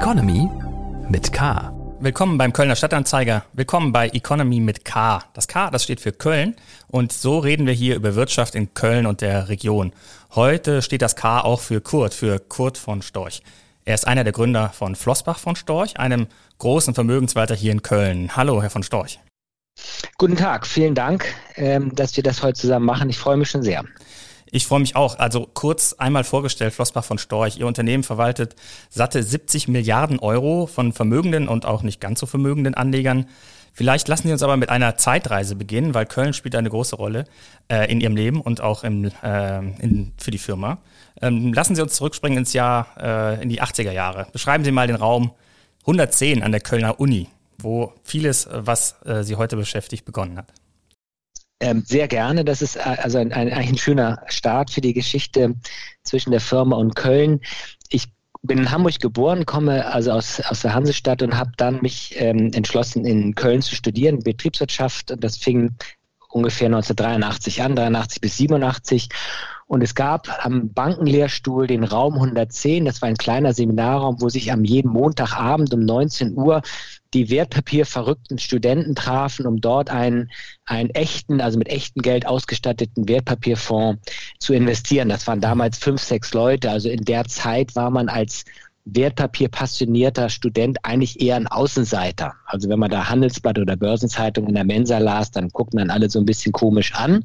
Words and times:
Economy 0.00 0.48
mit 1.10 1.30
K. 1.30 1.74
Willkommen 2.00 2.38
beim 2.38 2.54
Kölner 2.54 2.74
Stadtanzeiger. 2.74 3.44
Willkommen 3.52 3.92
bei 3.92 4.08
Economy 4.08 4.58
mit 4.58 4.82
K. 4.86 5.22
Das 5.34 5.46
K, 5.46 5.68
das 5.70 5.84
steht 5.84 6.00
für 6.00 6.10
Köln. 6.10 6.56
Und 6.88 7.12
so 7.12 7.38
reden 7.38 7.66
wir 7.66 7.74
hier 7.74 7.96
über 7.96 8.14
Wirtschaft 8.14 8.54
in 8.54 8.72
Köln 8.72 9.04
und 9.04 9.20
der 9.20 9.50
Region. 9.50 9.92
Heute 10.34 10.80
steht 10.80 11.02
das 11.02 11.16
K 11.16 11.42
auch 11.42 11.60
für 11.60 11.82
Kurt, 11.82 12.14
für 12.14 12.38
Kurt 12.38 12.78
von 12.78 13.02
Storch. 13.02 13.42
Er 13.84 13.94
ist 13.94 14.06
einer 14.06 14.24
der 14.24 14.32
Gründer 14.32 14.70
von 14.70 14.96
Flossbach 14.96 15.38
von 15.38 15.54
Storch, 15.54 15.98
einem 15.98 16.28
großen 16.56 16.94
Vermögenswalter 16.94 17.54
hier 17.54 17.72
in 17.72 17.82
Köln. 17.82 18.34
Hallo, 18.34 18.62
Herr 18.62 18.70
von 18.70 18.82
Storch. 18.82 19.20
Guten 20.16 20.36
Tag, 20.36 20.66
vielen 20.66 20.94
Dank, 20.94 21.26
ähm, 21.56 21.94
dass 21.94 22.16
wir 22.16 22.22
das 22.22 22.42
heute 22.42 22.58
zusammen 22.58 22.86
machen. 22.86 23.10
Ich 23.10 23.18
freue 23.18 23.36
mich 23.36 23.50
schon 23.50 23.62
sehr. 23.62 23.84
Ich 24.52 24.66
freue 24.66 24.80
mich 24.80 24.96
auch. 24.96 25.18
Also 25.18 25.48
kurz 25.52 25.92
einmal 25.94 26.24
vorgestellt, 26.24 26.72
Flossbach 26.72 27.04
von 27.04 27.18
Storch. 27.18 27.58
Ihr 27.58 27.66
Unternehmen 27.66 28.02
verwaltet 28.02 28.56
satte 28.88 29.22
70 29.22 29.68
Milliarden 29.68 30.18
Euro 30.18 30.66
von 30.66 30.92
vermögenden 30.92 31.48
und 31.48 31.66
auch 31.66 31.82
nicht 31.82 32.00
ganz 32.00 32.20
so 32.20 32.26
vermögenden 32.26 32.74
Anlegern. 32.74 33.26
Vielleicht 33.72 34.08
lassen 34.08 34.26
Sie 34.26 34.32
uns 34.32 34.42
aber 34.42 34.56
mit 34.56 34.68
einer 34.68 34.96
Zeitreise 34.96 35.54
beginnen, 35.54 35.94
weil 35.94 36.06
Köln 36.06 36.32
spielt 36.32 36.56
eine 36.56 36.68
große 36.68 36.96
Rolle 36.96 37.24
äh, 37.68 37.90
in 37.90 38.00
Ihrem 38.00 38.16
Leben 38.16 38.40
und 38.40 38.60
auch 38.60 38.82
im, 38.82 39.10
äh, 39.22 39.58
in, 39.58 40.12
für 40.18 40.32
die 40.32 40.38
Firma. 40.38 40.78
Ähm, 41.22 41.52
lassen 41.52 41.76
Sie 41.76 41.82
uns 41.82 41.94
zurückspringen 41.94 42.38
ins 42.38 42.52
Jahr, 42.52 42.88
äh, 42.98 43.42
in 43.42 43.48
die 43.48 43.62
80er 43.62 43.92
Jahre. 43.92 44.26
Beschreiben 44.32 44.64
Sie 44.64 44.72
mal 44.72 44.88
den 44.88 44.96
Raum 44.96 45.32
110 45.82 46.42
an 46.42 46.50
der 46.50 46.60
Kölner 46.60 46.98
Uni, 46.98 47.28
wo 47.58 47.92
vieles, 48.02 48.48
was 48.52 48.96
äh, 49.04 49.22
Sie 49.22 49.36
heute 49.36 49.56
beschäftigt, 49.56 50.04
begonnen 50.04 50.36
hat. 50.36 50.52
Ähm, 51.60 51.82
sehr 51.86 52.08
gerne. 52.08 52.44
Das 52.44 52.62
ist 52.62 52.76
äh, 52.76 52.80
also 52.80 53.18
ein, 53.18 53.32
ein, 53.32 53.52
ein 53.52 53.76
schöner 53.76 54.22
Start 54.26 54.70
für 54.70 54.80
die 54.80 54.94
Geschichte 54.94 55.54
zwischen 56.02 56.30
der 56.30 56.40
Firma 56.40 56.76
und 56.76 56.96
Köln. 56.96 57.40
Ich 57.90 58.08
bin 58.42 58.58
in 58.58 58.70
Hamburg 58.70 58.98
geboren, 58.98 59.44
komme 59.44 59.84
also 59.86 60.12
aus, 60.12 60.40
aus 60.40 60.62
der 60.62 60.72
Hansestadt 60.72 61.22
und 61.22 61.36
habe 61.36 61.52
dann 61.58 61.82
mich 61.82 62.14
ähm, 62.16 62.50
entschlossen, 62.54 63.04
in 63.04 63.34
Köln 63.34 63.60
zu 63.60 63.74
studieren, 63.74 64.20
Betriebswirtschaft. 64.20 65.14
Das 65.18 65.36
fing 65.36 65.76
ungefähr 66.30 66.66
1983 66.66 67.62
an, 67.62 67.76
83 67.76 68.20
bis 68.22 68.36
87. 68.38 69.08
Und 69.66 69.82
es 69.82 69.94
gab 69.94 70.44
am 70.44 70.72
Bankenlehrstuhl 70.72 71.66
den 71.66 71.84
Raum 71.84 72.14
110. 72.14 72.86
Das 72.86 73.02
war 73.02 73.08
ein 73.08 73.16
kleiner 73.16 73.52
Seminarraum, 73.52 74.20
wo 74.20 74.28
sich 74.28 74.50
am 74.50 74.64
jeden 74.64 74.90
Montagabend 74.90 75.72
um 75.74 75.80
19 75.80 76.36
Uhr 76.36 76.62
die 77.14 77.30
wertpapierverrückten 77.30 78.38
Studenten 78.38 78.94
trafen, 78.94 79.46
um 79.46 79.60
dort 79.60 79.90
einen, 79.90 80.30
einen 80.64 80.90
echten, 80.90 81.40
also 81.40 81.58
mit 81.58 81.68
echtem 81.68 82.02
Geld 82.02 82.26
ausgestatteten 82.26 83.08
Wertpapierfonds 83.08 84.00
zu 84.38 84.54
investieren. 84.54 85.08
Das 85.08 85.26
waren 85.26 85.40
damals 85.40 85.78
fünf, 85.78 86.00
sechs 86.02 86.32
Leute. 86.32 86.70
Also 86.70 86.88
in 86.88 87.04
der 87.04 87.24
Zeit 87.24 87.74
war 87.74 87.90
man 87.90 88.08
als 88.08 88.44
Wertpapier-passionierter 88.86 90.30
Student 90.30 90.78
eigentlich 90.84 91.20
eher 91.20 91.36
ein 91.36 91.46
Außenseiter. 91.46 92.34
Also 92.46 92.68
wenn 92.68 92.78
man 92.78 92.90
da 92.90 93.08
Handelsblatt 93.08 93.58
oder 93.58 93.76
Börsenzeitung 93.76 94.48
in 94.48 94.54
der 94.54 94.64
Mensa 94.64 94.98
las, 94.98 95.30
dann 95.30 95.50
gucken 95.50 95.78
dann 95.78 95.90
alle 95.90 96.08
so 96.08 96.18
ein 96.18 96.24
bisschen 96.24 96.52
komisch 96.52 96.94
an. 96.94 97.24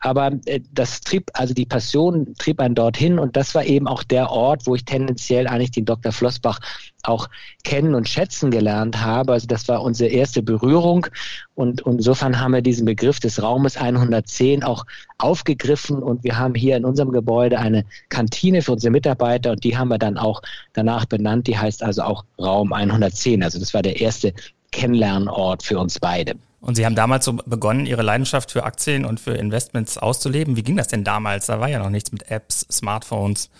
Aber 0.00 0.32
äh, 0.46 0.60
das 0.72 1.00
trieb, 1.00 1.30
also 1.34 1.52
die 1.52 1.66
Passion 1.66 2.34
trieb 2.38 2.60
einen 2.60 2.74
dorthin 2.74 3.18
und 3.18 3.36
das 3.36 3.54
war 3.54 3.64
eben 3.64 3.88
auch 3.88 4.02
der 4.02 4.30
Ort, 4.30 4.66
wo 4.66 4.74
ich 4.74 4.84
tendenziell 4.84 5.46
eigentlich 5.48 5.72
den 5.72 5.84
Dr. 5.84 6.12
Flossbach 6.12 6.60
auch 7.04 7.28
kennen 7.62 7.94
und 7.94 8.08
schätzen 8.08 8.50
gelernt 8.50 9.00
habe. 9.00 9.32
Also 9.32 9.46
das 9.46 9.68
war 9.68 9.82
unsere 9.82 10.10
erste 10.10 10.42
Berührung 10.42 11.06
und, 11.54 11.82
insofern 11.82 12.40
haben 12.40 12.52
wir 12.52 12.62
diesen 12.62 12.84
Begriff 12.84 13.20
des 13.20 13.42
Raumes 13.42 13.76
110 13.76 14.64
auch 14.64 14.84
aufgegriffen 15.18 16.02
und 16.02 16.24
wir 16.24 16.38
haben 16.38 16.54
hier 16.54 16.76
in 16.76 16.84
unserem 16.84 17.12
Gebäude 17.12 17.58
eine 17.58 17.84
Kantine 18.08 18.62
für 18.62 18.72
unsere 18.72 18.90
Mitarbeiter 18.90 19.52
und 19.52 19.64
die 19.64 19.76
haben 19.76 19.88
wir 19.88 19.98
dann 19.98 20.18
auch 20.18 20.42
danach 20.72 21.04
benannt. 21.04 21.46
Die 21.46 21.56
heißt 21.56 21.82
also 21.82 22.02
auch 22.02 22.24
Raum 22.38 22.72
110. 22.72 23.42
Also 23.42 23.58
das 23.58 23.74
war 23.74 23.82
der 23.82 24.00
erste 24.00 24.32
Kennenlernort 24.72 25.62
für 25.62 25.78
uns 25.78 26.00
beide. 26.00 26.34
Und 26.60 26.76
Sie 26.76 26.86
haben 26.86 26.94
damals 26.94 27.26
so 27.26 27.34
begonnen, 27.34 27.84
Ihre 27.84 28.02
Leidenschaft 28.02 28.50
für 28.50 28.64
Aktien 28.64 29.04
und 29.04 29.20
für 29.20 29.32
Investments 29.34 29.98
auszuleben. 29.98 30.56
Wie 30.56 30.62
ging 30.62 30.76
das 30.76 30.88
denn 30.88 31.04
damals? 31.04 31.46
Da 31.46 31.60
war 31.60 31.68
ja 31.68 31.78
noch 31.78 31.90
nichts 31.90 32.10
mit 32.10 32.30
Apps, 32.30 32.66
Smartphones. 32.72 33.50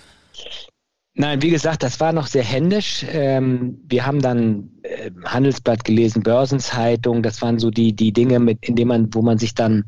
Nein, 1.17 1.43
wie 1.43 1.51
gesagt, 1.51 1.85
das 1.85 2.01
war 2.01 2.13
noch 2.13 2.27
sehr 2.27 2.43
händisch. 2.43 3.07
Ähm, 3.09 3.81
wir 3.87 4.05
haben 4.05 4.21
dann 4.21 4.71
äh, 4.83 5.13
Handelsblatt 5.25 5.85
gelesen, 5.85 6.25
Börsenzeitung. 6.25 7.23
Das 7.23 7.41
waren 7.41 7.61
so 7.61 7.71
die 7.71 7.95
die 7.95 8.13
Dinge, 8.13 8.41
mit 8.41 8.59
in 8.69 8.75
denen 8.75 8.89
man, 8.89 9.15
wo 9.15 9.23
man 9.23 9.39
sich 9.39 9.55
dann 9.55 9.85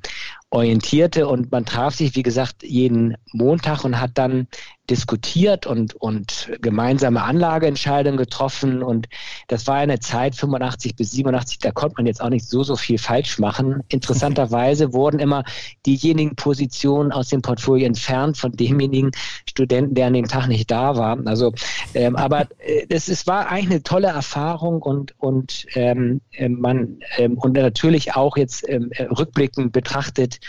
orientierte 0.50 1.26
und 1.26 1.50
man 1.50 1.64
traf 1.64 1.97
sich, 1.97 2.14
wie 2.14 2.22
gesagt, 2.22 2.62
jeden 2.62 3.16
Montag 3.32 3.82
und 3.84 4.00
hat 4.00 4.12
dann 4.14 4.47
diskutiert 4.91 5.67
und, 5.67 5.95
und 5.95 6.51
gemeinsame 6.61 7.23
Anlageentscheidungen 7.23 8.17
getroffen. 8.17 8.83
Und 8.83 9.09
das 9.49 9.67
war 9.67 9.77
eine 9.77 10.01
Zeit 10.01 10.35
85 10.35 10.97
bis 10.97 11.13
87, 11.13 11.59
da 11.59 11.71
konnte 11.71 11.97
man 11.99 12.07
jetzt 12.07 12.21
auch 12.21 12.29
nicht 12.29 12.47
so, 12.47 12.63
so 12.63 12.77
viel 12.77 12.99
falsch 12.99 13.39
machen. 13.39 13.83
Interessanterweise 13.89 14.93
wurden 14.93 15.19
immer 15.19 15.45
diejenigen 15.85 16.37
Positionen 16.37 17.13
aus 17.13 17.29
dem 17.29 17.43
Portfolio 17.43 17.87
entfernt 17.87 18.37
von 18.37 18.53
demjenigen 18.53 19.11
Studenten, 19.49 19.95
der 19.95 20.07
an 20.07 20.15
dem 20.15 20.29
Tag 20.29 20.49
nicht 20.49 20.71
da 20.71 20.97
war. 20.97 21.19
Also, 21.27 21.53
ähm, 21.95 22.17
aber 22.17 22.49
äh, 22.59 22.87
es, 22.89 23.09
es 23.09 23.27
war 23.27 23.49
eigentlich 23.49 23.71
eine 23.71 23.83
tolle 23.83 24.09
Erfahrung 24.09 24.83
und, 24.83 25.15
und 25.19 25.67
ähm, 25.75 26.21
äh, 26.33 26.49
man 26.49 26.99
ähm, 27.17 27.39
und 27.39 27.55
natürlich 27.55 28.15
auch 28.15 28.37
jetzt 28.37 28.69
ähm, 28.69 28.91
rückblickend 29.11 29.73
betrachtet, 29.73 30.41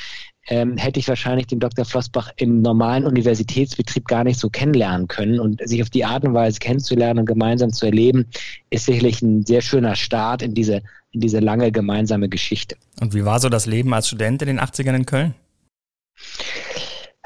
ähm, 0.47 0.77
hätte 0.77 0.99
ich 0.99 1.07
wahrscheinlich 1.07 1.47
den 1.47 1.59
Dr. 1.59 1.85
Flossbach 1.85 2.31
im 2.37 2.61
normalen 2.61 3.05
Universitätsbetrieb 3.05 4.07
gar 4.07 4.23
nicht 4.23 4.39
so 4.39 4.49
kennenlernen 4.49 5.07
können. 5.07 5.39
Und 5.39 5.67
sich 5.67 5.81
auf 5.81 5.89
die 5.89 6.05
Art 6.05 6.23
und 6.25 6.33
Weise 6.33 6.59
kennenzulernen 6.59 7.19
und 7.19 7.25
gemeinsam 7.25 7.73
zu 7.73 7.85
erleben, 7.85 8.25
ist 8.69 8.85
sicherlich 8.85 9.21
ein 9.21 9.45
sehr 9.45 9.61
schöner 9.61 9.95
Start 9.95 10.41
in 10.41 10.53
diese, 10.53 10.81
in 11.11 11.21
diese 11.21 11.39
lange 11.39 11.71
gemeinsame 11.71 12.29
Geschichte. 12.29 12.77
Und 12.99 13.13
wie 13.13 13.25
war 13.25 13.39
so 13.39 13.49
das 13.49 13.65
Leben 13.65 13.93
als 13.93 14.07
Student 14.07 14.41
in 14.41 14.47
den 14.47 14.59
80ern 14.59 14.95
in 14.95 15.05
Köln? 15.05 15.33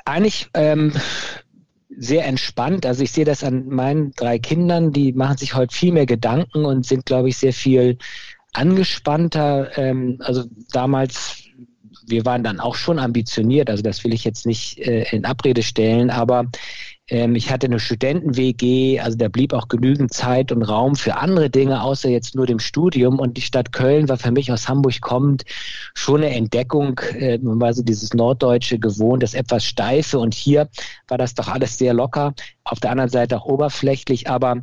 Eigentlich 0.03 0.49
ähm, 0.55 0.93
sehr 1.95 2.25
entspannt. 2.25 2.85
Also 2.85 3.03
ich 3.03 3.11
sehe 3.11 3.25
das 3.25 3.43
an 3.43 3.67
meinen 3.67 4.13
drei 4.13 4.39
Kindern, 4.39 4.91
die 4.91 5.13
machen 5.13 5.37
sich 5.37 5.53
heute 5.53 5.75
viel 5.75 5.93
mehr 5.93 6.07
Gedanken 6.07 6.65
und 6.65 6.85
sind, 6.85 7.05
glaube 7.05 7.29
ich, 7.29 7.37
sehr 7.37 7.53
viel 7.53 7.97
angespannter. 8.53 9.77
Ähm, 9.77 10.17
also 10.19 10.45
damals 10.71 11.40
wir 12.07 12.25
waren 12.25 12.43
dann 12.43 12.59
auch 12.59 12.75
schon 12.75 12.99
ambitioniert, 12.99 13.69
also 13.69 13.83
das 13.83 14.03
will 14.03 14.13
ich 14.13 14.23
jetzt 14.23 14.45
nicht 14.45 14.79
äh, 14.79 15.03
in 15.11 15.25
Abrede 15.25 15.63
stellen, 15.63 16.09
aber 16.09 16.47
ähm, 17.11 17.35
ich 17.35 17.51
hatte 17.51 17.67
eine 17.67 17.79
Studenten-WG, 17.79 19.01
also 19.01 19.17
da 19.17 19.27
blieb 19.27 19.53
auch 19.53 19.67
genügend 19.67 20.13
Zeit 20.13 20.51
und 20.53 20.63
Raum 20.63 20.95
für 20.95 21.17
andere 21.17 21.49
Dinge, 21.49 21.83
außer 21.83 22.09
jetzt 22.09 22.35
nur 22.35 22.47
dem 22.47 22.59
Studium. 22.59 23.19
Und 23.19 23.35
die 23.35 23.41
Stadt 23.41 23.73
Köln 23.73 24.07
war 24.07 24.17
für 24.17 24.31
mich 24.31 24.51
aus 24.51 24.69
Hamburg 24.69 25.01
kommend 25.01 25.43
schon 25.93 26.23
eine 26.23 26.33
Entdeckung. 26.33 26.99
Äh, 27.19 27.37
man 27.39 27.59
war 27.59 27.73
so 27.73 27.83
dieses 27.83 28.13
Norddeutsche 28.13 28.79
gewohnt, 28.79 29.23
das 29.23 29.33
etwas 29.33 29.65
Steife. 29.65 30.19
Und 30.19 30.33
hier 30.33 30.69
war 31.09 31.17
das 31.17 31.35
doch 31.35 31.49
alles 31.49 31.77
sehr 31.77 31.93
locker. 31.93 32.33
Auf 32.63 32.79
der 32.79 32.91
anderen 32.91 33.09
Seite 33.09 33.37
auch 33.37 33.45
oberflächlich, 33.45 34.29
aber 34.29 34.61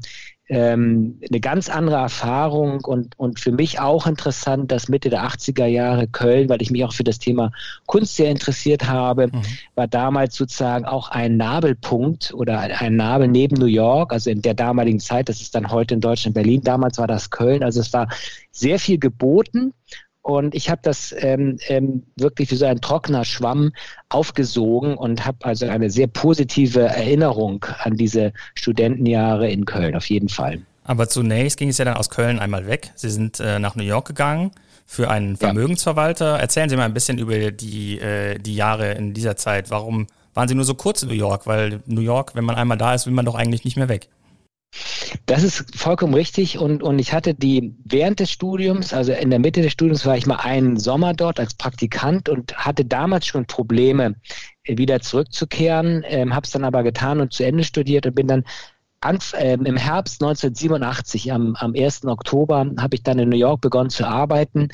ähm, 0.48 1.20
eine 1.28 1.40
ganz 1.40 1.68
andere 1.68 1.96
Erfahrung 1.96 2.84
und, 2.84 3.18
und 3.18 3.38
für 3.38 3.52
mich 3.52 3.80
auch 3.80 4.06
interessant, 4.06 4.72
dass 4.72 4.88
Mitte 4.88 5.10
der 5.10 5.24
80er 5.24 5.66
Jahre 5.66 6.06
Köln, 6.06 6.48
weil 6.48 6.62
ich 6.62 6.70
mich 6.70 6.84
auch 6.84 6.92
für 6.92 7.04
das 7.04 7.18
Thema 7.18 7.52
Kunst 7.86 8.16
sehr 8.16 8.30
interessiert 8.30 8.88
habe, 8.88 9.26
mhm. 9.26 9.42
war 9.74 9.86
damals 9.86 10.36
sozusagen 10.36 10.86
auch 10.86 11.10
ein 11.10 11.36
Nabelpunkt 11.36 12.32
oder 12.32 12.60
ein 12.60 12.96
Nabel 12.96 13.28
neben 13.28 13.56
New 13.56 13.66
York, 13.66 14.12
also 14.12 14.30
in 14.30 14.40
der 14.40 14.54
damaligen 14.54 15.00
Zeit, 15.00 15.28
das 15.28 15.40
ist 15.42 15.54
dann 15.54 15.70
heute 15.70 15.94
in 15.94 16.00
Deutschland 16.00 16.34
Berlin, 16.34 16.62
damals 16.62 16.98
war 16.98 17.06
das 17.06 17.30
Köln, 17.30 17.62
also 17.62 17.80
es 17.80 17.92
war 17.92 18.08
sehr 18.50 18.78
viel 18.78 18.98
geboten 18.98 19.74
und 20.28 20.54
ich 20.54 20.68
habe 20.68 20.82
das 20.82 21.14
ähm, 21.16 21.58
ähm, 21.68 22.02
wirklich 22.16 22.50
wie 22.50 22.56
so 22.56 22.66
ein 22.66 22.82
trockener 22.82 23.24
Schwamm 23.24 23.72
aufgesogen 24.10 24.94
und 24.94 25.24
habe 25.24 25.38
also 25.46 25.66
eine 25.66 25.88
sehr 25.88 26.06
positive 26.06 26.82
Erinnerung 26.82 27.64
an 27.78 27.96
diese 27.96 28.34
Studentenjahre 28.54 29.50
in 29.50 29.64
Köln, 29.64 29.96
auf 29.96 30.04
jeden 30.10 30.28
Fall. 30.28 30.60
Aber 30.84 31.08
zunächst 31.08 31.56
ging 31.56 31.70
es 31.70 31.78
ja 31.78 31.86
dann 31.86 31.96
aus 31.96 32.10
Köln 32.10 32.38
einmal 32.38 32.66
weg. 32.66 32.90
Sie 32.94 33.08
sind 33.08 33.40
äh, 33.40 33.58
nach 33.58 33.74
New 33.74 33.84
York 33.84 34.06
gegangen 34.06 34.50
für 34.84 35.10
einen 35.10 35.38
Vermögensverwalter. 35.38 36.34
Ja. 36.34 36.36
Erzählen 36.36 36.68
Sie 36.68 36.76
mal 36.76 36.84
ein 36.84 36.94
bisschen 36.94 37.16
über 37.16 37.50
die, 37.50 37.98
äh, 37.98 38.38
die 38.38 38.54
Jahre 38.54 38.92
in 38.92 39.14
dieser 39.14 39.36
Zeit. 39.36 39.70
Warum 39.70 40.08
waren 40.34 40.46
Sie 40.46 40.54
nur 40.54 40.66
so 40.66 40.74
kurz 40.74 41.02
in 41.02 41.08
New 41.08 41.14
York? 41.14 41.46
Weil 41.46 41.80
New 41.86 42.02
York, 42.02 42.34
wenn 42.34 42.44
man 42.44 42.56
einmal 42.56 42.76
da 42.76 42.92
ist, 42.92 43.06
will 43.06 43.14
man 43.14 43.24
doch 43.24 43.34
eigentlich 43.34 43.64
nicht 43.64 43.78
mehr 43.78 43.88
weg. 43.88 44.10
Das 45.26 45.42
ist 45.42 45.76
vollkommen 45.76 46.14
richtig 46.14 46.58
und, 46.58 46.82
und 46.82 46.98
ich 46.98 47.12
hatte 47.12 47.34
die 47.34 47.74
während 47.84 48.20
des 48.20 48.30
Studiums, 48.30 48.92
also 48.92 49.12
in 49.12 49.30
der 49.30 49.38
Mitte 49.38 49.62
des 49.62 49.72
Studiums 49.72 50.06
war 50.06 50.16
ich 50.16 50.26
mal 50.26 50.36
einen 50.36 50.78
Sommer 50.78 51.14
dort 51.14 51.40
als 51.40 51.54
Praktikant 51.54 52.28
und 52.28 52.56
hatte 52.56 52.84
damals 52.84 53.26
schon 53.26 53.46
Probleme, 53.46 54.14
wieder 54.64 55.00
zurückzukehren, 55.00 56.04
ähm, 56.06 56.34
habe 56.34 56.44
es 56.44 56.50
dann 56.50 56.64
aber 56.64 56.82
getan 56.82 57.20
und 57.20 57.32
zu 57.32 57.44
Ende 57.44 57.64
studiert 57.64 58.06
und 58.06 58.14
bin 58.14 58.28
dann 58.28 58.44
an, 59.00 59.18
ähm, 59.34 59.64
im 59.64 59.76
Herbst 59.76 60.22
1987, 60.22 61.32
am, 61.32 61.54
am 61.56 61.74
1. 61.74 62.04
Oktober, 62.06 62.70
habe 62.78 62.96
ich 62.96 63.02
dann 63.02 63.18
in 63.18 63.28
New 63.28 63.36
York 63.36 63.60
begonnen 63.60 63.90
zu 63.90 64.06
arbeiten, 64.06 64.68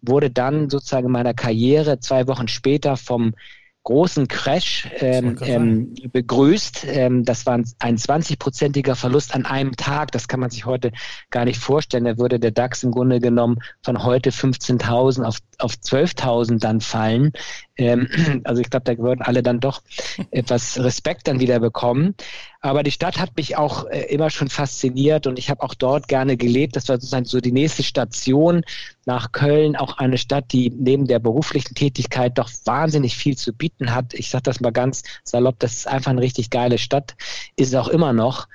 wurde 0.00 0.30
dann 0.30 0.70
sozusagen 0.70 1.06
in 1.06 1.12
meiner 1.12 1.34
Karriere 1.34 1.98
zwei 1.98 2.26
Wochen 2.26 2.48
später 2.48 2.96
vom 2.96 3.34
großen 3.84 4.28
Crash 4.28 4.88
ähm, 4.98 5.36
ähm, 5.42 5.94
begrüßt. 6.10 6.86
Ähm, 6.88 7.24
das 7.24 7.44
war 7.46 7.54
ein 7.54 7.96
20-prozentiger 7.96 8.94
Verlust 8.94 9.34
an 9.34 9.44
einem 9.44 9.76
Tag. 9.76 10.10
Das 10.12 10.26
kann 10.26 10.40
man 10.40 10.50
sich 10.50 10.64
heute 10.64 10.90
gar 11.30 11.44
nicht 11.44 11.60
vorstellen. 11.60 12.04
Da 12.04 12.18
würde 12.18 12.40
der 12.40 12.50
DAX 12.50 12.82
im 12.82 12.90
Grunde 12.90 13.20
genommen 13.20 13.58
von 13.82 14.02
heute 14.02 14.30
15.000 14.30 15.24
auf, 15.24 15.38
auf 15.58 15.74
12.000 15.74 16.58
dann 16.58 16.80
fallen. 16.80 17.32
Ähm, 17.76 18.08
also 18.44 18.60
ich 18.60 18.70
glaube, 18.70 18.84
da 18.84 18.96
würden 18.98 19.22
alle 19.22 19.42
dann 19.42 19.60
doch 19.60 19.82
etwas 20.30 20.78
Respekt 20.78 21.28
dann 21.28 21.40
wieder 21.40 21.60
bekommen. 21.60 22.14
Aber 22.60 22.82
die 22.82 22.90
Stadt 22.90 23.18
hat 23.18 23.36
mich 23.36 23.56
auch 23.56 23.86
äh, 23.86 24.02
immer 24.06 24.30
schon 24.30 24.48
fasziniert 24.48 25.26
und 25.26 25.38
ich 25.38 25.50
habe 25.50 25.62
auch 25.62 25.74
dort 25.74 26.08
gerne 26.08 26.36
gelebt. 26.36 26.76
Das 26.76 26.88
war 26.88 26.96
sozusagen 26.96 27.24
so 27.24 27.40
die 27.40 27.52
nächste 27.52 27.82
Station 27.82 28.62
nach 29.04 29.32
Köln, 29.32 29.76
auch 29.76 29.98
eine 29.98 30.18
Stadt, 30.18 30.52
die 30.52 30.70
neben 30.70 31.06
der 31.06 31.18
beruflichen 31.18 31.74
Tätigkeit 31.74 32.38
doch 32.38 32.50
wahnsinnig 32.64 33.16
viel 33.16 33.36
zu 33.36 33.52
bieten 33.52 33.94
hat. 33.94 34.14
Ich 34.14 34.30
sage 34.30 34.44
das 34.44 34.60
mal 34.60 34.72
ganz 34.72 35.02
salopp, 35.24 35.58
das 35.58 35.74
ist 35.74 35.88
einfach 35.88 36.10
eine 36.10 36.22
richtig 36.22 36.50
geile 36.50 36.78
Stadt, 36.78 37.16
ist 37.56 37.68
es 37.68 37.74
auch 37.74 37.88
immer 37.88 38.12
noch. 38.12 38.48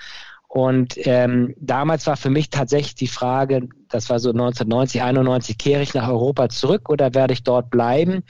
Und 0.48 0.96
ähm, 1.06 1.54
damals 1.60 2.08
war 2.08 2.18
für 2.18 2.32
mich 2.32 2.50
tatsächlich 2.50 2.96
die 2.96 3.08
Frage, 3.08 3.70
das 3.88 4.10
war 4.10 4.18
so 4.18 4.32
1990, 4.32 5.04
91, 5.04 5.60
kehre 5.60 5.84
ich 5.84 5.94
nach 5.94 6.10
Europa 6.10 6.50
zurück 6.50 6.90
oder 6.90 7.14
werde 7.14 7.34
ich 7.34 7.44
dort 7.44 7.70
bleiben? 7.70 8.24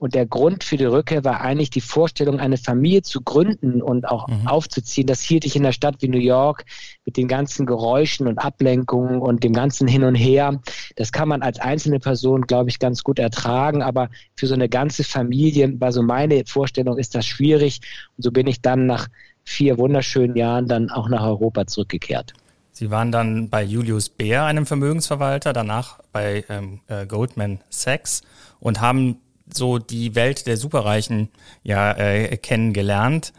Und 0.00 0.14
der 0.14 0.24
Grund 0.24 0.64
für 0.64 0.78
die 0.78 0.86
Rückkehr 0.86 1.24
war 1.24 1.42
eigentlich 1.42 1.68
die 1.68 1.82
Vorstellung, 1.82 2.40
eine 2.40 2.56
Familie 2.56 3.02
zu 3.02 3.20
gründen 3.20 3.82
und 3.82 4.08
auch 4.08 4.28
mhm. 4.28 4.46
aufzuziehen. 4.46 5.06
Das 5.06 5.20
hielt 5.20 5.44
ich 5.44 5.56
in 5.56 5.62
einer 5.62 5.74
Stadt 5.74 5.96
wie 6.00 6.08
New 6.08 6.16
York 6.16 6.64
mit 7.04 7.18
den 7.18 7.28
ganzen 7.28 7.66
Geräuschen 7.66 8.26
und 8.26 8.38
Ablenkungen 8.38 9.20
und 9.20 9.44
dem 9.44 9.52
ganzen 9.52 9.86
Hin 9.86 10.02
und 10.02 10.14
Her. 10.14 10.58
Das 10.96 11.12
kann 11.12 11.28
man 11.28 11.42
als 11.42 11.60
einzelne 11.60 12.00
Person, 12.00 12.46
glaube 12.46 12.70
ich, 12.70 12.78
ganz 12.78 13.04
gut 13.04 13.18
ertragen. 13.18 13.82
Aber 13.82 14.08
für 14.36 14.46
so 14.46 14.54
eine 14.54 14.70
ganze 14.70 15.04
Familie 15.04 15.78
war 15.78 15.92
so 15.92 16.02
meine 16.02 16.44
Vorstellung, 16.46 16.96
ist 16.96 17.14
das 17.14 17.26
schwierig. 17.26 17.82
Und 18.16 18.22
so 18.22 18.32
bin 18.32 18.46
ich 18.46 18.62
dann 18.62 18.86
nach 18.86 19.06
vier 19.44 19.76
wunderschönen 19.76 20.34
Jahren 20.34 20.66
dann 20.66 20.88
auch 20.88 21.10
nach 21.10 21.24
Europa 21.24 21.66
zurückgekehrt. 21.66 22.32
Sie 22.72 22.90
waren 22.90 23.12
dann 23.12 23.50
bei 23.50 23.62
Julius 23.62 24.08
Baer, 24.08 24.44
einem 24.46 24.64
Vermögensverwalter, 24.64 25.52
danach 25.52 25.98
bei 26.10 26.42
ähm, 26.48 26.80
äh, 26.86 27.04
Goldman 27.04 27.60
Sachs 27.68 28.22
und 28.60 28.80
haben 28.80 29.18
so 29.56 29.78
die 29.78 30.14
Welt 30.14 30.46
der 30.46 30.56
Superreichen 30.56 31.28
ja 31.62 31.92
äh, 31.92 32.36
kennengelernt. 32.36 33.32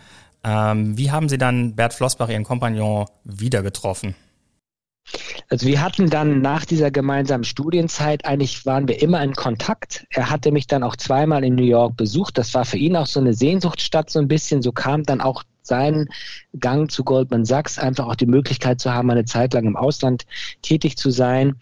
Ähm, 0.43 0.97
wie 0.97 1.11
haben 1.11 1.29
Sie 1.29 1.37
dann 1.37 1.75
Bert 1.75 1.93
Flossbach, 1.93 2.29
Ihren 2.29 2.43
Kompagnon, 2.43 3.05
wieder 3.23 3.61
getroffen? 3.61 4.15
Also 5.49 5.67
wir 5.67 5.81
hatten 5.81 6.09
dann 6.09 6.41
nach 6.41 6.63
dieser 6.65 6.91
gemeinsamen 6.91 7.43
Studienzeit, 7.43 8.25
eigentlich 8.25 8.65
waren 8.65 8.87
wir 8.87 9.01
immer 9.01 9.21
in 9.23 9.33
Kontakt. 9.33 10.05
Er 10.09 10.29
hatte 10.29 10.51
mich 10.51 10.67
dann 10.67 10.83
auch 10.83 10.95
zweimal 10.95 11.43
in 11.43 11.55
New 11.55 11.65
York 11.65 11.97
besucht. 11.97 12.37
Das 12.37 12.53
war 12.53 12.65
für 12.65 12.77
ihn 12.77 12.95
auch 12.95 13.07
so 13.07 13.19
eine 13.19 13.33
Sehnsuchtsstadt 13.33 14.09
so 14.09 14.19
ein 14.19 14.27
bisschen. 14.27 14.61
So 14.61 14.71
kam 14.71 15.03
dann 15.03 15.19
auch 15.19 15.43
sein 15.63 16.07
Gang 16.59 16.89
zu 16.89 17.03
Goldman 17.03 17.45
Sachs, 17.45 17.77
einfach 17.77 18.07
auch 18.07 18.15
die 18.15 18.25
Möglichkeit 18.25 18.79
zu 18.79 18.93
haben, 18.93 19.11
eine 19.11 19.25
Zeit 19.25 19.53
lang 19.53 19.65
im 19.65 19.75
Ausland 19.75 20.25
tätig 20.61 20.97
zu 20.97 21.11
sein. 21.11 21.55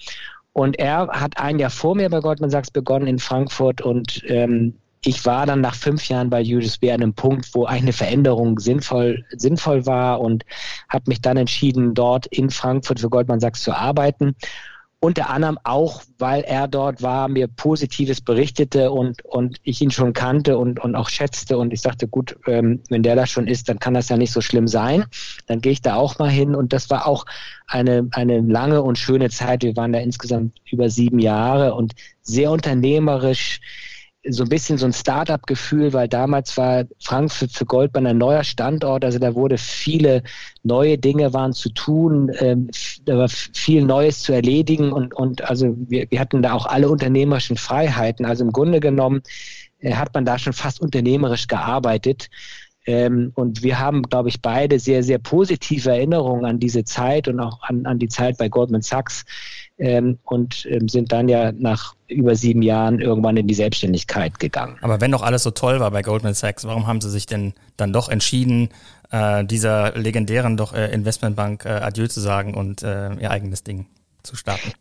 Und 0.54 0.80
er 0.80 1.08
hat 1.08 1.40
ein 1.40 1.60
Jahr 1.60 1.70
vor 1.70 1.96
mir 1.96 2.10
bei 2.10 2.20
Goldman 2.20 2.50
Sachs 2.50 2.72
begonnen 2.72 3.08
in 3.08 3.20
Frankfurt 3.20 3.82
und 3.82 4.24
ähm, 4.28 4.74
ich 5.06 5.26
war 5.26 5.46
dann 5.46 5.62
nach 5.62 5.76
fünf 5.76 6.10
Jahren 6.10 6.30
bei 6.30 6.42
USB 6.44 6.86
an 6.86 7.02
einem 7.02 7.14
Punkt, 7.14 7.50
wo 7.54 7.66
eine 7.66 7.94
Veränderung 7.94 8.60
sinnvoll, 8.60 9.24
sinnvoll 9.30 9.86
war 9.86 10.20
und 10.20 10.44
habe 10.90 11.06
mich 11.08 11.22
dann 11.22 11.38
entschieden, 11.38 11.94
dort 11.94 12.26
in 12.28 12.50
Frankfurt 12.50 13.00
für 13.00 13.10
Goldman 13.10 13.40
Sachs 13.40 13.64
zu 13.64 13.74
arbeiten 13.74 14.36
unter 15.02 15.30
anderem 15.30 15.58
auch, 15.64 16.04
weil 16.18 16.42
er 16.42 16.68
dort 16.68 17.02
war, 17.02 17.30
mir 17.30 17.48
Positives 17.48 18.20
berichtete 18.20 18.92
und, 18.92 19.24
und 19.24 19.58
ich 19.64 19.82
ihn 19.82 19.92
schon 19.92 20.12
kannte 20.12 20.58
und, 20.58 20.80
und 20.82 20.96
auch 20.96 21.08
schätzte. 21.08 21.58
Und 21.58 21.72
ich 21.72 21.82
sagte, 21.82 22.08
gut, 22.08 22.38
ähm, 22.48 22.82
wenn 22.90 23.04
der 23.04 23.16
da 23.16 23.26
schon 23.26 23.48
ist, 23.48 23.70
dann 23.70 23.80
kann 23.80 23.94
das 23.94 24.10
ja 24.10 24.18
nicht 24.18 24.34
so 24.34 24.42
schlimm 24.42 24.68
sein. 24.68 25.06
Dann 25.48 25.62
gehe 25.62 25.72
ich 25.72 25.82
da 25.82 25.96
auch 25.96 26.20
mal 26.20 26.30
hin. 26.30 26.54
Und 26.54 26.74
das 26.74 26.90
war 26.90 27.08
auch 27.08 27.26
eine, 27.68 28.10
eine 28.12 28.42
lange 28.42 28.82
und 28.82 28.98
schöne 28.98 29.30
Zeit. 29.30 29.64
Wir 29.64 29.78
waren 29.78 29.94
da 29.94 30.00
insgesamt 30.00 30.60
über 30.70 30.90
sieben 30.90 31.20
Jahre 31.20 31.76
und 31.76 31.94
sehr 32.22 32.52
unternehmerisch 32.52 33.62
so 34.28 34.44
ein 34.44 34.50
bisschen 34.50 34.78
so 34.78 34.86
ein 34.86 34.94
Start-up-Gefühl, 34.94 35.94
weil 35.94 36.08
damals 36.08 36.58
war 36.58 36.84
Frankfurt 37.00 37.52
für 37.52 37.66
Goldman 37.66 38.06
ein 38.06 38.18
neuer 38.18 38.44
Standort, 38.44 39.06
also 39.06 39.18
da 39.18 39.34
wurde 39.34 39.58
viele 39.58 40.24
neue 40.64 40.98
Dinge 40.98 41.34
waren 41.34 41.54
zu 41.54 41.70
tun, 41.70 42.30
ähm, 42.40 42.70
da 43.06 43.18
war 43.18 43.30
viel 43.30 43.84
Neues 43.86 44.22
zu 44.22 44.34
erledigen 44.34 44.92
und, 44.92 45.14
und 45.14 45.42
also 45.50 45.76
wir, 45.88 46.06
wir 46.10 46.20
hatten 46.20 46.42
da 46.42 46.54
auch 46.54 46.66
alle 46.66 46.90
unternehmerischen 46.90 47.56
Freiheiten. 47.56 48.26
Also 48.26 48.44
im 48.44 48.52
Grunde 48.52 48.82
genommen 48.82 49.22
äh, 49.80 49.94
hat 49.94 50.14
man 50.14 50.26
da 50.26 50.38
schon 50.38 50.54
fast 50.54 50.82
unternehmerisch 50.82 51.48
gearbeitet. 51.48 52.30
Ähm, 52.86 53.32
und 53.36 53.64
wir 53.64 53.80
haben, 53.80 54.04
glaube 54.04 54.30
ich, 54.30 54.42
beide 54.42 54.80
sehr, 54.80 55.04
sehr 55.04 55.20
positive 55.20 55.90
Erinnerungen 55.90 56.46
an 56.46 56.60
diese 56.60 56.84
Zeit 56.84 57.28
und 57.28 57.40
auch 57.40 57.62
an, 57.64 57.86
an 57.86 58.00
die 58.00 58.08
Zeit 58.08 58.38
bei 58.38 58.50
Goldman 58.50 58.82
Sachs 58.82 59.26
ähm, 59.80 60.20
und 60.24 60.66
ähm, 60.70 60.88
sind 60.88 61.12
dann 61.12 61.28
ja 61.30 61.52
nach 61.52 61.96
über 62.08 62.36
sieben 62.36 62.62
Jahren 62.62 63.00
irgendwann 63.00 63.38
in 63.38 63.48
die 63.48 63.54
Selbstständigkeit 63.54 64.40
gegangen. 64.40 64.78
Aber 64.82 65.02
wenn 65.02 65.12
doch 65.12 65.22
alles 65.22 65.44
so 65.44 65.52
toll 65.52 65.80
war 65.80 65.92
bei 65.92 66.02
Goldman 66.02 66.34
Sachs, 66.34 66.66
warum 66.66 66.88
haben 66.88 67.02
Sie 67.02 67.10
sich 67.10 67.26
denn 67.26 67.54
dann 67.78 67.94
doch 67.94 68.10
entschieden, 68.10 68.70
äh, 69.12 69.46
dieser 69.46 69.98
legendären 69.98 70.58
doch 70.58 70.74
äh, 70.74 70.92
Investmentbank 70.94 71.66
äh, 71.66 71.70
Adieu 71.70 72.08
zu 72.08 72.20
sagen 72.20 72.54
und 72.54 72.84
äh, 72.84 73.14
Ihr 73.16 73.32
eigenes 73.32 73.64
Ding 73.64 73.86
zu 74.24 74.36
starten? 74.36 74.72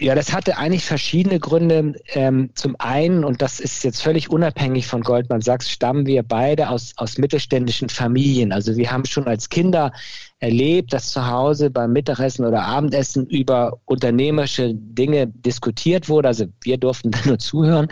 Ja, 0.00 0.14
das 0.14 0.32
hatte 0.32 0.56
eigentlich 0.56 0.86
verschiedene 0.86 1.38
Gründe. 1.38 1.92
Ähm, 2.14 2.48
zum 2.54 2.74
einen, 2.78 3.22
und 3.22 3.42
das 3.42 3.60
ist 3.60 3.84
jetzt 3.84 4.02
völlig 4.02 4.30
unabhängig 4.30 4.86
von 4.86 5.02
Goldman 5.02 5.42
Sachs, 5.42 5.70
stammen 5.70 6.06
wir 6.06 6.22
beide 6.22 6.70
aus, 6.70 6.94
aus 6.96 7.18
mittelständischen 7.18 7.90
Familien. 7.90 8.50
Also 8.50 8.76
wir 8.76 8.90
haben 8.90 9.04
schon 9.04 9.26
als 9.26 9.50
Kinder 9.50 9.92
erlebt, 10.38 10.94
dass 10.94 11.10
zu 11.10 11.26
Hause 11.26 11.68
beim 11.68 11.92
Mittagessen 11.92 12.46
oder 12.46 12.62
Abendessen 12.62 13.26
über 13.26 13.78
unternehmerische 13.84 14.72
Dinge 14.74 15.26
diskutiert 15.26 16.08
wurde. 16.08 16.28
Also 16.28 16.46
wir 16.62 16.78
durften 16.78 17.10
da 17.10 17.18
nur 17.26 17.38
zuhören. 17.38 17.88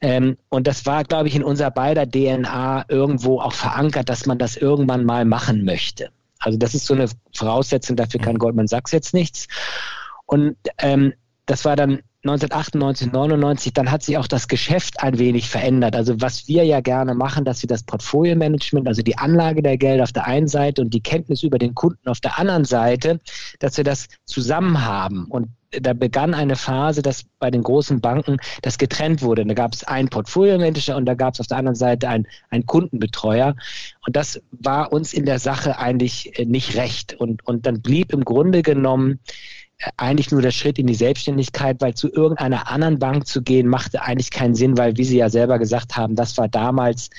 Ähm, 0.00 0.36
und 0.50 0.68
das 0.68 0.86
war, 0.86 1.02
glaube 1.02 1.26
ich, 1.26 1.34
in 1.34 1.42
unserer 1.42 1.72
beider 1.72 2.08
DNA 2.08 2.84
irgendwo 2.88 3.40
auch 3.40 3.52
verankert, 3.52 4.08
dass 4.08 4.26
man 4.26 4.38
das 4.38 4.56
irgendwann 4.56 5.04
mal 5.04 5.24
machen 5.24 5.64
möchte. 5.64 6.10
Also 6.38 6.56
das 6.56 6.76
ist 6.76 6.86
so 6.86 6.94
eine 6.94 7.08
Voraussetzung, 7.34 7.96
dafür 7.96 8.20
kann 8.20 8.38
Goldman 8.38 8.68
Sachs 8.68 8.92
jetzt 8.92 9.12
nichts. 9.12 9.48
Und 10.24 10.56
ähm, 10.78 11.14
das 11.48 11.64
war 11.64 11.76
dann 11.76 12.02
1998, 12.24 13.10
99, 13.12 13.72
dann 13.72 13.90
hat 13.90 14.02
sich 14.02 14.18
auch 14.18 14.26
das 14.26 14.48
Geschäft 14.48 15.00
ein 15.00 15.18
wenig 15.18 15.48
verändert. 15.48 15.96
Also 15.96 16.20
was 16.20 16.46
wir 16.46 16.64
ja 16.64 16.80
gerne 16.80 17.14
machen, 17.14 17.44
dass 17.44 17.62
wir 17.62 17.68
das 17.68 17.84
Portfolio-Management, 17.84 18.86
also 18.86 19.02
die 19.02 19.16
Anlage 19.16 19.62
der 19.62 19.78
Gelder 19.78 20.02
auf 20.02 20.12
der 20.12 20.26
einen 20.26 20.48
Seite 20.48 20.82
und 20.82 20.92
die 20.92 21.00
Kenntnis 21.00 21.42
über 21.42 21.58
den 21.58 21.74
Kunden 21.74 22.06
auf 22.08 22.20
der 22.20 22.38
anderen 22.38 22.64
Seite, 22.64 23.20
dass 23.60 23.78
wir 23.78 23.84
das 23.84 24.08
zusammen 24.26 24.84
haben. 24.84 25.24
Und 25.24 25.48
da 25.70 25.94
begann 25.94 26.34
eine 26.34 26.56
Phase, 26.56 27.02
dass 27.02 27.24
bei 27.38 27.50
den 27.50 27.62
großen 27.62 28.00
Banken 28.00 28.38
das 28.62 28.78
getrennt 28.78 29.22
wurde. 29.22 29.46
Da 29.46 29.54
gab 29.54 29.72
es 29.72 29.84
einen 29.84 30.08
Portfolio-Manager 30.08 30.96
und 30.96 31.06
da 31.06 31.14
gab 31.14 31.34
es 31.34 31.40
auf 31.40 31.46
der 31.46 31.58
anderen 31.58 31.76
Seite 31.76 32.08
einen, 32.08 32.26
einen 32.50 32.66
Kundenbetreuer. 32.66 33.54
Und 34.06 34.16
das 34.16 34.42
war 34.50 34.92
uns 34.92 35.12
in 35.14 35.24
der 35.24 35.38
Sache 35.38 35.78
eigentlich 35.78 36.32
nicht 36.46 36.76
recht. 36.76 37.14
Und, 37.14 37.46
und 37.46 37.64
dann 37.64 37.80
blieb 37.80 38.12
im 38.12 38.24
Grunde 38.24 38.62
genommen 38.62 39.20
eigentlich 39.96 40.30
nur 40.30 40.42
der 40.42 40.50
Schritt 40.50 40.78
in 40.78 40.86
die 40.86 40.94
Selbstständigkeit, 40.94 41.80
weil 41.80 41.94
zu 41.94 42.10
irgendeiner 42.10 42.70
anderen 42.70 42.98
Bank 42.98 43.26
zu 43.26 43.42
gehen, 43.42 43.68
machte 43.68 44.02
eigentlich 44.02 44.30
keinen 44.30 44.54
Sinn, 44.54 44.76
weil, 44.76 44.96
wie 44.96 45.04
Sie 45.04 45.18
ja 45.18 45.30
selber 45.30 45.58
gesagt 45.58 45.96
haben, 45.96 46.16
das 46.16 46.36
war 46.36 46.48
damals 46.48 47.10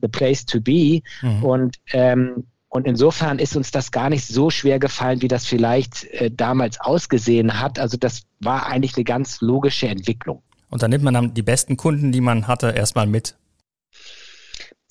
the 0.00 0.08
place 0.08 0.44
to 0.44 0.60
be. 0.60 1.02
Mhm. 1.22 1.44
Und, 1.44 1.76
ähm, 1.92 2.44
und 2.68 2.86
insofern 2.86 3.38
ist 3.38 3.56
uns 3.56 3.70
das 3.70 3.92
gar 3.92 4.10
nicht 4.10 4.26
so 4.26 4.50
schwer 4.50 4.78
gefallen, 4.78 5.22
wie 5.22 5.28
das 5.28 5.46
vielleicht 5.46 6.04
äh, 6.06 6.30
damals 6.30 6.80
ausgesehen 6.80 7.60
hat. 7.60 7.78
Also 7.78 7.96
das 7.96 8.22
war 8.40 8.66
eigentlich 8.66 8.96
eine 8.96 9.04
ganz 9.04 9.40
logische 9.40 9.88
Entwicklung. 9.88 10.42
Und 10.70 10.82
dann 10.82 10.90
nimmt 10.90 11.04
man 11.04 11.14
dann 11.14 11.34
die 11.34 11.42
besten 11.42 11.76
Kunden, 11.76 12.12
die 12.12 12.22
man 12.22 12.48
hatte, 12.48 12.70
erstmal 12.70 13.06
mit. 13.06 13.36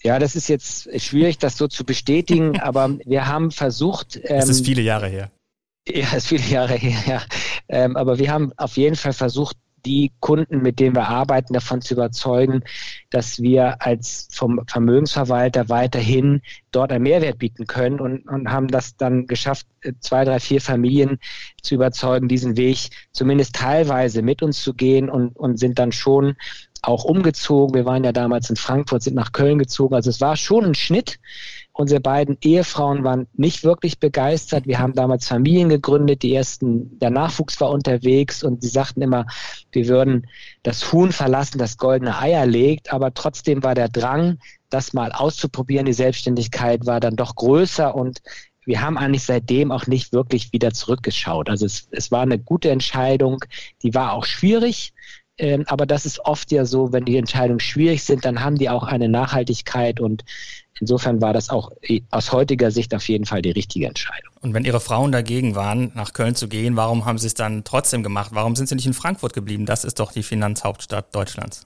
Ja, 0.03 0.18
das 0.18 0.36
ist 0.36 0.48
jetzt 0.48 0.89
schwierig, 1.01 1.39
das 1.39 1.58
so 1.58 1.68
zu 1.68 1.84
bestätigen, 1.84 2.60
aber 2.62 2.98
wir 3.06 3.27
haben 3.27 3.51
versucht. 3.51 4.20
Ähm, 4.24 4.38
es 4.38 4.50
ist 4.50 4.65
viele 4.65 4.82
Jahre 4.82 5.08
her. 5.08 5.32
Ja, 5.88 6.13
ist 6.15 6.27
viele 6.27 6.45
Jahre 6.45 6.75
her, 6.75 7.00
ja. 7.07 7.21
Ähm, 7.67 7.95
aber 7.97 8.19
wir 8.19 8.31
haben 8.31 8.51
auf 8.57 8.77
jeden 8.77 8.95
Fall 8.95 9.13
versucht, 9.13 9.57
die 9.85 10.11
Kunden, 10.19 10.61
mit 10.61 10.79
denen 10.79 10.95
wir 10.95 11.07
arbeiten, 11.07 11.53
davon 11.53 11.81
zu 11.81 11.95
überzeugen, 11.95 12.63
dass 13.09 13.41
wir 13.41 13.81
als 13.81 14.27
vom 14.31 14.61
Vermögensverwalter 14.67 15.69
weiterhin 15.69 16.41
dort 16.71 16.91
einen 16.91 17.03
Mehrwert 17.03 17.39
bieten 17.39 17.65
können 17.65 18.00
und, 18.00 18.27
und 18.29 18.51
haben 18.51 18.67
das 18.67 18.95
dann 18.95 19.25
geschafft, 19.25 19.65
zwei, 20.00 20.23
drei, 20.23 20.39
vier 20.39 20.61
Familien 20.61 21.17
zu 21.63 21.73
überzeugen, 21.73 22.27
diesen 22.27 22.57
Weg 22.57 22.89
zumindest 23.11 23.55
teilweise 23.55 24.21
mit 24.21 24.43
uns 24.43 24.61
zu 24.61 24.75
gehen 24.75 25.09
und, 25.09 25.35
und 25.35 25.57
sind 25.57 25.79
dann 25.79 25.91
schon 25.91 26.35
auch 26.83 27.03
umgezogen. 27.03 27.73
Wir 27.75 27.85
waren 27.85 28.03
ja 28.03 28.11
damals 28.11 28.51
in 28.51 28.55
Frankfurt, 28.55 29.01
sind 29.03 29.15
nach 29.15 29.31
Köln 29.31 29.57
gezogen. 29.57 29.95
Also 29.95 30.11
es 30.11 30.21
war 30.21 30.38
schon 30.38 30.65
ein 30.65 30.75
Schnitt, 30.75 31.19
Unsere 31.74 32.01
beiden 32.01 32.38
Ehefrauen 32.42 33.04
waren 33.04 33.28
nicht 33.34 33.63
wirklich 33.63 34.00
begeistert. 34.00 34.68
Wir 34.68 34.80
haben 34.80 34.94
damals 34.94 35.28
Familien 35.28 35.70
gegründet. 35.70 36.22
Die 36.22 36.34
ersten, 36.34 37.00
der 37.00 37.10
Nachwuchs 37.10 37.60
war 37.62 37.70
unterwegs 37.70 38.44
und 38.44 38.62
sie 38.62 38.70
sagten 38.70 39.01
immer, 39.01 39.25
wir 39.72 39.88
würden 39.88 40.28
das 40.63 40.92
Huhn 40.92 41.12
verlassen, 41.12 41.60
das 41.60 41.78
goldene 41.78 42.20
Eier 42.20 42.46
legt. 42.46 42.92
Aber 42.92 43.13
trotzdem 43.13 43.63
war 43.63 43.74
der 43.74 43.90
Drang, 43.90 44.38
das 44.70 44.94
mal 44.94 45.12
auszuprobieren. 45.12 45.86
Die 45.86 45.94
Selbstständigkeit 45.94 46.86
war 46.86 47.00
dann 47.00 47.16
doch 47.16 47.36
größer 47.36 47.96
und 47.96 48.22
wir 48.66 48.82
haben 48.82 48.98
eigentlich 48.98 49.24
seitdem 49.24 49.72
auch 49.72 49.88
nicht 49.88 50.13
wirklich 50.13 50.54
wieder 50.54 50.72
zurückgeschaut. 50.72 51.50
Also 51.50 51.66
es, 51.66 51.88
es 51.92 52.12
war 52.12 52.22
eine 52.22 52.38
gute 52.38 52.70
Entscheidung, 52.70 53.44
die 53.82 53.94
war 53.94 54.13
auch 54.13 54.25
schwierig, 54.25 54.94
ähm, 55.38 55.63
aber 55.68 55.86
das 55.86 56.06
ist 56.06 56.20
oft 56.20 56.51
ja 56.51 56.66
so, 56.66 56.94
wenn 56.94 57.06
die 57.06 57.18
Entscheidungen 57.18 57.60
schwierig 57.60 58.04
sind, 58.04 58.25
dann 58.25 58.44
haben 58.44 58.58
die 58.58 58.70
auch 58.70 58.84
eine 58.84 59.10
Nachhaltigkeit 59.10 60.00
und 60.00 60.24
insofern 60.81 61.21
war 61.21 61.31
das 61.31 61.50
auch 61.50 61.71
aus 62.09 62.31
heutiger 62.33 62.71
Sicht 62.71 62.93
auf 62.93 63.07
jeden 63.07 63.25
Fall 63.25 63.41
die 63.41 63.51
richtige 63.51 63.88
Entscheidung. 63.88 64.33
Und 64.41 64.53
wenn 64.53 64.65
Ihre 64.65 64.81
Frauen 64.81 65.11
dagegen 65.11 65.55
waren, 65.55 65.91
nach 65.95 66.11
Köln 66.11 66.35
zu 66.35 66.50
gehen, 66.50 66.75
warum 66.75 67.05
haben 67.05 67.17
Sie 67.17 67.27
es 67.27 67.35
dann 67.35 67.63
trotzdem 67.63 68.03
gemacht? 68.03 68.31
Warum 68.33 68.55
sind 68.55 68.67
Sie 68.67 68.75
nicht 68.75 68.88
in 68.88 68.93
Frankfurt 68.93 69.33
geblieben? 69.33 69.65
Das 69.65 69.85
ist 69.85 70.00
doch 70.00 70.11
die 70.11 70.23
Finanzhauptstadt 70.23 71.15
Deutschlands. 71.15 71.65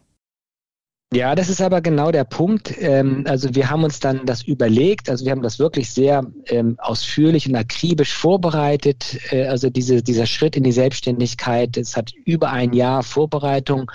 Ja, 1.13 1.33
das 1.35 1.49
ist 1.49 1.61
aber 1.61 1.81
genau 1.81 2.11
der 2.11 2.25
Punkt. 2.25 2.73
Ähm, 2.81 3.23
also 3.27 3.53
wir 3.55 3.69
haben 3.69 3.83
uns 3.83 3.99
dann 3.99 4.25
das 4.25 4.41
überlegt, 4.43 5.09
also 5.09 5.23
wir 5.23 5.31
haben 5.31 5.43
das 5.43 5.59
wirklich 5.59 5.91
sehr 5.91 6.25
ähm, 6.47 6.75
ausführlich 6.79 7.47
und 7.47 7.55
akribisch 7.55 8.13
vorbereitet. 8.13 9.19
Äh, 9.31 9.45
also 9.45 9.69
diese, 9.69 10.01
dieser 10.01 10.25
Schritt 10.25 10.57
in 10.57 10.63
die 10.63 10.71
Selbstständigkeit, 10.71 11.77
es 11.77 11.95
hat 11.95 12.11
über 12.25 12.49
ein 12.49 12.73
Jahr 12.73 13.03
Vorbereitung 13.03 13.89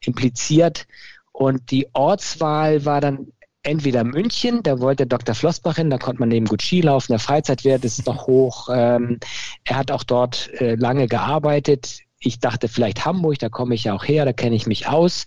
impliziert. 0.00 0.86
Und 1.30 1.70
die 1.70 1.86
Ortswahl 1.92 2.84
war 2.86 3.02
dann 3.02 3.28
entweder 3.66 4.04
München, 4.04 4.62
da 4.62 4.80
wollte 4.80 5.06
Dr. 5.06 5.34
Flossbach 5.34 5.76
hin, 5.76 5.90
da 5.90 5.98
konnte 5.98 6.20
man 6.20 6.28
neben 6.28 6.46
gut 6.46 6.62
Skilaufen, 6.62 7.12
der 7.12 7.18
Freizeitwert 7.18 7.84
ist 7.84 8.06
noch 8.06 8.26
hoch. 8.26 8.68
Ähm, 8.72 9.18
er 9.64 9.76
hat 9.76 9.90
auch 9.90 10.04
dort 10.04 10.50
äh, 10.60 10.76
lange 10.76 11.08
gearbeitet. 11.08 12.00
Ich 12.20 12.38
dachte 12.38 12.68
vielleicht 12.68 13.04
Hamburg, 13.04 13.38
da 13.38 13.48
komme 13.48 13.74
ich 13.74 13.84
ja 13.84 13.94
auch 13.94 14.04
her, 14.04 14.24
da 14.24 14.32
kenne 14.32 14.56
ich 14.56 14.66
mich 14.66 14.88
aus. 14.88 15.24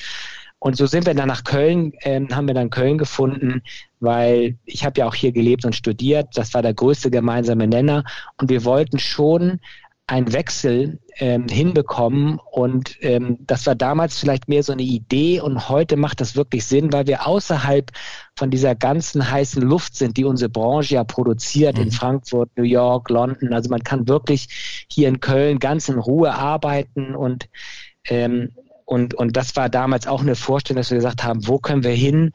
Und 0.60 0.76
so 0.76 0.86
sind 0.88 1.06
wir 1.06 1.14
dann 1.14 1.28
nach 1.28 1.44
Köln, 1.44 1.94
ähm, 2.02 2.28
haben 2.36 2.48
wir 2.48 2.54
dann 2.54 2.70
Köln 2.70 2.98
gefunden, 2.98 3.62
weil 4.00 4.58
ich 4.66 4.84
habe 4.84 5.00
ja 5.00 5.08
auch 5.08 5.16
hier 5.16 5.32
gelebt 5.32 5.66
und 5.66 5.76
studiert. 5.76 6.30
Das 6.36 6.54
war 6.54 6.62
der 6.62 6.74
größte 6.74 7.10
gemeinsame 7.10 7.68
Nenner. 7.68 8.04
Und 8.38 8.50
wir 8.50 8.66
wollten 8.66 9.00
schon 9.00 9.60
einen 10.10 10.34
Wechsel 10.34 11.00
ähm, 11.20 11.48
hinbekommen. 11.48 12.40
Und 12.52 12.98
ähm, 13.02 13.38
das 13.42 13.68
war 13.68 13.76
damals 13.76 14.18
vielleicht 14.18 14.50
mehr 14.50 14.64
so 14.64 14.74
eine 14.74 14.82
Idee. 14.82 15.40
Und 15.40 15.70
heute 15.70 15.98
macht 15.98 16.20
das 16.20 16.36
wirklich 16.36 16.66
Sinn, 16.66 16.92
weil 16.92 17.06
wir 17.06 17.28
außerhalb 17.28 17.92
von 18.36 18.50
dieser 18.50 18.74
ganzen 18.74 19.30
heißen 19.30 19.62
Luft 19.62 19.96
sind, 19.96 20.18
die 20.18 20.26
unsere 20.26 20.50
Branche 20.50 20.96
ja 20.96 21.04
produziert 21.04 21.78
mhm. 21.78 21.84
in 21.84 21.92
Frankfurt, 21.92 22.50
New 22.58 22.64
York, 22.64 23.10
London. 23.12 23.54
Also 23.54 23.70
man 23.70 23.84
kann 23.84 24.08
wirklich 24.08 24.88
hier 24.92 25.10
in 25.10 25.20
Köln 25.20 25.60
ganz 25.60 25.90
in 25.90 26.00
Ruhe 26.00 26.34
arbeiten 26.34 27.16
und 27.16 27.48
ähm, 28.06 28.50
und, 28.86 29.14
und 29.14 29.38
das 29.38 29.56
war 29.56 29.70
damals 29.70 30.08
auch 30.08 30.22
eine 30.22 30.34
Vorstellung, 30.34 30.78
dass 30.78 30.90
wir 30.90 30.98
gesagt 30.98 31.24
haben, 31.24 31.48
wo 31.48 31.60
können 31.60 31.84
wir 31.84 31.92
hin, 31.92 32.32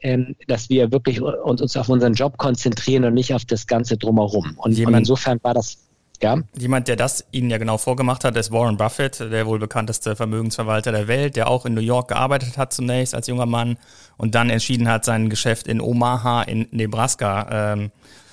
ähm, 0.00 0.36
dass 0.46 0.70
wir 0.70 0.90
wirklich 0.90 1.20
uns, 1.20 1.60
uns 1.60 1.76
auf 1.76 1.90
unseren 1.90 2.14
Job 2.14 2.38
konzentrieren 2.38 3.04
und 3.04 3.12
nicht 3.12 3.34
auf 3.34 3.44
das 3.44 3.66
Ganze 3.66 3.98
drumherum. 3.98 4.54
Und, 4.56 4.72
Jemand, 4.72 4.94
und 4.94 4.98
insofern 5.00 5.38
war 5.42 5.52
das 5.52 5.87
ja. 6.22 6.38
Jemand, 6.56 6.88
der 6.88 6.96
das 6.96 7.24
Ihnen 7.30 7.50
ja 7.50 7.58
genau 7.58 7.78
vorgemacht 7.78 8.24
hat, 8.24 8.36
ist 8.36 8.50
Warren 8.52 8.76
Buffett, 8.76 9.20
der 9.20 9.46
wohl 9.46 9.58
bekannteste 9.58 10.16
Vermögensverwalter 10.16 10.92
der 10.92 11.08
Welt, 11.08 11.36
der 11.36 11.48
auch 11.48 11.66
in 11.66 11.74
New 11.74 11.80
York 11.80 12.08
gearbeitet 12.08 12.58
hat 12.58 12.72
zunächst 12.72 13.14
als 13.14 13.26
junger 13.26 13.46
Mann 13.46 13.76
und 14.16 14.34
dann 14.34 14.50
entschieden 14.50 14.88
hat, 14.88 15.04
sein 15.04 15.30
Geschäft 15.30 15.66
in 15.68 15.80
Omaha 15.80 16.42
in 16.42 16.66
Nebraska 16.70 17.72
ähm, 17.72 17.90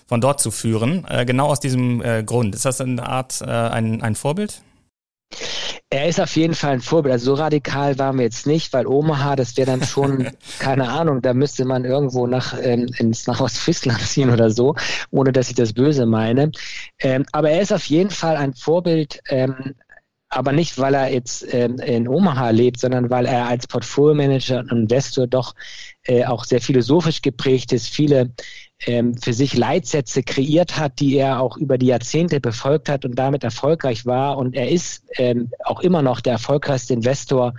von 0.08 0.22
dort 0.22 0.40
zu 0.40 0.52
führen. 0.52 1.06
Äh, 1.08 1.26
genau 1.26 1.48
aus 1.48 1.60
diesem 1.60 2.02
äh, 2.02 2.24
Grund. 2.24 2.56
Ist 2.56 2.66
das 2.66 2.82
eine 2.82 3.06
Art 3.06 3.42
äh, 3.42 3.46
ein, 3.46 4.02
ein 4.02 4.16
Vorbild? 4.16 4.62
Er 5.90 6.08
ist 6.08 6.20
auf 6.20 6.36
jeden 6.36 6.56
Fall 6.56 6.74
ein 6.74 6.82
Vorbild. 6.82 7.14
Also 7.14 7.36
so 7.36 7.42
radikal 7.42 7.98
waren 8.00 8.18
wir 8.18 8.26
jetzt 8.26 8.48
nicht, 8.48 8.74
weil 8.74 8.88
Omaha, 8.88 9.36
das 9.36 9.56
wäre 9.58 9.72
dann 9.72 9.84
schon, 9.84 10.30
keine 10.60 10.90
Ahnung, 10.90 11.22
da 11.22 11.34
müsste 11.34 11.66
man 11.66 11.86
irgendwo 11.86 12.28
nach, 12.28 12.56
ähm, 12.62 12.88
ins, 12.98 13.28
nach 13.28 13.42
Ostfriesland 13.42 14.02
ziehen 14.08 14.30
oder 14.30 14.50
so, 14.50 14.76
ohne 15.12 15.32
dass 15.32 15.50
ich 15.50 15.56
das 15.56 15.74
Böse 15.74 16.06
meine. 16.06 16.52
Ähm, 17.00 17.26
aber 17.32 17.50
er 17.50 17.62
ist 17.62 17.74
auf 17.74 17.86
jeden 17.86 18.10
Fall 18.12 18.38
ein 18.38 18.54
Vorbild, 18.54 19.22
ähm, 19.30 19.76
aber 20.30 20.52
nicht, 20.52 20.78
weil 20.80 20.94
er 20.96 21.14
jetzt 21.14 21.46
ähm, 21.54 21.78
in 21.80 22.08
Omaha 22.08 22.50
lebt, 22.50 22.80
sondern 22.80 23.10
weil 23.10 23.26
er 23.26 23.48
als 23.48 23.68
Portfolio-Manager 23.68 24.60
und 24.60 24.72
Investor 24.72 25.28
doch 25.28 25.54
äh, 26.04 26.26
auch 26.26 26.44
sehr 26.44 26.60
philosophisch 26.62 27.22
geprägt 27.22 27.72
ist, 27.72 27.88
viele 27.88 28.32
ähm, 28.86 29.18
für 29.18 29.34
sich 29.34 29.56
Leitsätze 29.56 30.24
kreiert 30.24 30.78
hat, 30.78 31.00
die 31.00 31.16
er 31.16 31.40
auch 31.40 31.58
über 31.58 31.78
die 31.78 31.88
Jahrzehnte 31.88 32.40
befolgt 32.40 32.90
hat 32.90 33.06
und 33.06 33.16
damit 33.16 33.44
erfolgreich 33.44 34.06
war. 34.06 34.38
Und 34.38 34.56
er 34.56 34.70
ist 34.70 35.04
ähm, 35.18 35.52
auch 35.64 35.80
immer 35.80 36.02
noch 36.02 36.22
der 36.22 36.34
erfolgreichste 36.34 36.94
Investor 36.94 37.54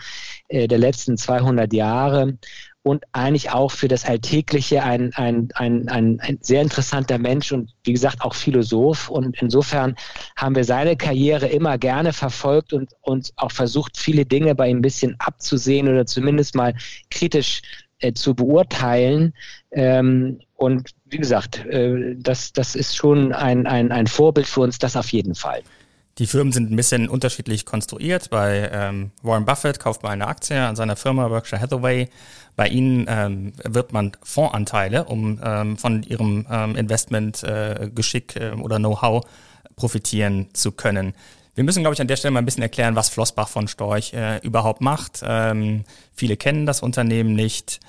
äh, 0.49 0.69
der 0.69 0.79
letzten 0.79 1.17
200 1.17 1.73
Jahre 1.73 2.39
und 2.87 3.03
eigentlich 3.11 3.51
auch 3.51 3.73
für 3.73 3.89
das 3.89 4.05
Alltägliche 4.05 4.85
ein, 4.85 5.13
ein, 5.15 5.49
ein, 5.55 5.89
ein, 5.89 6.21
ein 6.21 6.39
sehr 6.41 6.63
interessanter 6.63 7.19
Mensch 7.19 7.51
und 7.51 7.75
wie 7.83 7.93
gesagt 7.93 8.21
auch 8.21 8.33
Philosoph. 8.33 9.09
Und 9.09 9.43
insofern 9.43 9.97
haben 10.37 10.55
wir 10.55 10.63
seine 10.63 10.97
Karriere 10.97 11.49
immer 11.49 11.79
gerne 11.79 12.13
verfolgt 12.13 12.73
und 12.73 12.93
uns 13.01 13.33
auch 13.35 13.51
versucht, 13.51 13.99
viele 13.99 14.25
Dinge 14.25 14.55
bei 14.55 14.69
ihm 14.69 14.79
ein 14.79 14.83
bisschen 14.83 15.17
abzusehen 15.19 15.89
oder 15.89 16.07
zumindest 16.07 16.55
mal 16.55 16.75
kritisch 17.11 17.63
äh, 17.99 18.13
zu 18.13 18.37
beurteilen. 18.37 19.35
Ähm, 19.73 20.39
und 20.55 20.91
wie 21.09 21.19
gesagt, 21.19 21.65
äh, 21.67 22.15
das, 22.17 22.53
das 22.53 22.75
ist 22.75 22.97
schon 22.97 23.33
ein, 23.33 23.67
ein, 23.67 23.93
ein 23.93 24.07
Vorbild 24.07 24.47
für 24.47 24.61
uns, 24.61 24.79
das 24.79 24.97
auf 24.97 25.13
jeden 25.13 25.35
Fall. 25.35 25.63
Die 26.19 26.27
Firmen 26.27 26.53
sind 26.53 26.71
ein 26.71 26.77
bisschen 26.77 27.09
unterschiedlich 27.09 27.67
konstruiert. 27.67 28.31
Bei 28.31 28.71
ähm, 28.73 29.11
Warren 29.23 29.45
Buffett 29.45 29.79
kauft 29.79 30.03
man 30.03 30.13
eine 30.13 30.27
Aktie 30.27 30.59
an 30.59 30.75
seiner 30.75 30.97
Firma 30.97 31.29
Berkshire 31.29 31.61
Hathaway. 31.61 32.09
Bei 32.57 32.69
ihnen 32.69 33.05
ähm, 33.07 33.53
wird 33.63 33.93
man 33.93 34.13
Fondsanteile, 34.23 35.05
um 35.05 35.39
ähm, 35.45 35.77
von 35.77 36.03
ihrem 36.03 36.47
ähm, 36.51 36.75
Investmentgeschick 36.75 38.37
äh, 38.37 38.49
äh, 38.49 38.53
oder 38.53 38.79
Know-how 38.79 39.27
profitieren 39.77 40.49
zu 40.55 40.73
können. 40.73 41.13
Wir 41.55 41.65
müssen, 41.65 41.83
glaube 41.83 41.95
ich, 41.95 42.01
an 42.01 42.09
der 42.09 42.17
Stelle 42.17 42.33
mal 42.33 42.39
ein 42.41 42.47
bisschen 42.47 42.63
erklären, 42.63 42.97
was 42.97 43.11
Flossbach 43.11 43.49
von 43.49 43.69
Storch 43.69 44.15
äh, 44.15 44.39
überhaupt 44.39 44.81
macht. 44.81 45.21
Ähm, 45.23 45.85
viele 46.15 46.39
kennen 46.39 46.65
das 46.65 46.81
Unternehmen 46.81 47.35
nicht. 47.35 47.81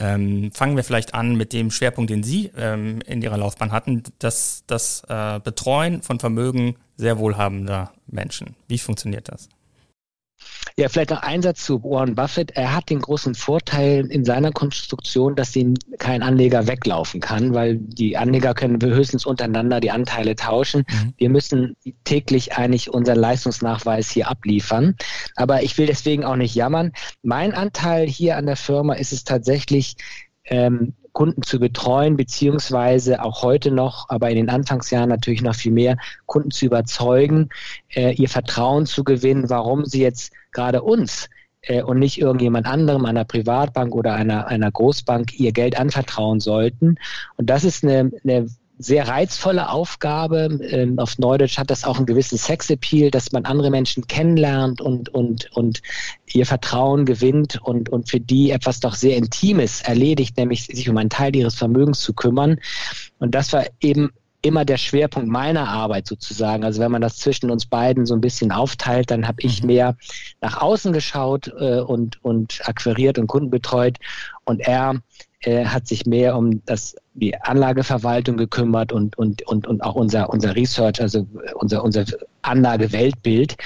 Ähm, 0.00 0.50
fangen 0.52 0.76
wir 0.76 0.82
vielleicht 0.82 1.14
an 1.14 1.36
mit 1.36 1.52
dem 1.52 1.70
Schwerpunkt, 1.70 2.10
den 2.10 2.22
Sie 2.22 2.50
ähm, 2.56 3.00
in 3.06 3.20
Ihrer 3.20 3.36
Laufbahn 3.36 3.70
hatten, 3.70 4.02
das, 4.18 4.64
das 4.66 5.02
äh, 5.08 5.40
Betreuen 5.40 6.00
von 6.02 6.18
Vermögen 6.18 6.76
sehr 6.96 7.18
wohlhabender 7.18 7.92
Menschen. 8.06 8.56
Wie 8.66 8.78
funktioniert 8.78 9.28
das? 9.28 9.50
Ja, 10.76 10.88
vielleicht 10.88 11.10
noch 11.10 11.22
ein 11.22 11.42
Satz 11.42 11.64
zu 11.64 11.82
Warren 11.82 12.14
Buffett. 12.14 12.52
Er 12.52 12.74
hat 12.74 12.90
den 12.90 13.00
großen 13.00 13.34
Vorteil 13.34 14.06
in 14.06 14.24
seiner 14.24 14.52
Konstruktion, 14.52 15.34
dass 15.34 15.54
ihn 15.56 15.74
kein 15.98 16.22
Anleger 16.22 16.66
weglaufen 16.66 17.20
kann, 17.20 17.54
weil 17.54 17.76
die 17.76 18.16
Anleger 18.16 18.54
können 18.54 18.80
höchstens 18.82 19.26
untereinander 19.26 19.80
die 19.80 19.90
Anteile 19.90 20.36
tauschen. 20.36 20.84
Mhm. 20.88 21.14
Wir 21.16 21.30
müssen 21.30 21.76
täglich 22.04 22.56
eigentlich 22.56 22.90
unseren 22.90 23.18
Leistungsnachweis 23.18 24.10
hier 24.10 24.28
abliefern. 24.28 24.96
Aber 25.36 25.62
ich 25.62 25.76
will 25.78 25.86
deswegen 25.86 26.24
auch 26.24 26.36
nicht 26.36 26.54
jammern. 26.54 26.92
Mein 27.22 27.52
Anteil 27.52 28.06
hier 28.06 28.36
an 28.36 28.46
der 28.46 28.56
Firma 28.56 28.94
ist 28.94 29.12
es 29.12 29.24
tatsächlich, 29.24 29.96
ähm, 30.44 30.94
Kunden 31.12 31.42
zu 31.42 31.58
betreuen, 31.58 32.16
beziehungsweise 32.16 33.22
auch 33.22 33.42
heute 33.42 33.70
noch, 33.70 34.08
aber 34.08 34.30
in 34.30 34.36
den 34.36 34.50
Anfangsjahren 34.50 35.08
natürlich 35.08 35.42
noch 35.42 35.54
viel 35.54 35.72
mehr, 35.72 35.96
Kunden 36.26 36.50
zu 36.50 36.66
überzeugen, 36.66 37.48
äh, 37.94 38.14
ihr 38.14 38.28
Vertrauen 38.28 38.86
zu 38.86 39.04
gewinnen, 39.04 39.50
warum 39.50 39.84
sie 39.84 40.02
jetzt 40.02 40.32
gerade 40.52 40.82
uns 40.82 41.28
äh, 41.62 41.82
und 41.82 41.98
nicht 41.98 42.20
irgendjemand 42.20 42.66
anderem, 42.66 43.04
einer 43.04 43.24
Privatbank 43.24 43.94
oder 43.94 44.14
einer, 44.14 44.46
einer 44.46 44.70
Großbank, 44.70 45.38
ihr 45.38 45.52
Geld 45.52 45.78
anvertrauen 45.78 46.40
sollten. 46.40 46.96
Und 47.36 47.50
das 47.50 47.64
ist 47.64 47.84
eine, 47.84 48.10
eine 48.24 48.48
sehr 48.80 49.06
reizvolle 49.06 49.68
Aufgabe. 49.68 50.58
Ähm, 50.62 50.98
auf 50.98 51.18
Neudeutsch 51.18 51.58
hat 51.58 51.70
das 51.70 51.84
auch 51.84 51.98
einen 51.98 52.06
gewissen 52.06 52.38
Sexappeal, 52.38 53.10
dass 53.10 53.30
man 53.30 53.44
andere 53.44 53.70
Menschen 53.70 54.06
kennenlernt 54.06 54.80
und, 54.80 55.10
und, 55.10 55.52
und 55.52 55.82
ihr 56.32 56.46
Vertrauen 56.46 57.04
gewinnt 57.04 57.60
und, 57.62 57.90
und 57.90 58.08
für 58.08 58.20
die 58.20 58.50
etwas 58.50 58.80
doch 58.80 58.94
sehr 58.94 59.16
Intimes 59.16 59.82
erledigt, 59.82 60.36
nämlich 60.38 60.64
sich 60.64 60.88
um 60.88 60.96
einen 60.96 61.10
Teil 61.10 61.36
ihres 61.36 61.56
Vermögens 61.56 62.00
zu 62.00 62.14
kümmern. 62.14 62.58
Und 63.18 63.34
das 63.34 63.52
war 63.52 63.66
eben 63.80 64.10
immer 64.42 64.64
der 64.64 64.78
Schwerpunkt 64.78 65.28
meiner 65.28 65.68
Arbeit 65.68 66.06
sozusagen. 66.06 66.64
Also 66.64 66.80
wenn 66.80 66.90
man 66.90 67.02
das 67.02 67.16
zwischen 67.16 67.50
uns 67.50 67.66
beiden 67.66 68.06
so 68.06 68.14
ein 68.14 68.20
bisschen 68.20 68.52
aufteilt, 68.52 69.10
dann 69.10 69.28
habe 69.28 69.42
ich 69.42 69.60
mhm. 69.60 69.66
mehr 69.66 69.96
nach 70.40 70.60
außen 70.60 70.92
geschaut 70.92 71.52
äh, 71.58 71.80
und, 71.80 72.24
und 72.24 72.60
akquiriert 72.64 73.18
und 73.18 73.26
Kunden 73.26 73.50
betreut 73.50 73.98
und 74.50 74.60
er 74.60 75.00
äh, 75.40 75.64
hat 75.64 75.88
sich 75.88 76.04
mehr 76.04 76.36
um 76.36 76.62
das, 76.66 76.94
die 77.14 77.34
Anlageverwaltung 77.40 78.36
gekümmert 78.36 78.92
und, 78.92 79.16
und, 79.16 79.46
und, 79.46 79.66
und 79.66 79.82
auch 79.82 79.94
unser, 79.94 80.28
unser 80.28 80.54
Research, 80.54 81.00
also 81.00 81.26
unser, 81.54 81.82
unser 81.82 82.04
Anlageweltbild. 82.42 83.56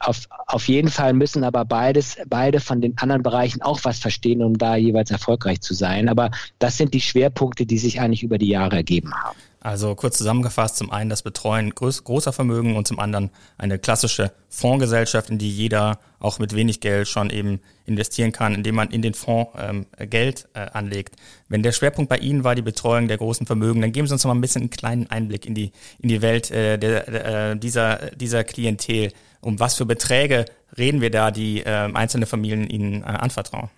auf, 0.00 0.26
auf 0.46 0.66
jeden 0.66 0.88
Fall 0.88 1.12
müssen 1.12 1.44
aber 1.44 1.64
beides, 1.64 2.16
beide 2.28 2.58
von 2.58 2.80
den 2.80 2.96
anderen 2.98 3.22
Bereichen 3.22 3.62
auch 3.62 3.80
was 3.84 3.98
verstehen, 3.98 4.42
um 4.42 4.58
da 4.58 4.74
jeweils 4.76 5.10
erfolgreich 5.10 5.60
zu 5.60 5.74
sein. 5.74 6.08
Aber 6.08 6.30
das 6.58 6.76
sind 6.76 6.94
die 6.94 7.00
Schwerpunkte, 7.00 7.66
die 7.66 7.78
sich 7.78 8.00
eigentlich 8.00 8.22
über 8.22 8.38
die 8.38 8.48
Jahre 8.48 8.76
ergeben 8.76 9.14
haben. 9.14 9.38
Also 9.62 9.94
kurz 9.94 10.16
zusammengefasst, 10.16 10.76
zum 10.76 10.90
einen 10.90 11.10
das 11.10 11.22
Betreuen 11.22 11.74
groß, 11.74 12.04
großer 12.04 12.32
Vermögen 12.32 12.76
und 12.76 12.88
zum 12.88 12.98
anderen 12.98 13.30
eine 13.58 13.78
klassische 13.78 14.32
Fondsgesellschaft, 14.48 15.28
in 15.28 15.36
die 15.36 15.50
jeder 15.50 15.98
auch 16.18 16.38
mit 16.38 16.54
wenig 16.54 16.80
Geld 16.80 17.08
schon 17.08 17.28
eben 17.28 17.60
investieren 17.84 18.32
kann, 18.32 18.54
indem 18.54 18.74
man 18.76 18.90
in 18.90 19.02
den 19.02 19.12
Fonds 19.12 19.52
ähm, 19.58 19.84
Geld 19.98 20.48
äh, 20.54 20.60
anlegt. 20.60 21.16
Wenn 21.48 21.62
der 21.62 21.72
Schwerpunkt 21.72 22.08
bei 22.08 22.16
Ihnen 22.16 22.42
war 22.42 22.54
die 22.54 22.62
Betreuung 22.62 23.06
der 23.06 23.18
großen 23.18 23.46
Vermögen, 23.46 23.82
dann 23.82 23.92
geben 23.92 24.06
Sie 24.06 24.14
uns 24.14 24.24
noch 24.24 24.30
mal 24.30 24.38
ein 24.38 24.40
bisschen 24.40 24.62
einen 24.62 24.70
kleinen 24.70 25.10
Einblick 25.10 25.44
in 25.44 25.54
die, 25.54 25.72
in 25.98 26.08
die 26.08 26.22
Welt 26.22 26.50
äh, 26.50 26.78
der, 26.78 27.50
äh, 27.50 27.56
dieser, 27.56 27.96
dieser 28.16 28.44
Klientel. 28.44 29.12
Um 29.42 29.60
was 29.60 29.74
für 29.74 29.84
Beträge 29.84 30.46
reden 30.78 31.02
wir 31.02 31.10
da, 31.10 31.30
die 31.30 31.60
äh, 31.60 31.90
einzelne 31.92 32.24
Familien 32.24 32.68
Ihnen 32.68 33.02
äh, 33.02 33.06
anvertrauen? 33.06 33.68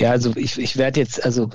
Ja, 0.00 0.12
also 0.12 0.32
ich, 0.34 0.58
ich 0.58 0.78
werde 0.78 0.98
jetzt, 0.98 1.22
also 1.22 1.50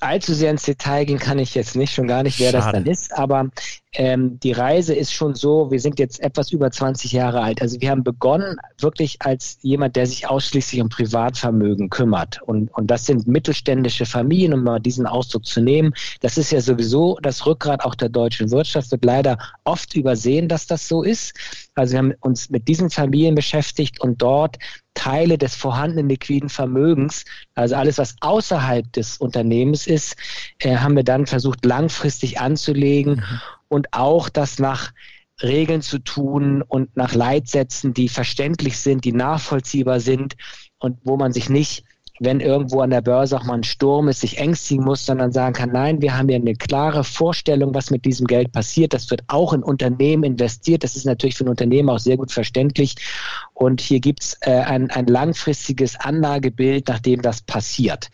allzu 0.00 0.34
sehr 0.34 0.50
ins 0.50 0.64
Detail 0.64 1.04
gehen 1.04 1.20
kann 1.20 1.38
ich 1.38 1.54
jetzt 1.54 1.76
nicht, 1.76 1.94
schon 1.94 2.08
gar 2.08 2.24
nicht, 2.24 2.40
wer 2.40 2.50
Schade. 2.50 2.64
das 2.64 2.72
dann 2.72 2.86
ist, 2.86 3.16
aber 3.16 3.50
ähm, 3.92 4.40
die 4.40 4.50
Reise 4.50 4.92
ist 4.92 5.14
schon 5.14 5.36
so, 5.36 5.70
wir 5.70 5.78
sind 5.78 6.00
jetzt 6.00 6.20
etwas 6.20 6.50
über 6.50 6.70
20 6.70 7.12
Jahre 7.12 7.42
alt. 7.42 7.62
Also 7.62 7.80
wir 7.80 7.90
haben 7.90 8.02
begonnen 8.02 8.56
wirklich 8.78 9.18
als 9.20 9.58
jemand, 9.62 9.94
der 9.94 10.06
sich 10.06 10.28
ausschließlich 10.28 10.82
um 10.82 10.88
Privatvermögen 10.88 11.88
kümmert. 11.88 12.42
Und, 12.42 12.74
und 12.74 12.90
das 12.90 13.06
sind 13.06 13.28
mittelständische 13.28 14.04
Familien, 14.04 14.54
um 14.54 14.64
mal 14.64 14.80
diesen 14.80 15.06
Ausdruck 15.06 15.46
zu 15.46 15.60
nehmen. 15.60 15.94
Das 16.20 16.36
ist 16.38 16.50
ja 16.50 16.60
sowieso 16.60 17.18
das 17.22 17.46
Rückgrat 17.46 17.84
auch 17.84 17.94
der 17.94 18.08
deutschen 18.08 18.50
Wirtschaft, 18.50 18.90
wird 18.90 19.04
leider 19.04 19.38
oft 19.62 19.94
übersehen, 19.94 20.48
dass 20.48 20.66
das 20.66 20.88
so 20.88 21.04
ist. 21.04 21.34
Also 21.76 21.92
wir 21.92 21.98
haben 21.98 22.14
uns 22.20 22.50
mit 22.50 22.68
diesen 22.68 22.90
Familien 22.90 23.34
beschäftigt 23.34 24.00
und 24.00 24.22
dort 24.22 24.56
Teile 24.94 25.36
des 25.36 25.54
vorhandenen 25.54 26.08
liquiden 26.08 26.48
Vermögens, 26.48 27.24
also 27.54 27.76
alles, 27.76 27.98
was 27.98 28.16
außerhalb 28.20 28.90
des 28.92 29.18
Unternehmens 29.18 29.86
ist, 29.86 30.16
äh, 30.58 30.76
haben 30.76 30.96
wir 30.96 31.04
dann 31.04 31.26
versucht, 31.26 31.64
langfristig 31.64 32.40
anzulegen 32.40 33.16
mhm. 33.16 33.40
und 33.68 33.92
auch 33.92 34.30
das 34.30 34.58
nach 34.58 34.92
Regeln 35.42 35.82
zu 35.82 35.98
tun 35.98 36.62
und 36.62 36.96
nach 36.96 37.14
Leitsätzen, 37.14 37.92
die 37.92 38.08
verständlich 38.08 38.78
sind, 38.78 39.04
die 39.04 39.12
nachvollziehbar 39.12 40.00
sind 40.00 40.34
und 40.78 40.98
wo 41.04 41.18
man 41.18 41.34
sich 41.34 41.50
nicht 41.50 41.84
wenn 42.20 42.40
irgendwo 42.40 42.80
an 42.80 42.90
der 42.90 43.00
Börse 43.00 43.36
auch 43.36 43.44
mal 43.44 43.54
ein 43.54 43.64
Sturm 43.64 44.08
ist, 44.08 44.20
sich 44.20 44.38
ängstigen 44.38 44.84
muss, 44.84 45.04
sondern 45.04 45.32
sagen 45.32 45.54
kann, 45.54 45.70
nein, 45.72 46.00
wir 46.00 46.16
haben 46.16 46.28
ja 46.28 46.36
eine 46.36 46.54
klare 46.54 47.04
Vorstellung, 47.04 47.74
was 47.74 47.90
mit 47.90 48.04
diesem 48.04 48.26
Geld 48.26 48.52
passiert. 48.52 48.94
Das 48.94 49.10
wird 49.10 49.22
auch 49.28 49.52
in 49.52 49.62
Unternehmen 49.62 50.24
investiert. 50.24 50.84
Das 50.84 50.96
ist 50.96 51.04
natürlich 51.04 51.36
für 51.36 51.44
ein 51.44 51.50
Unternehmen 51.50 51.90
auch 51.90 51.98
sehr 51.98 52.16
gut 52.16 52.32
verständlich. 52.32 52.96
Und 53.54 53.80
hier 53.80 54.00
gibt 54.00 54.22
es 54.22 54.38
äh, 54.40 54.50
ein, 54.50 54.90
ein 54.90 55.06
langfristiges 55.06 55.98
Anlagebild, 56.00 56.88
nachdem 56.88 57.22
das 57.22 57.42
passiert. 57.42 58.10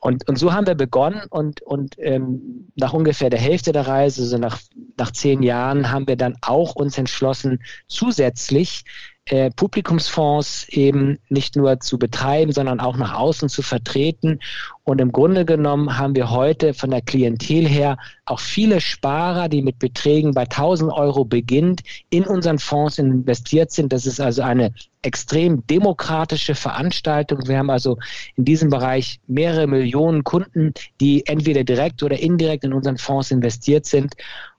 Und, 0.00 0.28
und 0.28 0.38
so 0.38 0.52
haben 0.52 0.66
wir 0.66 0.76
begonnen 0.76 1.22
und, 1.28 1.60
und 1.62 1.96
ähm, 1.98 2.68
nach 2.76 2.92
ungefähr 2.92 3.30
der 3.30 3.40
Hälfte 3.40 3.72
der 3.72 3.88
Reise, 3.88 4.22
also 4.22 4.38
nach, 4.38 4.60
nach 4.96 5.10
zehn 5.10 5.42
Jahren, 5.42 5.90
haben 5.90 6.06
wir 6.06 6.16
dann 6.16 6.36
auch 6.40 6.76
uns 6.76 6.96
entschlossen, 6.98 7.60
zusätzlich 7.88 8.84
äh, 9.30 9.50
Publikumsfonds 9.50 10.68
eben 10.70 11.18
nicht 11.28 11.56
nur 11.56 11.80
zu 11.80 11.98
betreiben, 11.98 12.52
sondern 12.52 12.80
auch 12.80 12.96
nach 12.96 13.14
außen 13.14 13.48
zu 13.48 13.62
vertreten. 13.62 14.40
Und 14.84 15.00
im 15.02 15.12
Grunde 15.12 15.44
genommen 15.44 15.98
haben 15.98 16.14
wir 16.14 16.30
heute 16.30 16.72
von 16.72 16.90
der 16.90 17.02
Klientel 17.02 17.68
her 17.68 17.98
auch 18.24 18.40
viele 18.40 18.80
Sparer, 18.80 19.50
die 19.50 19.60
mit 19.60 19.78
Beträgen 19.78 20.32
bei 20.32 20.44
1000 20.44 20.90
Euro 20.92 21.26
beginnt, 21.26 21.82
in 22.08 22.24
unseren 22.24 22.58
Fonds 22.58 22.98
investiert 22.98 23.70
sind. 23.70 23.92
Das 23.92 24.06
ist 24.06 24.18
also 24.18 24.40
eine 24.40 24.72
extrem 25.02 25.66
demokratische 25.66 26.54
Veranstaltung. 26.54 27.46
Wir 27.46 27.58
haben 27.58 27.70
also 27.70 27.98
in 28.36 28.46
diesem 28.46 28.70
Bereich 28.70 29.20
mehrere 29.26 29.66
Millionen 29.66 30.24
Kunden, 30.24 30.72
die 31.00 31.26
entweder 31.26 31.64
direkt 31.64 32.02
oder 32.02 32.18
indirekt 32.18 32.64
in 32.64 32.72
unseren 32.72 32.96
Fonds 32.96 33.30
investiert 33.30 33.84
sind. 33.84 34.14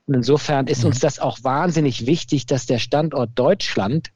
Und 0.06 0.14
insofern 0.14 0.68
ist 0.68 0.84
uns 0.84 0.98
mhm. 0.98 1.02
das 1.02 1.18
auch 1.18 1.38
wahnsinnig 1.42 2.06
wichtig, 2.06 2.46
dass 2.46 2.66
der 2.66 2.78
Standort 2.78 3.30
Deutschland 3.34 4.10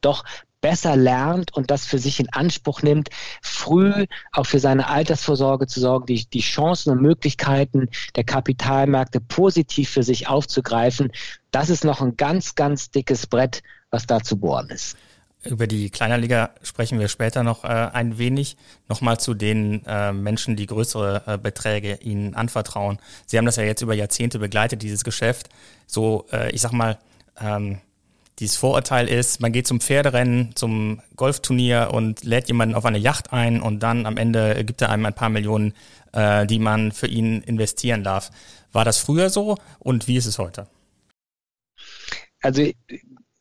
doch 0.00 0.24
besser 0.60 0.96
lernt 0.96 1.54
und 1.54 1.70
das 1.70 1.86
für 1.86 1.98
sich 1.98 2.18
in 2.18 2.32
Anspruch 2.32 2.82
nimmt, 2.82 3.10
früh 3.40 4.06
auch 4.32 4.46
für 4.46 4.58
seine 4.58 4.88
Altersvorsorge 4.88 5.66
zu 5.66 5.80
sorgen, 5.80 6.06
die, 6.06 6.26
die 6.26 6.40
Chancen 6.40 6.90
und 6.90 7.02
Möglichkeiten 7.02 7.88
der 8.16 8.24
Kapitalmärkte 8.24 9.20
positiv 9.20 9.90
für 9.90 10.02
sich 10.02 10.28
aufzugreifen. 10.28 11.12
Das 11.50 11.70
ist 11.70 11.84
noch 11.84 12.00
ein 12.00 12.16
ganz, 12.16 12.54
ganz 12.54 12.90
dickes 12.90 13.26
Brett, 13.26 13.62
was 13.90 14.06
da 14.06 14.22
zu 14.22 14.38
bohren 14.38 14.70
ist. 14.70 14.96
Über 15.44 15.68
die 15.68 15.90
Kleinerliga 15.90 16.50
sprechen 16.62 16.98
wir 16.98 17.06
später 17.06 17.44
noch 17.44 17.62
äh, 17.62 17.68
ein 17.68 18.18
wenig. 18.18 18.56
Nochmal 18.88 19.20
zu 19.20 19.34
den 19.34 19.84
äh, 19.86 20.12
Menschen, 20.12 20.56
die 20.56 20.66
größere 20.66 21.22
äh, 21.26 21.38
Beträge 21.38 21.98
ihnen 22.02 22.34
anvertrauen. 22.34 22.98
Sie 23.26 23.38
haben 23.38 23.46
das 23.46 23.54
ja 23.54 23.62
jetzt 23.62 23.82
über 23.82 23.94
Jahrzehnte 23.94 24.40
begleitet, 24.40 24.82
dieses 24.82 25.04
Geschäft. 25.04 25.48
So, 25.86 26.26
äh, 26.32 26.50
ich 26.50 26.60
sag 26.60 26.72
mal, 26.72 26.98
ähm, 27.40 27.78
dieses 28.38 28.56
Vorurteil 28.56 29.08
ist, 29.08 29.40
man 29.40 29.52
geht 29.52 29.66
zum 29.66 29.80
Pferderennen, 29.80 30.54
zum 30.54 31.00
Golfturnier 31.16 31.90
und 31.92 32.22
lädt 32.24 32.48
jemanden 32.48 32.74
auf 32.74 32.84
eine 32.84 32.98
Yacht 32.98 33.32
ein 33.32 33.62
und 33.62 33.80
dann 33.80 34.04
am 34.04 34.16
Ende 34.16 34.64
gibt 34.64 34.82
er 34.82 34.90
einem 34.90 35.06
ein 35.06 35.14
paar 35.14 35.30
Millionen, 35.30 35.72
äh, 36.12 36.46
die 36.46 36.58
man 36.58 36.92
für 36.92 37.06
ihn 37.06 37.40
investieren 37.42 38.04
darf. 38.04 38.30
War 38.72 38.84
das 38.84 38.98
früher 38.98 39.30
so 39.30 39.56
und 39.78 40.06
wie 40.06 40.16
ist 40.16 40.26
es 40.26 40.38
heute? 40.38 40.66
Also 42.40 42.62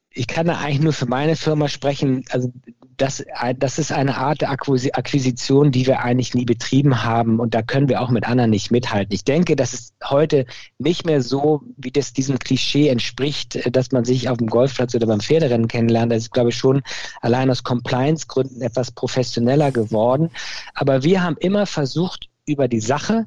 ich 0.10 0.28
kann 0.28 0.48
da 0.48 0.60
eigentlich 0.60 0.80
nur 0.80 0.94
für 0.94 1.08
meine 1.08 1.36
Firma 1.36 1.68
sprechen. 1.68 2.24
Also 2.30 2.54
das, 2.98 3.24
das 3.58 3.80
ist 3.80 3.92
eine 3.92 4.18
Art 4.18 4.42
der 4.42 4.52
Akquisition, 4.52 5.72
die 5.72 5.88
wir 5.88 6.02
eigentlich 6.02 6.34
nie 6.34 6.46
betrieben 6.46 7.04
haben 7.04 7.40
und 7.40 7.54
da 7.54 7.62
können 7.62 7.90
wir 7.90 8.02
auch 8.02 8.10
mit 8.10 8.28
anderen 8.28 8.50
nicht 8.50 8.72
mithalten. 8.72 9.14
Ich 9.14 9.24
denke, 9.24 9.56
dass 9.56 9.74
es 9.74 9.94
heute 10.04 10.46
nicht 10.78 11.06
mehr 11.06 11.22
so, 11.22 11.62
wie 11.78 11.92
das 11.92 12.14
diesem 12.14 12.40
Klischee 12.40 12.90
entspricht, 12.90 13.60
dass 13.76 13.92
man 13.92 14.06
sich 14.06 14.30
auf 14.30 14.38
dem 14.38 14.48
Golfplatz 14.48 14.96
oder 14.96 15.08
beim 15.08 15.22
Pferderennen 15.22 15.68
kennenlernt. 15.68 16.12
Das 16.12 16.24
ist, 16.24 16.34
glaube 16.34 16.50
ich, 16.50 16.56
schon 16.56 16.82
allein 17.22 17.50
aus 17.50 17.64
Compliance-Gründen 17.64 18.62
etwas 18.62 18.92
professioneller 18.92 19.72
geworden. 19.72 20.30
Aber 20.74 21.04
wir 21.04 21.24
haben 21.24 21.38
immer 21.38 21.66
versucht, 21.66 22.30
über 22.46 22.68
die 22.68 22.80
Sache 22.80 23.26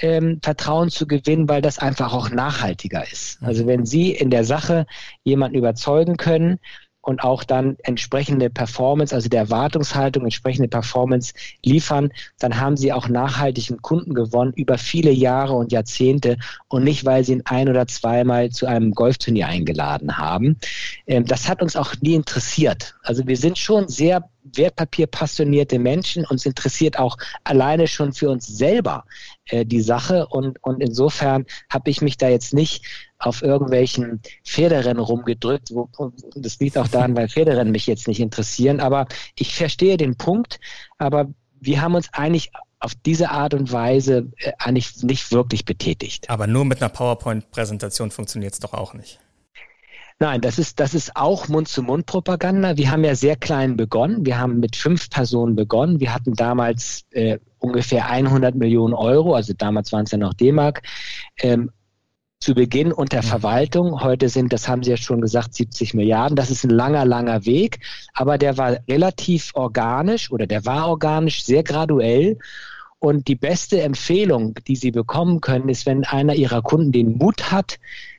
ähm, 0.00 0.40
Vertrauen 0.42 0.90
zu 0.90 1.06
gewinnen, 1.06 1.48
weil 1.48 1.62
das 1.62 1.78
einfach 1.78 2.12
auch 2.12 2.30
nachhaltiger 2.30 3.10
ist. 3.10 3.42
Also 3.42 3.66
wenn 3.66 3.84
Sie 3.84 4.12
in 4.12 4.30
der 4.30 4.44
Sache 4.44 4.86
jemanden 5.24 5.56
überzeugen 5.56 6.16
können, 6.16 6.58
und 7.00 7.22
auch 7.22 7.44
dann 7.44 7.76
entsprechende 7.84 8.50
Performance, 8.50 9.14
also 9.14 9.28
der 9.28 9.40
Erwartungshaltung 9.40 10.24
entsprechende 10.24 10.68
Performance 10.68 11.32
liefern, 11.64 12.10
dann 12.38 12.60
haben 12.60 12.76
sie 12.76 12.92
auch 12.92 13.08
nachhaltigen 13.08 13.80
Kunden 13.80 14.14
gewonnen 14.14 14.52
über 14.54 14.78
viele 14.78 15.10
Jahre 15.10 15.54
und 15.54 15.72
Jahrzehnte 15.72 16.36
und 16.68 16.84
nicht, 16.84 17.04
weil 17.04 17.24
sie 17.24 17.32
ihn 17.32 17.42
ein 17.46 17.68
oder 17.68 17.86
zweimal 17.86 18.50
zu 18.50 18.66
einem 18.66 18.92
Golfturnier 18.92 19.46
eingeladen 19.46 20.18
haben. 20.18 20.58
Ähm, 21.06 21.24
das 21.24 21.48
hat 21.48 21.62
uns 21.62 21.76
auch 21.76 21.94
nie 22.00 22.14
interessiert. 22.14 22.94
Also 23.02 23.26
wir 23.26 23.36
sind 23.36 23.58
schon 23.58 23.88
sehr 23.88 24.28
wertpapierpassionierte 24.56 25.78
Menschen. 25.78 26.24
Uns 26.24 26.46
interessiert 26.46 26.98
auch 26.98 27.16
alleine 27.44 27.86
schon 27.86 28.12
für 28.12 28.30
uns 28.30 28.46
selber 28.46 29.04
äh, 29.48 29.64
die 29.64 29.80
Sache. 29.80 30.26
Und, 30.26 30.62
und 30.62 30.80
insofern 30.82 31.46
habe 31.70 31.90
ich 31.90 32.00
mich 32.00 32.16
da 32.16 32.28
jetzt 32.28 32.54
nicht 32.54 32.84
auf 33.18 33.42
irgendwelchen 33.42 34.20
Pferderennen 34.44 35.02
rumgedrückt. 35.02 35.70
Wo, 35.72 35.88
das 36.34 36.58
liegt 36.60 36.78
auch 36.78 36.88
daran, 36.88 37.16
weil 37.16 37.28
Pferderennen 37.28 37.72
mich 37.72 37.86
jetzt 37.86 38.08
nicht 38.08 38.20
interessieren. 38.20 38.80
Aber 38.80 39.06
ich 39.36 39.54
verstehe 39.54 39.96
den 39.96 40.16
Punkt. 40.16 40.60
Aber 40.98 41.28
wir 41.60 41.80
haben 41.80 41.94
uns 41.94 42.08
eigentlich 42.12 42.50
auf 42.80 42.94
diese 42.94 43.30
Art 43.30 43.54
und 43.54 43.72
Weise 43.72 44.30
äh, 44.38 44.52
eigentlich 44.58 45.02
nicht 45.02 45.32
wirklich 45.32 45.64
betätigt. 45.64 46.30
Aber 46.30 46.46
nur 46.46 46.64
mit 46.64 46.80
einer 46.80 46.88
PowerPoint-Präsentation 46.88 48.10
funktioniert 48.10 48.54
es 48.54 48.60
doch 48.60 48.72
auch 48.72 48.94
nicht. 48.94 49.18
Nein, 50.20 50.40
das 50.40 50.58
ist, 50.58 50.80
das 50.80 50.94
ist 50.94 51.14
auch 51.14 51.46
Mund-zu-Mund-Propaganda. 51.46 52.76
Wir 52.76 52.90
haben 52.90 53.04
ja 53.04 53.14
sehr 53.14 53.36
klein 53.36 53.76
begonnen. 53.76 54.26
Wir 54.26 54.38
haben 54.38 54.58
mit 54.58 54.74
fünf 54.74 55.08
Personen 55.10 55.54
begonnen. 55.54 56.00
Wir 56.00 56.12
hatten 56.12 56.34
damals 56.34 57.04
äh, 57.10 57.38
ungefähr 57.60 58.08
100 58.08 58.56
Millionen 58.56 58.94
Euro, 58.94 59.34
also 59.34 59.52
damals 59.56 59.92
waren 59.92 60.04
es 60.04 60.10
ja 60.10 60.18
noch 60.18 60.34
D-Mark, 60.34 60.82
ähm, 61.38 61.70
zu 62.40 62.54
Beginn 62.54 62.92
unter 62.92 63.22
Verwaltung. 63.22 64.00
Heute 64.00 64.28
sind, 64.28 64.52
das 64.52 64.66
haben 64.66 64.82
Sie 64.82 64.90
ja 64.90 64.96
schon 64.96 65.20
gesagt, 65.20 65.54
70 65.54 65.94
Milliarden. 65.94 66.34
Das 66.34 66.50
ist 66.50 66.64
ein 66.64 66.70
langer, 66.70 67.04
langer 67.04 67.46
Weg, 67.46 67.78
aber 68.14 68.38
der 68.38 68.56
war 68.56 68.78
relativ 68.88 69.52
organisch 69.54 70.32
oder 70.32 70.48
der 70.48 70.64
war 70.64 70.88
organisch, 70.88 71.44
sehr 71.44 71.62
graduell. 71.62 72.38
Und 73.00 73.28
die 73.28 73.36
beste 73.36 73.80
Empfehlung, 73.82 74.54
die 74.66 74.74
Sie 74.74 74.90
bekommen 74.90 75.40
können, 75.40 75.68
ist, 75.68 75.86
wenn 75.86 76.02
einer 76.04 76.34
Ihrer 76.34 76.62
Kunden 76.62 76.90
den 76.90 77.18
Mut 77.18 77.52
hat, 77.52 77.78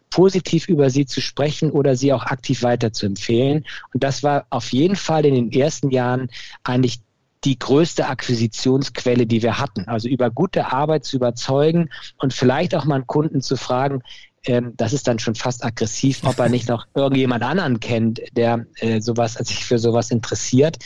positiv 0.10 0.68
über 0.68 0.90
sie 0.90 1.06
zu 1.06 1.22
sprechen 1.22 1.72
oder 1.72 1.96
sie 1.96 2.14
auch 2.14 2.26
aktiv 2.26 2.64
weiter 2.64 2.92
zu 2.94 3.06
empfehlen. 3.06 3.66
Und 3.94 4.04
das 4.04 4.24
war 4.24 4.46
auf 4.50 4.72
jeden 4.72 4.96
Fall 4.96 5.26
in 5.26 5.36
den 5.36 5.52
ersten 5.52 5.92
Jahren 5.92 6.30
eigentlich 6.64 7.02
die 7.46 7.58
größte 7.58 8.08
Akquisitionsquelle, 8.08 9.26
die 9.26 9.42
wir 9.42 9.60
hatten. 9.60 9.88
Also 9.88 10.10
über 10.10 10.30
gute 10.30 10.74
Arbeit 10.74 11.06
zu 11.06 11.16
überzeugen 11.16 11.90
und 12.18 12.34
vielleicht 12.34 12.76
auch 12.76 12.86
mal 12.86 12.96
einen 12.96 13.08
Kunden 13.08 13.42
zu 13.42 13.56
fragen, 13.56 14.02
ähm, 14.46 14.74
das 14.78 14.94
ist 14.94 15.08
dann 15.08 15.20
schon 15.20 15.36
fast 15.36 15.64
aggressiv, 15.64 16.22
ob 16.24 16.40
er 16.40 16.50
nicht 16.50 16.70
noch 16.70 16.88
irgendjemand 16.96 17.44
anderen 17.44 17.80
kennt, 17.80 18.22
der 18.34 18.66
äh, 18.80 19.02
sowas, 19.02 19.34
sich 19.34 19.66
für 19.66 19.80
sowas 19.80 20.12
interessiert. 20.12 20.78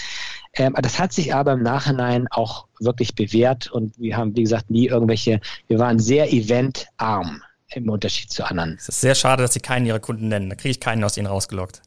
Ähm, 0.54 0.76
das 0.80 1.00
hat 1.00 1.14
sich 1.14 1.34
aber 1.34 1.54
im 1.54 1.64
Nachhinein 1.64 2.28
auch 2.30 2.68
wirklich 2.80 3.16
bewährt 3.16 3.72
und 3.72 3.98
wir 4.00 4.18
haben, 4.18 4.36
wie 4.36 4.44
gesagt, 4.44 4.70
nie 4.70 4.88
irgendwelche, 4.88 5.40
wir 5.68 5.80
waren 5.80 6.00
sehr 6.00 6.32
eventarm 6.34 7.42
im 7.76 7.90
Unterschied 7.90 8.32
zu 8.32 8.46
anderen. 8.46 8.76
Es 8.78 8.90
ist 8.90 9.02
sehr 9.02 9.16
schade, 9.16 9.44
dass 9.44 9.54
Sie 9.54 9.60
keinen 9.60 9.86
Ihrer 9.86 10.00
Kunden 10.00 10.28
nennen. 10.28 10.50
Da 10.50 10.56
kriege 10.56 10.72
ich 10.72 10.80
keinen 10.80 11.04
aus 11.04 11.18
Ihnen 11.18 11.28
rausgelockt. 11.28 11.82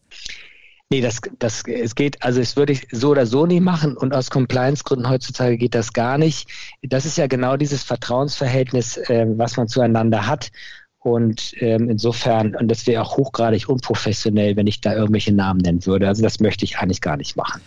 Nee, 0.88 1.00
das, 1.00 1.20
das, 1.40 1.64
es 1.66 1.96
geht, 1.96 2.22
also 2.22 2.40
es 2.40 2.56
würde 2.56 2.72
ich 2.72 2.86
so 2.92 3.10
oder 3.10 3.26
so 3.26 3.44
nie 3.44 3.58
machen 3.58 3.96
und 3.96 4.14
aus 4.14 4.30
Compliance-Gründen 4.30 5.08
heutzutage 5.08 5.56
geht 5.58 5.74
das 5.74 5.92
gar 5.92 6.16
nicht. 6.16 6.48
Das 6.82 7.04
ist 7.04 7.18
ja 7.18 7.26
genau 7.26 7.56
dieses 7.56 7.82
Vertrauensverhältnis, 7.82 8.96
äh, 8.96 9.26
was 9.36 9.56
man 9.56 9.66
zueinander 9.66 10.28
hat. 10.28 10.52
Und 11.00 11.54
ähm, 11.60 11.88
insofern, 11.88 12.54
und 12.54 12.68
das 12.68 12.86
wäre 12.86 13.02
auch 13.02 13.16
hochgradig 13.16 13.68
unprofessionell, 13.68 14.56
wenn 14.56 14.66
ich 14.66 14.80
da 14.80 14.94
irgendwelche 14.94 15.32
Namen 15.32 15.60
nennen 15.60 15.86
würde. 15.86 16.06
Also 16.06 16.22
das 16.22 16.40
möchte 16.40 16.64
ich 16.64 16.78
eigentlich 16.78 17.00
gar 17.00 17.16
nicht 17.16 17.36
machen. 17.36 17.62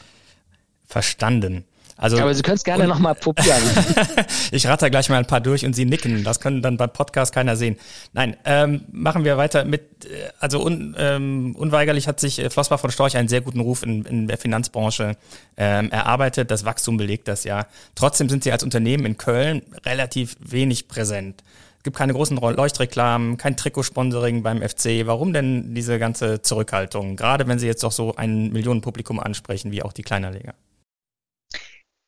Verstanden. 0.85 1.65
Also, 1.99 2.17
Aber 2.17 2.33
Sie 2.33 2.41
können 2.43 2.55
es 2.55 2.63
gerne 2.63 2.87
nochmal 2.87 3.13
probieren. 3.13 3.61
ich 4.51 4.65
rate 4.65 4.89
gleich 4.89 5.09
mal 5.09 5.17
ein 5.17 5.25
paar 5.25 5.41
durch 5.41 5.65
und 5.65 5.75
Sie 5.75 5.83
nicken. 5.83 6.23
Das 6.23 6.39
können 6.39 6.61
dann 6.61 6.77
beim 6.77 6.91
Podcast 6.91 7.33
keiner 7.33 7.57
sehen. 7.57 7.75
Nein, 8.13 8.37
ähm, 8.45 8.85
machen 8.89 9.25
wir 9.25 9.35
weiter 9.35 9.65
mit, 9.65 10.05
äh, 10.05 10.29
also 10.39 10.65
un, 10.65 10.95
ähm, 10.97 11.57
unweigerlich 11.57 12.07
hat 12.07 12.21
sich 12.21 12.39
äh, 12.39 12.49
Flossbach 12.49 12.79
von 12.79 12.89
Storch 12.89 13.17
einen 13.17 13.27
sehr 13.27 13.41
guten 13.41 13.59
Ruf 13.59 13.83
in, 13.83 14.05
in 14.05 14.27
der 14.29 14.37
Finanzbranche 14.37 15.17
ähm, 15.57 15.91
erarbeitet. 15.91 16.49
Das 16.51 16.63
Wachstum 16.63 16.95
belegt 16.95 17.27
das 17.27 17.43
ja. 17.43 17.67
Trotzdem 17.95 18.29
sind 18.29 18.45
Sie 18.45 18.51
als 18.53 18.63
Unternehmen 18.63 19.05
in 19.05 19.17
Köln 19.17 19.61
relativ 19.85 20.37
wenig 20.39 20.87
präsent. 20.87 21.43
Es 21.79 21.83
gibt 21.83 21.97
keine 21.97 22.13
großen 22.13 22.37
Leuchtreklamen, 22.37 23.35
kein 23.35 23.57
Trikotsponsoring 23.57 24.41
beim 24.41 24.61
FC. 24.61 25.05
Warum 25.05 25.33
denn 25.33 25.75
diese 25.75 25.99
ganze 25.99 26.41
Zurückhaltung? 26.41 27.17
Gerade 27.17 27.45
wenn 27.45 27.59
Sie 27.59 27.67
jetzt 27.67 27.83
doch 27.83 27.91
so 27.91 28.15
ein 28.15 28.53
Millionenpublikum 28.53 29.19
ansprechen, 29.19 29.73
wie 29.73 29.83
auch 29.83 29.91
die 29.91 30.03
Kleinerleger. 30.03 30.53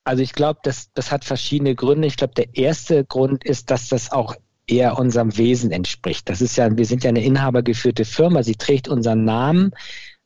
Also 0.04 0.22
ich 0.22 0.32
glaube, 0.32 0.60
das, 0.62 0.92
das 0.94 1.12
hat 1.12 1.24
verschiedene 1.24 1.74
Gründe. 1.74 2.08
Ich 2.08 2.16
glaube, 2.16 2.34
der 2.34 2.56
erste 2.56 3.04
Grund 3.04 3.44
ist, 3.44 3.70
dass 3.70 3.88
das 3.88 4.10
auch 4.10 4.34
eher 4.66 4.98
unserem 4.98 5.36
Wesen 5.36 5.70
entspricht. 5.70 6.28
Das 6.28 6.40
ist 6.40 6.56
ja, 6.56 6.76
wir 6.76 6.86
sind 6.86 7.04
ja 7.04 7.10
eine 7.10 7.24
inhabergeführte 7.24 8.04
Firma. 8.04 8.42
Sie 8.42 8.56
trägt 8.56 8.88
unseren 8.88 9.24
Namen. 9.24 9.72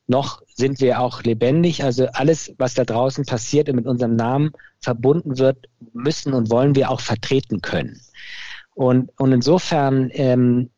Noch 0.06 0.40
sind 0.46 0.80
wir 0.80 1.00
auch 1.00 1.22
lebendig. 1.22 1.84
Also 1.84 2.06
alles, 2.06 2.54
was 2.58 2.74
da 2.74 2.84
draußen 2.84 3.26
passiert 3.26 3.68
und 3.68 3.76
mit 3.76 3.86
unserem 3.86 4.16
Namen 4.16 4.52
verbunden 4.80 5.38
wird, 5.38 5.66
müssen 5.92 6.32
und 6.32 6.50
wollen 6.50 6.74
wir 6.74 6.90
auch 6.90 7.00
vertreten 7.00 7.60
können. 7.60 8.00
Und, 8.74 9.10
und 9.18 9.32
insofern 9.32 10.10
ähm, 10.12 10.70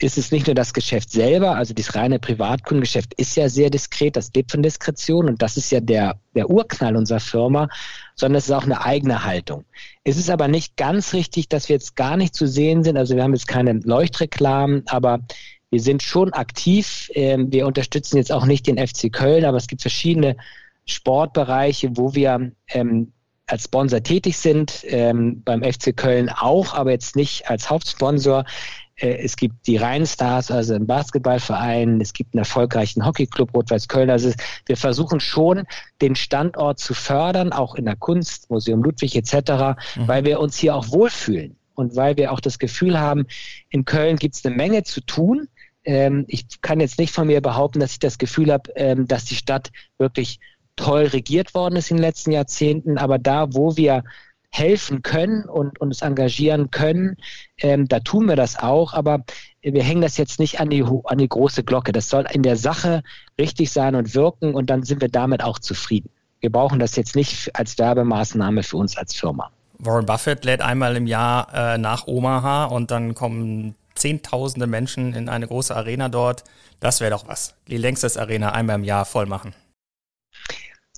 ist 0.00 0.16
es 0.16 0.30
nicht 0.30 0.46
nur 0.46 0.54
das 0.54 0.72
Geschäft 0.72 1.10
selber, 1.10 1.56
also 1.56 1.74
das 1.74 1.94
reine 1.94 2.18
Privatkundengeschäft 2.20 3.14
ist 3.14 3.36
ja 3.36 3.48
sehr 3.48 3.68
diskret, 3.68 4.16
das 4.16 4.30
lebt 4.34 4.52
von 4.52 4.62
Diskretion 4.62 5.28
und 5.28 5.42
das 5.42 5.56
ist 5.56 5.72
ja 5.72 5.80
der, 5.80 6.20
der 6.34 6.48
Urknall 6.48 6.96
unserer 6.96 7.20
Firma, 7.20 7.68
sondern 8.14 8.38
es 8.38 8.44
ist 8.44 8.52
auch 8.52 8.64
eine 8.64 8.84
eigene 8.84 9.24
Haltung. 9.24 9.64
Es 10.04 10.16
ist 10.16 10.30
aber 10.30 10.46
nicht 10.46 10.76
ganz 10.76 11.14
richtig, 11.14 11.48
dass 11.48 11.68
wir 11.68 11.74
jetzt 11.74 11.96
gar 11.96 12.16
nicht 12.16 12.34
zu 12.34 12.46
sehen 12.46 12.84
sind, 12.84 12.96
also 12.96 13.16
wir 13.16 13.24
haben 13.24 13.34
jetzt 13.34 13.48
keine 13.48 13.72
Leuchtreklamen, 13.72 14.84
aber 14.86 15.20
wir 15.70 15.80
sind 15.80 16.02
schon 16.02 16.32
aktiv. 16.32 17.10
Ähm, 17.14 17.52
wir 17.52 17.66
unterstützen 17.66 18.16
jetzt 18.16 18.32
auch 18.32 18.46
nicht 18.46 18.66
den 18.66 18.78
FC 18.78 19.12
Köln, 19.12 19.44
aber 19.44 19.56
es 19.56 19.66
gibt 19.66 19.82
verschiedene 19.82 20.36
Sportbereiche, 20.86 21.96
wo 21.96 22.14
wir 22.14 22.52
ähm, 22.68 23.12
als 23.46 23.64
Sponsor 23.64 24.02
tätig 24.02 24.36
sind, 24.38 24.84
ähm, 24.84 25.42
beim 25.42 25.62
FC 25.62 25.96
Köln 25.96 26.28
auch, 26.28 26.74
aber 26.74 26.92
jetzt 26.92 27.16
nicht 27.16 27.48
als 27.50 27.68
Hauptsponsor. 27.68 28.44
Äh, 28.98 29.18
es 29.22 29.36
gibt 29.36 29.66
die 29.66 29.76
Rheinstars, 29.76 30.50
also 30.50 30.74
ein 30.74 30.86
Basketballverein, 30.86 32.00
es 32.00 32.12
gibt 32.12 32.34
einen 32.34 32.40
erfolgreichen 32.40 33.04
Hockeyclub 33.04 33.54
Rot-Weiß 33.54 33.88
Köln. 33.88 34.10
Also 34.10 34.32
wir 34.66 34.76
versuchen 34.76 35.20
schon, 35.20 35.64
den 36.00 36.14
Standort 36.16 36.78
zu 36.78 36.94
fördern, 36.94 37.52
auch 37.52 37.74
in 37.74 37.84
der 37.84 37.96
Kunst, 37.96 38.50
Museum 38.50 38.82
Ludwig 38.82 39.16
etc., 39.16 39.78
mhm. 39.96 40.08
weil 40.08 40.24
wir 40.24 40.40
uns 40.40 40.58
hier 40.58 40.74
auch 40.74 40.90
wohlfühlen 40.90 41.56
und 41.74 41.96
weil 41.96 42.16
wir 42.16 42.32
auch 42.32 42.40
das 42.40 42.58
Gefühl 42.58 42.98
haben, 42.98 43.26
in 43.70 43.84
Köln 43.84 44.16
gibt 44.16 44.34
es 44.34 44.44
eine 44.44 44.54
Menge 44.54 44.82
zu 44.82 45.00
tun. 45.00 45.48
Ähm, 45.84 46.24
ich 46.28 46.60
kann 46.60 46.80
jetzt 46.80 46.98
nicht 46.98 47.12
von 47.14 47.28
mir 47.28 47.40
behaupten, 47.40 47.80
dass 47.80 47.92
ich 47.92 48.00
das 48.00 48.18
Gefühl 48.18 48.52
habe, 48.52 48.70
ähm, 48.74 49.06
dass 49.06 49.24
die 49.24 49.36
Stadt 49.36 49.70
wirklich 49.96 50.40
toll 50.74 51.04
regiert 51.04 51.54
worden 51.54 51.76
ist 51.76 51.90
in 51.90 51.96
den 51.96 52.04
letzten 52.04 52.32
Jahrzehnten, 52.32 52.98
aber 52.98 53.18
da, 53.18 53.52
wo 53.52 53.76
wir 53.76 54.04
helfen 54.50 55.02
können 55.02 55.44
und 55.44 55.80
uns 55.80 56.02
engagieren 56.02 56.70
können, 56.70 57.16
ähm, 57.58 57.86
da 57.88 58.00
tun 58.00 58.26
wir 58.26 58.36
das 58.36 58.58
auch, 58.58 58.94
aber 58.94 59.24
wir 59.62 59.82
hängen 59.82 60.00
das 60.00 60.16
jetzt 60.16 60.38
nicht 60.38 60.60
an 60.60 60.70
die, 60.70 60.84
an 61.04 61.18
die 61.18 61.28
große 61.28 61.64
Glocke. 61.64 61.92
Das 61.92 62.08
soll 62.08 62.24
in 62.32 62.42
der 62.42 62.56
Sache 62.56 63.02
richtig 63.38 63.70
sein 63.70 63.94
und 63.94 64.14
wirken 64.14 64.54
und 64.54 64.70
dann 64.70 64.82
sind 64.82 65.00
wir 65.00 65.08
damit 65.08 65.42
auch 65.42 65.58
zufrieden. 65.58 66.10
Wir 66.40 66.50
brauchen 66.50 66.78
das 66.78 66.96
jetzt 66.96 67.16
nicht 67.16 67.54
als 67.54 67.78
Werbemaßnahme 67.78 68.62
für 68.62 68.76
uns 68.76 68.96
als 68.96 69.14
Firma. 69.14 69.50
Warren 69.78 70.06
Buffett 70.06 70.44
lädt 70.44 70.60
einmal 70.60 70.96
im 70.96 71.06
Jahr 71.06 71.74
äh, 71.74 71.78
nach 71.78 72.06
Omaha 72.06 72.64
und 72.64 72.90
dann 72.90 73.14
kommen 73.14 73.74
Zehntausende 73.94 74.68
Menschen 74.68 75.12
in 75.14 75.28
eine 75.28 75.48
große 75.48 75.74
Arena 75.74 76.08
dort. 76.08 76.44
Das 76.78 77.00
wäre 77.00 77.10
doch 77.10 77.26
was. 77.26 77.54
Die 77.66 77.76
längstes 77.76 78.16
Arena 78.16 78.52
einmal 78.52 78.76
im 78.76 78.84
Jahr 78.84 79.04
voll 79.04 79.26
machen. 79.26 79.54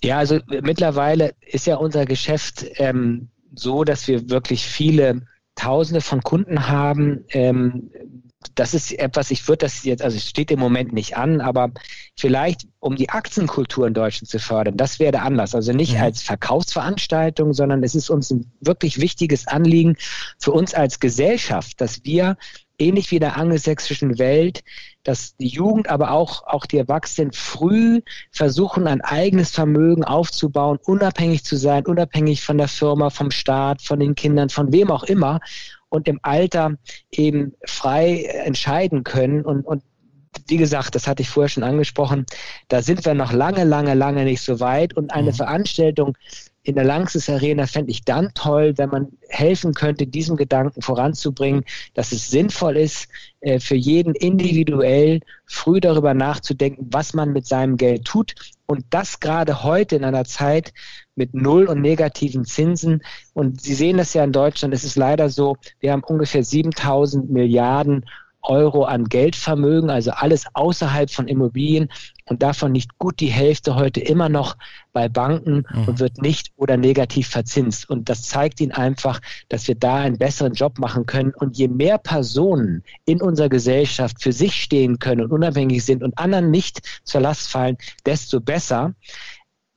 Ja, 0.03 0.19
also 0.19 0.39
mittlerweile 0.49 1.35
ist 1.41 1.67
ja 1.67 1.77
unser 1.77 2.05
Geschäft 2.05 2.67
ähm, 2.77 3.29
so, 3.55 3.85
dass 3.85 4.09
wir 4.09 4.31
wirklich 4.31 4.67
viele 4.67 5.23
Tausende 5.55 6.01
von 6.01 6.23
Kunden 6.23 6.69
haben. 6.69 7.25
Ähm, 7.31 7.91
das 8.55 8.73
ist 8.73 8.93
etwas, 8.99 9.31
ich 9.31 9.47
würde 9.47 9.67
das 9.67 9.85
jetzt, 9.85 10.03
also 10.03 10.17
es 10.17 10.27
steht 10.27 10.51
im 10.51 10.59
Moment 10.59 10.93
nicht 10.93 11.17
an, 11.17 11.41
aber 11.41 11.71
vielleicht, 12.17 12.67
um 12.79 12.97
die 12.97 13.11
Aktienkultur 13.11 13.87
in 13.87 13.95
Deutschland 13.95 14.29
zu 14.29 14.39
fördern, 14.39 14.77
das 14.77 14.99
wäre 14.99 15.21
anders. 15.21 15.55
Also 15.55 15.73
nicht 15.73 15.95
ja. 15.95 16.03
als 16.03 16.23
Verkaufsveranstaltung, 16.23 17.53
sondern 17.53 17.83
es 17.83 17.95
ist 17.95 18.09
uns 18.09 18.31
ein 18.31 18.51
wirklich 18.61 19.01
wichtiges 19.01 19.47
Anliegen 19.47 19.97
für 20.39 20.53
uns 20.53 20.73
als 20.73 21.01
Gesellschaft, 21.01 21.81
dass 21.81 22.05
wir 22.05 22.37
ähnlich 22.81 23.11
wie 23.11 23.17
in 23.17 23.21
der 23.21 23.37
angelsächsischen 23.37 24.19
Welt, 24.19 24.63
dass 25.03 25.37
die 25.37 25.49
Jugend, 25.49 25.89
aber 25.89 26.11
auch, 26.11 26.47
auch 26.47 26.67
die 26.67 26.79
Erwachsenen 26.79 27.33
früh 27.33 28.01
versuchen, 28.33 28.87
ein 28.87 29.01
eigenes 29.01 29.51
Vermögen 29.51 30.05
aufzubauen, 30.05 30.79
unabhängig 30.85 31.45
zu 31.45 31.57
sein, 31.57 31.87
unabhängig 31.87 32.43
von 32.43 32.59
der 32.59 32.69
Firma, 32.69 33.11
vom 33.11 33.31
Staat, 33.31 33.83
von 33.83 34.01
den 34.01 34.15
Kindern, 34.15 34.49
von 34.49 34.73
wem 34.73 34.91
auch 34.91 35.05
immer 35.05 35.41
und 35.89 36.09
im 36.09 36.21
Alter 36.23 36.77
eben 37.11 37.55
frei 37.65 38.25
entscheiden 38.45 39.05
können 39.05 39.45
und, 39.45 39.67
und 39.67 39.83
wie 40.47 40.57
gesagt, 40.57 40.95
das 40.95 41.07
hatte 41.07 41.23
ich 41.23 41.29
vorher 41.29 41.49
schon 41.49 41.63
angesprochen, 41.63 42.25
da 42.69 42.83
sind 42.83 43.05
wir 43.05 43.15
noch 43.15 43.33
lange, 43.33 43.65
lange, 43.65 43.95
lange 43.95 44.25
nicht 44.25 44.43
so 44.43 44.61
weit. 44.61 44.97
Und 44.97 45.13
eine 45.13 45.33
mhm. 45.33 45.37
Veranstaltung 45.37 46.17
in 46.63 46.75
der 46.75 46.85
Langsys 46.85 47.31
Arena 47.31 47.67
fände 47.67 47.91
ich 47.91 48.05
dann 48.05 48.33
toll, 48.35 48.75
wenn 48.77 48.91
man 48.91 49.09
helfen 49.29 49.73
könnte, 49.73 50.07
diesen 50.07 50.37
Gedanken 50.37 50.83
voranzubringen, 50.83 51.65
dass 51.95 52.13
es 52.13 52.31
sinnvoll 52.31 52.77
ist, 52.77 53.09
äh, 53.41 53.61
für 53.61 53.77
jeden 53.77 54.15
individuell 54.15 55.21
früh 55.47 55.81
darüber 55.81 56.13
nachzudenken, 56.13 56.87
was 56.91 57.15
man 57.15 57.33
mit 57.33 57.47
seinem 57.47 57.77
Geld 57.77 58.05
tut. 58.05 58.35
Und 58.67 58.85
das 58.91 59.21
gerade 59.21 59.63
heute 59.63 59.97
in 59.97 60.05
einer 60.05 60.25
Zeit 60.25 60.75
mit 61.15 61.35
Null 61.35 61.67
und 61.67 61.81
negativen 61.81 62.45
Zinsen. 62.45 63.03
Und 63.33 63.61
Sie 63.61 63.75
sehen 63.75 63.97
das 63.97 64.13
ja 64.13 64.23
in 64.23 64.33
Deutschland, 64.33 64.75
es 64.75 64.85
ist 64.85 64.97
leider 64.97 65.31
so, 65.31 65.57
wir 65.81 65.93
haben 65.93 66.05
ungefähr 66.05 66.45
7000 66.45 67.31
Milliarden 67.31 67.95
Euro 67.95 68.30
an 68.43 69.05
Geldvermögen, 69.05 69.91
also 69.91 70.11
alles 70.13 70.47
außerhalb 70.55 71.11
von 71.11 71.29
Immobilien 71.29 71.89
und 72.27 72.43
davon 72.43 72.73
nicht 72.73 72.97
gut 72.99 73.21
die 73.21 73.27
Hälfte 73.27 73.75
heute 73.75 74.01
immer 74.01 74.29
noch 74.29 74.57
bei 74.93 75.09
Banken 75.09 75.65
mhm. 75.73 75.89
und 75.89 75.99
wird 75.99 76.23
nicht 76.23 76.53
oder 76.57 76.77
negativ 76.77 77.29
verzinst. 77.29 77.91
Und 77.91 78.09
das 78.09 78.23
zeigt 78.23 78.61
Ihnen 78.61 78.73
einfach, 78.73 79.21
dass 79.49 79.69
wir 79.69 79.75
da 79.75 79.97
einen 79.97 80.19
besseren 80.19 80.55
Job 80.55 80.79
machen 80.79 81.07
können. 81.07 81.33
Und 81.35 81.59
je 81.59 81.69
mehr 81.69 81.99
Personen 81.99 82.85
in 83.05 83.21
unserer 83.21 83.49
Gesellschaft 83.49 84.23
für 84.23 84.33
sich 84.33 84.55
stehen 84.63 84.99
können 84.99 85.23
und 85.23 85.33
unabhängig 85.33 85.85
sind 85.85 86.03
und 86.03 86.19
anderen 86.19 86.51
nicht 86.51 86.81
zur 87.05 87.21
Last 87.21 87.51
fallen, 87.51 87.77
desto 88.07 88.41
besser 88.41 88.95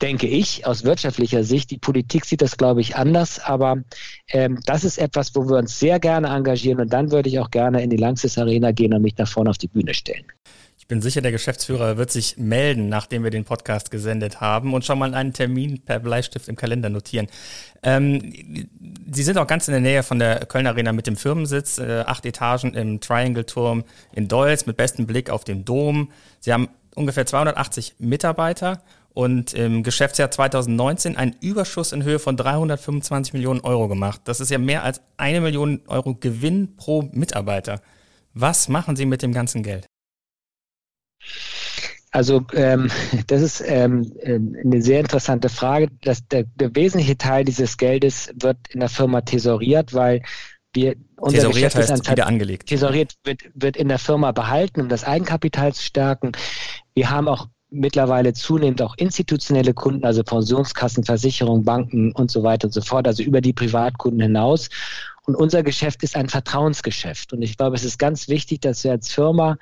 denke 0.02 0.26
ich, 0.26 0.66
aus 0.66 0.84
wirtschaftlicher 0.84 1.44
Sicht. 1.44 1.70
Die 1.70 1.78
Politik 1.78 2.24
sieht 2.24 2.42
das, 2.42 2.56
glaube 2.56 2.80
ich, 2.80 2.96
anders, 2.96 3.38
aber 3.38 3.78
ähm, 4.28 4.58
das 4.66 4.84
ist 4.84 4.98
etwas, 4.98 5.34
wo 5.34 5.48
wir 5.48 5.56
uns 5.56 5.78
sehr 5.78 6.00
gerne 6.00 6.28
engagieren 6.28 6.80
und 6.80 6.92
dann 6.92 7.10
würde 7.10 7.28
ich 7.28 7.38
auch 7.38 7.50
gerne 7.50 7.82
in 7.82 7.90
die 7.90 7.96
Langsys 7.96 8.38
Arena 8.38 8.72
gehen 8.72 8.92
und 8.92 9.02
mich 9.02 9.14
da 9.14 9.26
vorne 9.26 9.50
auf 9.50 9.58
die 9.58 9.68
Bühne 9.68 9.94
stellen. 9.94 10.24
Ich 10.84 10.88
bin 10.88 11.00
sicher, 11.00 11.22
der 11.22 11.32
Geschäftsführer 11.32 11.96
wird 11.96 12.10
sich 12.10 12.36
melden, 12.36 12.90
nachdem 12.90 13.22
wir 13.22 13.30
den 13.30 13.44
Podcast 13.44 13.90
gesendet 13.90 14.42
haben 14.42 14.74
und 14.74 14.84
schon 14.84 14.98
mal 14.98 15.14
einen 15.14 15.32
Termin 15.32 15.80
per 15.80 15.98
Bleistift 15.98 16.46
im 16.46 16.56
Kalender 16.56 16.90
notieren. 16.90 17.28
Ähm, 17.82 18.68
Sie 19.10 19.22
sind 19.22 19.38
auch 19.38 19.46
ganz 19.46 19.66
in 19.66 19.72
der 19.72 19.80
Nähe 19.80 20.02
von 20.02 20.18
der 20.18 20.44
Köln 20.44 20.66
Arena 20.66 20.92
mit 20.92 21.06
dem 21.06 21.16
Firmensitz, 21.16 21.78
äh, 21.78 22.04
acht 22.06 22.26
Etagen 22.26 22.74
im 22.74 23.00
Triangle-Turm 23.00 23.84
in 24.12 24.28
Dolz 24.28 24.66
mit 24.66 24.76
bestem 24.76 25.06
Blick 25.06 25.30
auf 25.30 25.44
den 25.44 25.64
Dom. 25.64 26.10
Sie 26.40 26.52
haben 26.52 26.68
ungefähr 26.94 27.24
280 27.24 27.94
Mitarbeiter 27.98 28.82
und 29.14 29.54
im 29.54 29.84
Geschäftsjahr 29.84 30.30
2019 30.30 31.16
einen 31.16 31.36
Überschuss 31.40 31.92
in 31.92 32.02
Höhe 32.02 32.18
von 32.18 32.36
325 32.36 33.32
Millionen 33.32 33.60
Euro 33.60 33.88
gemacht. 33.88 34.22
Das 34.24 34.40
ist 34.40 34.50
ja 34.50 34.58
mehr 34.58 34.82
als 34.82 35.00
eine 35.16 35.40
Million 35.40 35.82
Euro 35.86 36.16
Gewinn 36.16 36.76
pro 36.76 37.02
Mitarbeiter. 37.12 37.80
Was 38.34 38.68
machen 38.68 38.96
Sie 38.96 39.06
mit 39.06 39.22
dem 39.22 39.32
ganzen 39.32 39.62
Geld? 39.62 39.86
Also 42.10 42.44
ähm, 42.54 42.90
das 43.28 43.42
ist 43.42 43.62
ähm, 43.64 44.12
eine 44.24 44.82
sehr 44.82 45.00
interessante 45.00 45.48
Frage. 45.48 45.88
Das, 46.02 46.26
der, 46.26 46.44
der 46.56 46.74
wesentliche 46.74 47.16
Teil 47.16 47.44
dieses 47.44 47.76
Geldes 47.76 48.32
wird 48.34 48.58
in 48.70 48.80
der 48.80 48.88
Firma 48.88 49.20
tesoriert, 49.20 49.94
weil 49.94 50.22
wir 50.72 50.96
unser 51.16 51.50
Geschäft 51.50 51.76
heißt 51.76 52.10
wieder 52.10 52.26
angelegt. 52.26 52.68
Tesoriert 52.68 53.14
wird, 53.22 53.42
wird 53.54 53.76
in 53.76 53.88
der 53.88 54.00
Firma 54.00 54.32
behalten, 54.32 54.80
um 54.80 54.88
das 54.88 55.04
Eigenkapital 55.04 55.72
zu 55.72 55.84
stärken. 55.84 56.32
Wir 56.94 57.10
haben 57.10 57.28
auch 57.28 57.48
mittlerweile 57.74 58.32
zunehmend 58.32 58.80
auch 58.82 58.96
institutionelle 58.96 59.74
Kunden, 59.74 60.04
also 60.04 60.22
Pensionskassen, 60.22 61.04
Versicherungen, 61.04 61.64
Banken 61.64 62.12
und 62.12 62.30
so 62.30 62.42
weiter 62.42 62.68
und 62.68 62.72
so 62.72 62.80
fort, 62.80 63.06
also 63.06 63.22
über 63.22 63.40
die 63.40 63.52
Privatkunden 63.52 64.20
hinaus. 64.20 64.70
Und 65.26 65.34
unser 65.34 65.62
Geschäft 65.62 66.02
ist 66.02 66.16
ein 66.16 66.28
Vertrauensgeschäft. 66.28 67.32
Und 67.32 67.42
ich 67.42 67.56
glaube, 67.56 67.76
es 67.76 67.84
ist 67.84 67.98
ganz 67.98 68.28
wichtig, 68.28 68.60
dass 68.60 68.84
wir 68.84 68.92
als 68.92 69.12
Firma 69.12 69.56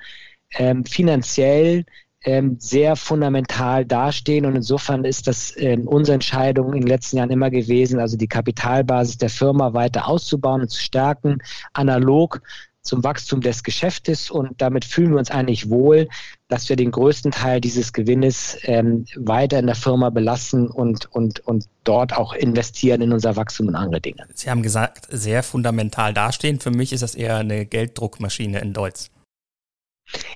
ähm, 0.55 0.85
finanziell 0.85 1.85
ähm, 2.25 2.57
sehr 2.59 2.95
fundamental 2.95 3.85
dastehen. 3.85 4.45
Und 4.45 4.55
insofern 4.55 5.05
ist 5.05 5.27
das 5.27 5.53
ähm, 5.57 5.87
unsere 5.87 6.15
Entscheidung 6.15 6.73
in 6.73 6.81
den 6.81 6.87
letzten 6.87 7.17
Jahren 7.17 7.31
immer 7.31 7.49
gewesen, 7.49 7.99
also 7.99 8.17
die 8.17 8.27
Kapitalbasis 8.27 9.17
der 9.17 9.29
Firma 9.29 9.73
weiter 9.73 10.07
auszubauen 10.07 10.61
und 10.61 10.69
zu 10.69 10.81
stärken, 10.81 11.39
analog 11.73 12.41
zum 12.83 13.03
Wachstum 13.03 13.41
des 13.41 13.63
Geschäftes 13.63 14.29
und 14.29 14.61
damit 14.61 14.83
fühlen 14.85 15.11
wir 15.11 15.17
uns 15.17 15.31
eigentlich 15.31 15.69
wohl, 15.69 16.09
dass 16.49 16.67
wir 16.67 16.75
den 16.75 16.91
größten 16.91 17.31
Teil 17.31 17.61
dieses 17.61 17.93
Gewinnes 17.93 18.57
ähm, 18.63 19.05
weiter 19.15 19.57
in 19.57 19.65
der 19.65 19.75
Firma 19.75 20.09
belassen 20.09 20.67
und, 20.67 21.11
und, 21.13 21.39
und 21.47 21.65
dort 21.85 22.13
auch 22.13 22.33
investieren 22.33 23.01
in 23.01 23.13
unser 23.13 23.35
Wachstum 23.37 23.69
und 23.69 23.75
andere 23.75 24.01
Dinge. 24.01 24.27
Sie 24.33 24.49
haben 24.49 24.61
gesagt, 24.61 25.07
sehr 25.09 25.43
fundamental 25.43 26.13
dastehen. 26.13 26.59
Für 26.59 26.71
mich 26.71 26.91
ist 26.91 27.01
das 27.01 27.15
eher 27.15 27.37
eine 27.37 27.65
Gelddruckmaschine 27.65 28.59
in 28.59 28.73
Deutsch. 28.73 29.09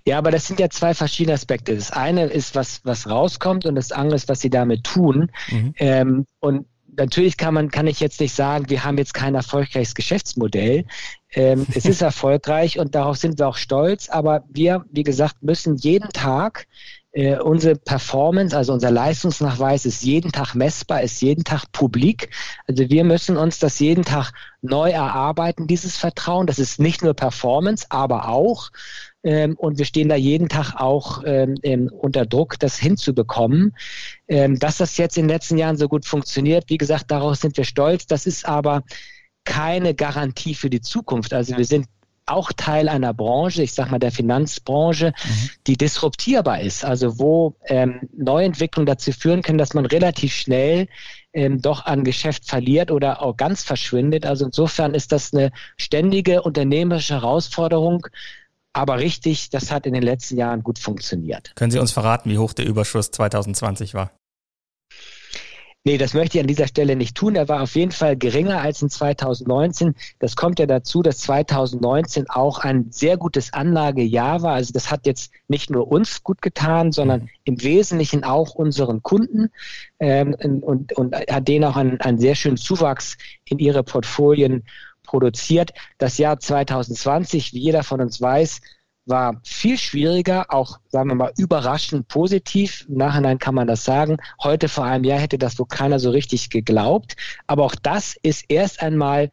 Ja, 0.05 0.17
aber 0.17 0.31
das 0.31 0.47
sind 0.47 0.59
ja 0.61 0.69
zwei 0.69 0.93
verschiedene 0.93 1.33
Aspekte. 1.33 1.75
Das 1.75 1.91
eine 1.91 2.25
ist, 2.27 2.55
was, 2.55 2.79
was 2.85 3.09
rauskommt 3.09 3.65
und 3.65 3.75
das 3.75 3.91
andere 3.91 4.15
ist, 4.15 4.29
was 4.29 4.39
sie 4.39 4.49
damit 4.49 4.85
tun. 4.85 5.31
Mhm. 5.49 5.73
Ähm, 5.77 6.25
und 6.39 6.65
natürlich 6.97 7.37
kann 7.37 7.53
man, 7.53 7.69
kann 7.69 7.87
ich 7.87 7.99
jetzt 7.99 8.19
nicht 8.19 8.33
sagen, 8.33 8.69
wir 8.69 8.83
haben 8.83 8.97
jetzt 8.97 9.13
kein 9.13 9.35
erfolgreiches 9.35 9.95
Geschäftsmodell. 9.95 10.85
Ähm, 11.33 11.65
es 11.73 11.85
ist 11.85 12.01
erfolgreich 12.03 12.79
und 12.79 12.95
darauf 12.95 13.17
sind 13.17 13.39
wir 13.39 13.47
auch 13.47 13.57
stolz, 13.57 14.09
aber 14.09 14.43
wir, 14.49 14.85
wie 14.91 15.03
gesagt, 15.03 15.41
müssen 15.41 15.75
jeden 15.77 16.09
Tag 16.09 16.67
äh, 17.17 17.39
unsere 17.39 17.75
Performance, 17.75 18.55
also 18.55 18.73
unser 18.73 18.91
Leistungsnachweis 18.91 19.85
ist 19.85 20.03
jeden 20.03 20.31
Tag 20.31 20.53
messbar, 20.53 21.01
ist 21.01 21.19
jeden 21.21 21.43
Tag 21.43 21.65
publik. 21.71 22.29
Also 22.67 22.89
wir 22.89 23.03
müssen 23.03 23.37
uns 23.37 23.57
das 23.57 23.79
jeden 23.79 24.05
Tag 24.05 24.33
neu 24.61 24.91
erarbeiten, 24.91 25.65
dieses 25.65 25.97
Vertrauen. 25.97 26.45
Das 26.45 26.59
ist 26.59 26.79
nicht 26.79 27.01
nur 27.01 27.15
Performance, 27.15 27.87
aber 27.89 28.29
auch 28.29 28.69
ähm, 29.23 29.55
und 29.57 29.77
wir 29.77 29.85
stehen 29.85 30.09
da 30.09 30.15
jeden 30.15 30.47
Tag 30.47 30.75
auch 30.75 31.23
ähm, 31.25 31.55
ähm, 31.63 31.89
unter 31.91 32.25
Druck, 32.25 32.59
das 32.59 32.77
hinzubekommen. 32.77 33.75
Ähm, 34.27 34.59
dass 34.59 34.77
das 34.77 34.97
jetzt 34.97 35.17
in 35.17 35.23
den 35.23 35.29
letzten 35.29 35.57
Jahren 35.57 35.77
so 35.77 35.87
gut 35.87 36.05
funktioniert, 36.05 36.65
wie 36.67 36.77
gesagt, 36.77 37.05
daraus 37.09 37.41
sind 37.41 37.57
wir 37.57 37.63
stolz. 37.63 38.05
Das 38.05 38.27
ist 38.27 38.47
aber 38.47 38.83
keine 39.47 39.95
Garantie 39.95 40.53
für 40.53 40.69
die 40.69 40.81
Zukunft. 40.81 41.33
Also 41.33 41.55
wir 41.57 41.63
sind 41.63 41.87
auch 42.25 42.51
Teil 42.51 42.89
einer 42.89 43.13
Branche, 43.13 43.63
ich 43.63 43.71
sage 43.71 43.89
mal 43.89 43.99
der 43.99 44.11
Finanzbranche, 44.11 45.13
mhm. 45.23 45.49
die 45.65 45.77
disruptierbar 45.77 46.59
ist, 46.59 46.83
also 46.83 47.17
wo 47.17 47.55
ähm, 47.67 48.01
Neuentwicklungen 48.15 48.85
dazu 48.85 49.13
führen 49.13 49.41
können, 49.41 49.57
dass 49.57 49.73
man 49.73 49.85
relativ 49.85 50.33
schnell 50.33 50.87
ähm, 51.31 51.61
doch 51.61 51.85
an 51.85 52.03
Geschäft 52.03 52.45
verliert 52.45 52.91
oder 52.91 53.21
auch 53.21 53.37
ganz 53.37 53.63
verschwindet. 53.63 54.25
Also 54.25 54.45
insofern 54.45 54.93
ist 54.93 55.13
das 55.13 55.33
eine 55.33 55.51
ständige 55.77 56.41
unternehmerische 56.41 57.13
Herausforderung, 57.13 58.05
aber 58.73 58.99
richtig, 58.99 59.49
das 59.49 59.71
hat 59.71 59.85
in 59.85 59.93
den 59.93 60.03
letzten 60.03 60.37
Jahren 60.37 60.63
gut 60.63 60.79
funktioniert. 60.79 61.53
Können 61.55 61.71
Sie 61.71 61.79
uns 61.79 61.93
verraten, 61.93 62.29
wie 62.29 62.37
hoch 62.37 62.51
der 62.51 62.65
Überschuss 62.65 63.09
2020 63.11 63.93
war? 63.93 64.11
Nee, 65.87 65.97
das 65.97 66.13
möchte 66.13 66.37
ich 66.37 66.41
an 66.41 66.47
dieser 66.47 66.67
Stelle 66.67 66.97
nicht 66.97 67.15
tun. 67.15 67.37
Er 67.37 67.47
war 67.47 67.63
auf 67.63 67.75
jeden 67.75 67.93
Fall 67.93 68.17
geringer 68.17 68.59
als 68.59 68.81
in 68.81 68.89
2019. 68.89 69.95
Das 70.19 70.35
kommt 70.35 70.59
ja 70.59 70.65
dazu, 70.65 71.01
dass 71.01 71.19
2019 71.19 72.29
auch 72.29 72.59
ein 72.59 72.87
sehr 72.91 73.15
gutes 73.15 73.53
Anlagejahr 73.53 74.41
war. 74.41 74.55
Also 74.55 74.73
das 74.73 74.91
hat 74.91 75.05
jetzt 75.05 75.31
nicht 75.47 75.69
nur 75.69 75.89
uns 75.89 76.23
gut 76.23 76.41
getan, 76.41 76.91
sondern 76.91 77.21
mhm. 77.21 77.29
im 77.45 77.63
Wesentlichen 77.63 78.25
auch 78.25 78.53
unseren 78.53 79.01
Kunden 79.01 79.47
ähm, 79.99 80.35
und, 80.37 80.91
und 80.91 81.15
hat 81.15 81.47
denen 81.47 81.63
auch 81.63 81.77
einen, 81.77 82.01
einen 82.01 82.19
sehr 82.19 82.35
schönen 82.35 82.57
Zuwachs 82.57 83.15
in 83.45 83.57
ihre 83.57 83.83
Portfolien 83.83 84.65
produziert. 85.03 85.71
Das 85.99 86.17
Jahr 86.17 86.37
2020, 86.37 87.53
wie 87.53 87.59
jeder 87.59 87.83
von 87.83 88.01
uns 88.01 88.19
weiß, 88.19 88.59
war 89.07 89.39
viel 89.43 89.77
schwieriger, 89.77 90.45
auch 90.49 90.79
sagen 90.89 91.09
wir 91.09 91.15
mal 91.15 91.33
überraschend 91.37 92.07
positiv. 92.07 92.85
Im 92.89 92.97
Nachhinein 92.97 93.39
kann 93.39 93.55
man 93.55 93.67
das 93.67 93.85
sagen. 93.85 94.17
Heute 94.43 94.67
vor 94.69 94.83
einem 94.83 95.05
Jahr 95.05 95.19
hätte 95.19 95.37
das 95.37 95.57
wohl 95.57 95.67
keiner 95.67 95.99
so 95.99 96.11
richtig 96.11 96.49
geglaubt. 96.49 97.15
Aber 97.47 97.63
auch 97.63 97.75
das 97.75 98.17
ist 98.21 98.45
erst 98.49 98.81
einmal 98.81 99.31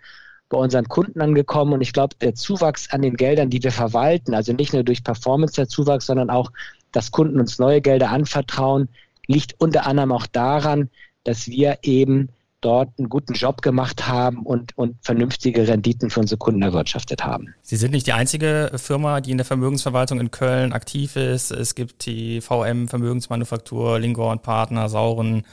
bei 0.49 0.59
unseren 0.59 0.87
Kunden 0.87 1.21
angekommen 1.21 1.73
und 1.73 1.81
ich 1.81 1.93
glaube, 1.93 2.15
der 2.21 2.35
Zuwachs 2.35 2.91
an 2.91 3.03
den 3.03 3.17
Geldern, 3.17 3.51
die 3.51 3.63
wir 3.63 3.73
verwalten, 3.73 4.35
also 4.35 4.53
nicht 4.53 4.73
nur 4.73 4.85
durch 4.85 5.03
Performance 5.03 5.55
der 5.57 5.69
Zuwachs, 5.69 6.07
sondern 6.07 6.31
auch, 6.31 6.53
dass 6.93 7.11
Kunden 7.11 7.41
uns 7.41 7.59
neue 7.59 7.81
Gelder 7.81 8.11
anvertrauen, 8.11 8.89
liegt 9.27 9.55
unter 9.59 9.87
anderem 9.87 10.13
auch 10.13 10.27
daran, 10.27 10.91
dass 11.25 11.49
wir 11.49 11.79
eben 11.83 12.29
dort 12.65 12.91
einen 12.99 13.09
guten 13.09 13.35
Job 13.35 13.63
gemacht 13.63 14.07
haben 14.07 14.45
und, 14.45 14.77
und 14.77 14.97
vernünftige 15.03 15.69
Renditen 15.69 16.11
für 16.11 16.21
unsere 16.21 16.39
Kunden 16.39 16.63
erwirtschaftet 16.63 17.25
haben. 17.25 17.55
Sie 17.63 17.77
sind 17.77 17.91
nicht 17.91 18.07
die 18.07 18.13
einzige 18.13 18.73
Firma, 18.77 19.21
die 19.21 19.33
in 19.33 19.39
der 19.39 19.45
Vermögensverwaltung 19.45 20.21
in 20.21 20.31
Köln 20.31 20.73
aktiv 20.73 21.17
ist. 21.17 21.51
Es 21.51 21.75
gibt 21.75 22.07
die 22.07 22.41
VM 22.41 22.89
Vermögensmanufaktur, 22.89 23.99
Lingor 23.99 24.33
und 24.33 24.43
Partner, 24.43 24.89
Sauren. 24.89 25.45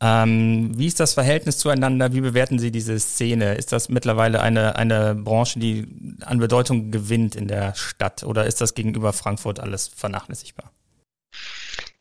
Ähm, 0.00 0.70
wie 0.76 0.86
ist 0.86 1.00
das 1.00 1.14
Verhältnis 1.14 1.58
zueinander? 1.58 2.12
Wie 2.12 2.20
bewerten 2.20 2.58
Sie 2.58 2.70
diese 2.70 2.98
Szene? 3.00 3.54
Ist 3.54 3.72
das 3.72 3.88
mittlerweile 3.88 4.40
eine, 4.40 4.76
eine 4.76 5.14
Branche, 5.14 5.58
die 5.58 5.88
an 6.24 6.38
Bedeutung 6.38 6.90
gewinnt 6.90 7.34
in 7.34 7.48
der 7.48 7.74
Stadt 7.74 8.22
oder 8.22 8.46
ist 8.46 8.60
das 8.60 8.74
gegenüber 8.74 9.12
Frankfurt 9.12 9.58
alles 9.58 9.88
vernachlässigbar? 9.88 10.70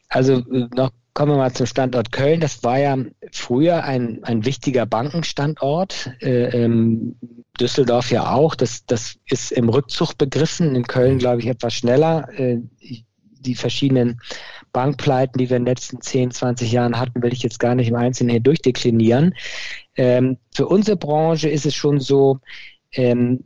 Also 0.09 0.33
äh, 0.33 0.67
noch 0.75 0.91
Kommen 1.17 1.31
wir 1.31 1.37
mal 1.37 1.51
zum 1.51 1.65
Standort 1.65 2.11
Köln. 2.11 2.41
Das 2.41 2.63
war 2.63 2.77
ja 2.77 2.95
früher 3.31 3.83
ein, 3.83 4.23
ein 4.23 4.45
wichtiger 4.45 4.85
Bankenstandort. 4.85 6.11
Äh, 6.21 6.49
ähm, 6.49 7.15
Düsseldorf 7.59 8.11
ja 8.11 8.33
auch. 8.33 8.53
Das, 8.53 8.85
das 8.85 9.15
ist 9.25 9.51
im 9.51 9.67
Rückzug 9.67 10.15
begriffen. 10.19 10.75
In 10.75 10.85
Köln, 10.85 11.17
glaube 11.17 11.41
ich, 11.41 11.47
etwas 11.47 11.73
schneller. 11.73 12.29
Äh, 12.37 12.59
die 13.39 13.55
verschiedenen 13.55 14.21
Bankpleiten, 14.73 15.39
die 15.39 15.49
wir 15.49 15.57
in 15.57 15.63
den 15.63 15.71
letzten 15.71 16.01
10, 16.01 16.29
20 16.29 16.71
Jahren 16.71 16.99
hatten, 16.99 17.23
will 17.23 17.33
ich 17.33 17.41
jetzt 17.41 17.59
gar 17.59 17.73
nicht 17.73 17.87
im 17.87 17.95
Einzelnen 17.95 18.29
hier 18.29 18.39
durchdeklinieren. 18.39 19.33
Ähm, 19.95 20.37
für 20.53 20.67
unsere 20.67 20.97
Branche 20.97 21.49
ist 21.49 21.65
es 21.65 21.73
schon 21.73 21.99
so, 21.99 22.41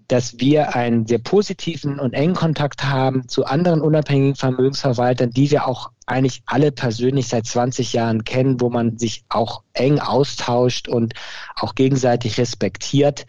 dass 0.08 0.40
wir 0.40 0.76
einen 0.76 1.06
sehr 1.06 1.20
positiven 1.20 2.00
und 2.00 2.14
engen 2.14 2.36
Kontakt 2.36 2.86
haben 2.86 3.28
zu 3.28 3.44
anderen 3.44 3.82
unabhängigen 3.82 4.36
Vermögensverwaltern, 4.36 5.32
die 5.32 5.52
wir 5.52 5.68
auch 5.68 5.92
eigentlich 6.06 6.42
alle 6.46 6.72
persönlich 6.72 7.28
seit 7.28 7.46
20 7.46 7.92
Jahren 7.92 8.24
kennen, 8.24 8.62
wo 8.62 8.70
man 8.70 8.98
sich 8.98 9.26
auch 9.28 9.64
eng 9.74 10.00
austauscht 10.00 10.88
und 10.88 11.16
auch 11.56 11.76
gegenseitig 11.76 12.38
respektiert 12.38 13.26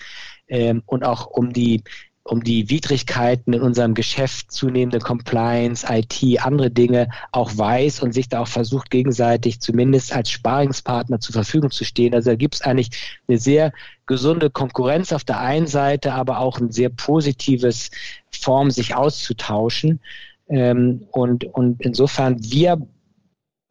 ähm, 0.46 0.84
und 0.86 1.04
auch 1.04 1.26
um 1.26 1.52
die 1.52 1.82
um 2.24 2.44
die 2.44 2.70
Widrigkeiten 2.70 3.52
in 3.52 3.62
unserem 3.62 3.94
Geschäft, 3.94 4.52
zunehmende 4.52 5.00
Compliance, 5.00 5.86
IT, 5.88 6.40
andere 6.40 6.70
Dinge 6.70 7.08
auch 7.32 7.50
weiß 7.56 8.00
und 8.00 8.12
sich 8.12 8.28
da 8.28 8.40
auch 8.40 8.48
versucht, 8.48 8.90
gegenseitig 8.90 9.60
zumindest 9.60 10.12
als 10.12 10.30
Sparingspartner 10.30 11.18
zur 11.18 11.32
Verfügung 11.32 11.70
zu 11.70 11.84
stehen. 11.84 12.14
Also 12.14 12.30
da 12.30 12.36
gibt 12.36 12.54
es 12.54 12.62
eigentlich 12.62 13.20
eine 13.26 13.38
sehr 13.38 13.72
gesunde 14.06 14.50
Konkurrenz 14.50 15.12
auf 15.12 15.24
der 15.24 15.40
einen 15.40 15.66
Seite, 15.66 16.12
aber 16.12 16.38
auch 16.38 16.58
ein 16.58 16.70
sehr 16.70 16.90
positives 16.90 17.90
Form, 18.30 18.70
sich 18.70 18.94
auszutauschen. 18.94 20.00
Ähm, 20.48 21.06
und, 21.10 21.44
und 21.44 21.80
insofern, 21.80 22.36
wir 22.40 22.80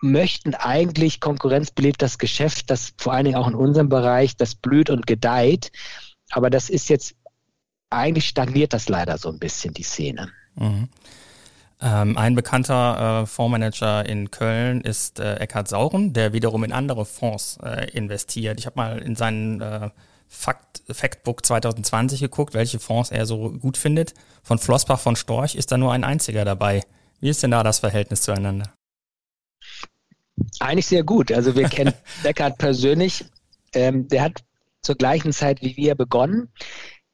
möchten 0.01 0.55
eigentlich 0.55 1.21
konkurrenzbelebtes 1.21 2.17
Geschäft, 2.17 2.69
das 2.69 2.93
vor 2.97 3.13
allen 3.13 3.25
Dingen 3.25 3.37
auch 3.37 3.47
in 3.47 3.55
unserem 3.55 3.87
Bereich, 3.87 4.35
das 4.35 4.55
blüht 4.55 4.89
und 4.89 5.07
gedeiht. 5.07 5.71
Aber 6.31 6.49
das 6.49 6.69
ist 6.69 6.89
jetzt 6.89 7.15
eigentlich 7.91 8.27
stagniert 8.27 8.73
das 8.73 8.89
leider 8.89 9.17
so 9.17 9.29
ein 9.29 9.39
bisschen, 9.39 9.73
die 9.73 9.83
Szene. 9.83 10.29
Mhm. 10.55 10.89
Ähm, 11.83 12.15
ein 12.17 12.35
bekannter 12.35 13.21
äh, 13.21 13.25
Fondsmanager 13.25 14.05
in 14.07 14.29
Köln 14.29 14.81
ist 14.81 15.19
äh, 15.19 15.35
Eckhard 15.35 15.67
Sauren, 15.67 16.13
der 16.13 16.31
wiederum 16.31 16.63
in 16.63 16.71
andere 16.71 17.05
Fonds 17.05 17.57
äh, 17.63 17.89
investiert. 17.91 18.59
Ich 18.59 18.67
habe 18.67 18.75
mal 18.75 18.99
in 18.99 19.15
seinen 19.15 19.61
äh, 19.61 19.89
Fakt, 20.27 20.83
Factbook 20.89 21.45
2020 21.45 22.19
geguckt, 22.21 22.53
welche 22.53 22.79
Fonds 22.79 23.09
er 23.09 23.25
so 23.25 23.51
gut 23.51 23.77
findet. 23.77 24.13
Von 24.43 24.59
Flossbach 24.59 24.99
von 24.99 25.15
Storch 25.15 25.55
ist 25.55 25.71
da 25.71 25.77
nur 25.77 25.91
ein 25.91 26.03
einziger 26.03 26.45
dabei. 26.45 26.83
Wie 27.19 27.29
ist 27.29 27.41
denn 27.43 27.51
da 27.51 27.63
das 27.63 27.79
Verhältnis 27.79 28.21
zueinander? 28.21 28.71
Eigentlich 30.59 30.87
sehr 30.87 31.03
gut. 31.03 31.31
Also 31.31 31.55
wir 31.55 31.67
kennen 31.69 31.93
Deckard 32.23 32.57
persönlich. 32.59 33.25
Ähm, 33.73 34.07
der 34.07 34.23
hat 34.23 34.43
zur 34.81 34.95
gleichen 34.95 35.33
Zeit 35.33 35.61
wie 35.61 35.75
wir 35.77 35.95
begonnen. 35.95 36.49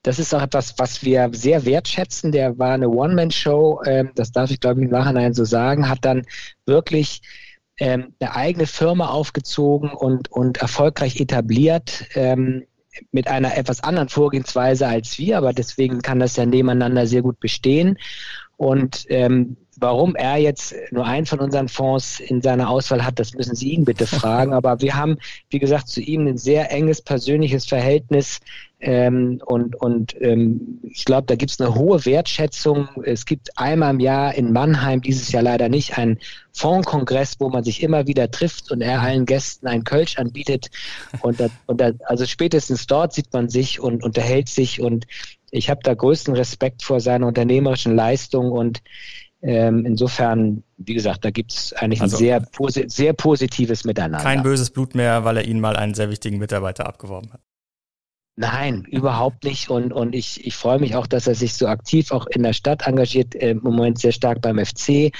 Das 0.04 0.20
ist 0.20 0.34
auch 0.34 0.42
etwas, 0.42 0.76
was 0.78 1.04
wir 1.04 1.30
sehr 1.34 1.66
wertschätzen. 1.66 2.32
Der 2.32 2.58
war 2.58 2.74
eine 2.74 2.90
One-Man-Show, 2.90 3.82
ähm, 3.86 4.12
das 4.16 4.32
darf 4.32 4.52
ich 4.52 4.60
glaube 4.60 4.80
ich 4.80 4.86
im 4.86 4.92
Nachhinein 4.92 5.34
so 5.34 5.44
sagen, 5.44 5.90
hat 5.90 6.06
dann 6.06 6.24
wirklich 6.66 7.22
ähm, 7.80 8.14
eine 8.20 8.36
eigene 8.36 8.68
Firma 8.68 9.10
aufgezogen 9.10 9.92
und, 9.92 10.32
und 10.32 10.58
erfolgreich 10.58 11.20
etabliert. 11.20 12.06
Ähm, 12.16 12.64
mit 13.12 13.28
einer 13.28 13.56
etwas 13.56 13.84
anderen 13.84 14.10
Vorgehensweise 14.10 14.88
als 14.88 15.18
wir, 15.18 15.38
aber 15.38 15.54
deswegen 15.54 16.02
kann 16.02 16.20
das 16.20 16.36
ja 16.36 16.46
nebeneinander 16.46 17.06
sehr 17.06 17.22
gut 17.22 17.40
bestehen. 17.40 17.98
Und 18.58 19.06
ähm, 19.10 19.58
warum 19.80 20.16
er 20.16 20.38
jetzt 20.38 20.76
nur 20.92 21.06
einen 21.06 21.26
von 21.26 21.40
unseren 21.40 21.68
Fonds 21.68 22.20
in 22.20 22.42
seiner 22.42 22.70
Auswahl 22.70 23.06
hat, 23.06 23.20
das 23.20 23.34
müssen 23.34 23.56
Sie 23.56 23.72
ihn 23.72 23.86
bitte 23.86 24.08
fragen. 24.08 24.54
Aber 24.54 24.82
wir 24.82 24.96
haben, 24.96 25.18
wie 25.50 25.60
gesagt, 25.60 25.88
zu 25.88 26.02
ihm 26.02 26.28
ein 26.28 26.38
sehr 26.38 26.72
enges 26.72 27.02
persönliches 27.02 27.66
Verhältnis. 27.66 28.40
Ähm, 28.80 29.42
und 29.46 29.76
und 29.76 30.16
ähm, 30.22 30.80
ich 30.84 31.04
glaube, 31.06 31.26
da 31.26 31.36
gibt 31.36 31.52
es 31.52 31.60
eine 31.60 31.74
hohe 31.74 32.06
Wertschätzung. 32.06 32.88
Es 33.04 33.26
gibt 33.26 33.58
einmal 33.58 33.92
im 33.96 34.00
Jahr 34.00 34.36
in 34.36 34.54
Mannheim, 34.54 35.02
dieses 35.02 35.32
Jahr 35.32 35.42
leider 35.42 35.68
nicht, 35.68 35.98
einen 35.98 36.20
Fondkongress, 36.54 37.40
wo 37.40 37.50
man 37.50 37.64
sich 37.64 37.82
immer 37.82 38.06
wieder 38.06 38.30
trifft 38.30 38.72
und 38.72 38.82
er 38.82 39.02
allen 39.02 39.26
Gästen 39.26 39.68
einen 39.68 39.84
Kölsch 39.84 40.18
anbietet. 40.18 40.70
Und, 41.22 41.40
da, 41.40 41.48
und 41.66 41.82
da, 41.82 41.92
also 42.06 42.26
spätestens 42.26 42.86
dort 42.86 43.14
sieht 43.14 43.34
man 43.34 43.50
sich 43.50 43.80
und 43.80 44.04
unterhält 44.04 44.48
sich. 44.48 44.80
Und 44.80 45.08
ich 45.50 45.72
habe 45.72 45.80
da 45.84 45.96
größten 45.96 46.36
Respekt 46.36 46.84
vor 46.84 47.00
seiner 47.00 47.26
unternehmerischen 47.28 47.96
Leistung 47.96 48.52
und 48.52 48.82
ähm, 49.48 49.86
insofern, 49.86 50.64
wie 50.78 50.94
gesagt, 50.94 51.24
da 51.24 51.32
gibt 51.32 51.54
es 51.54 51.72
eigentlich 51.72 52.02
also, 52.02 52.18
ein 52.18 52.20
sehr, 52.20 52.42
posi 52.42 52.84
sehr 52.90 53.14
positives 53.14 53.86
Miteinander. 53.86 54.22
Kein 54.22 54.44
böses 54.44 54.72
Blut 54.72 54.94
mehr, 54.94 55.24
weil 55.24 55.38
er 55.38 55.46
Ihnen 55.46 55.62
mal 55.62 55.78
einen 55.78 55.94
sehr 55.94 56.10
wichtigen 56.10 56.38
Mitarbeiter 56.38 56.86
abgeworben 56.86 57.32
hat. 57.32 57.40
Nein, 58.40 58.86
überhaupt 58.92 59.46
nicht. 59.46 59.72
Und, 59.72 59.92
und 59.92 60.14
ich, 60.14 60.46
ich 60.46 60.56
freue 60.56 60.78
mich 60.78 60.96
auch, 60.96 61.08
dass 61.08 61.26
er 61.26 61.34
sich 61.34 61.56
so 61.56 61.66
aktiv 61.66 62.12
auch 62.12 62.28
in 62.28 62.44
der 62.44 62.54
Stadt 62.54 62.86
engagiert, 62.86 63.34
äh, 63.34 63.50
im 63.50 63.64
Moment 63.64 63.98
sehr 63.98 64.12
stark 64.12 64.42
beim 64.44 64.64
FC. 64.64 65.12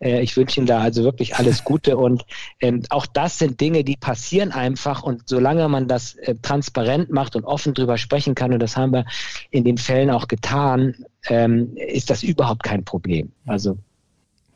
Äh, 0.00 0.22
ich 0.22 0.36
wünsche 0.36 0.60
ihm 0.60 0.66
da 0.66 0.80
also 0.80 1.04
wirklich 1.04 1.36
alles 1.36 1.62
Gute. 1.62 1.96
Und 1.96 2.24
ähm, 2.58 2.82
auch 2.90 3.06
das 3.06 3.38
sind 3.38 3.60
Dinge, 3.60 3.84
die 3.84 3.96
passieren 3.96 4.50
einfach. 4.50 5.04
Und 5.04 5.22
solange 5.28 5.68
man 5.68 5.86
das 5.86 6.16
äh, 6.16 6.34
transparent 6.42 7.12
macht 7.12 7.36
und 7.36 7.44
offen 7.44 7.74
drüber 7.74 7.96
sprechen 7.96 8.34
kann, 8.34 8.52
und 8.52 8.58
das 8.58 8.76
haben 8.76 8.92
wir 8.92 9.04
in 9.50 9.62
den 9.62 9.78
Fällen 9.78 10.10
auch 10.10 10.26
getan, 10.26 10.96
ähm, 11.28 11.76
ist 11.76 12.10
das 12.10 12.24
überhaupt 12.24 12.64
kein 12.64 12.84
Problem. 12.84 13.30
Also 13.46 13.78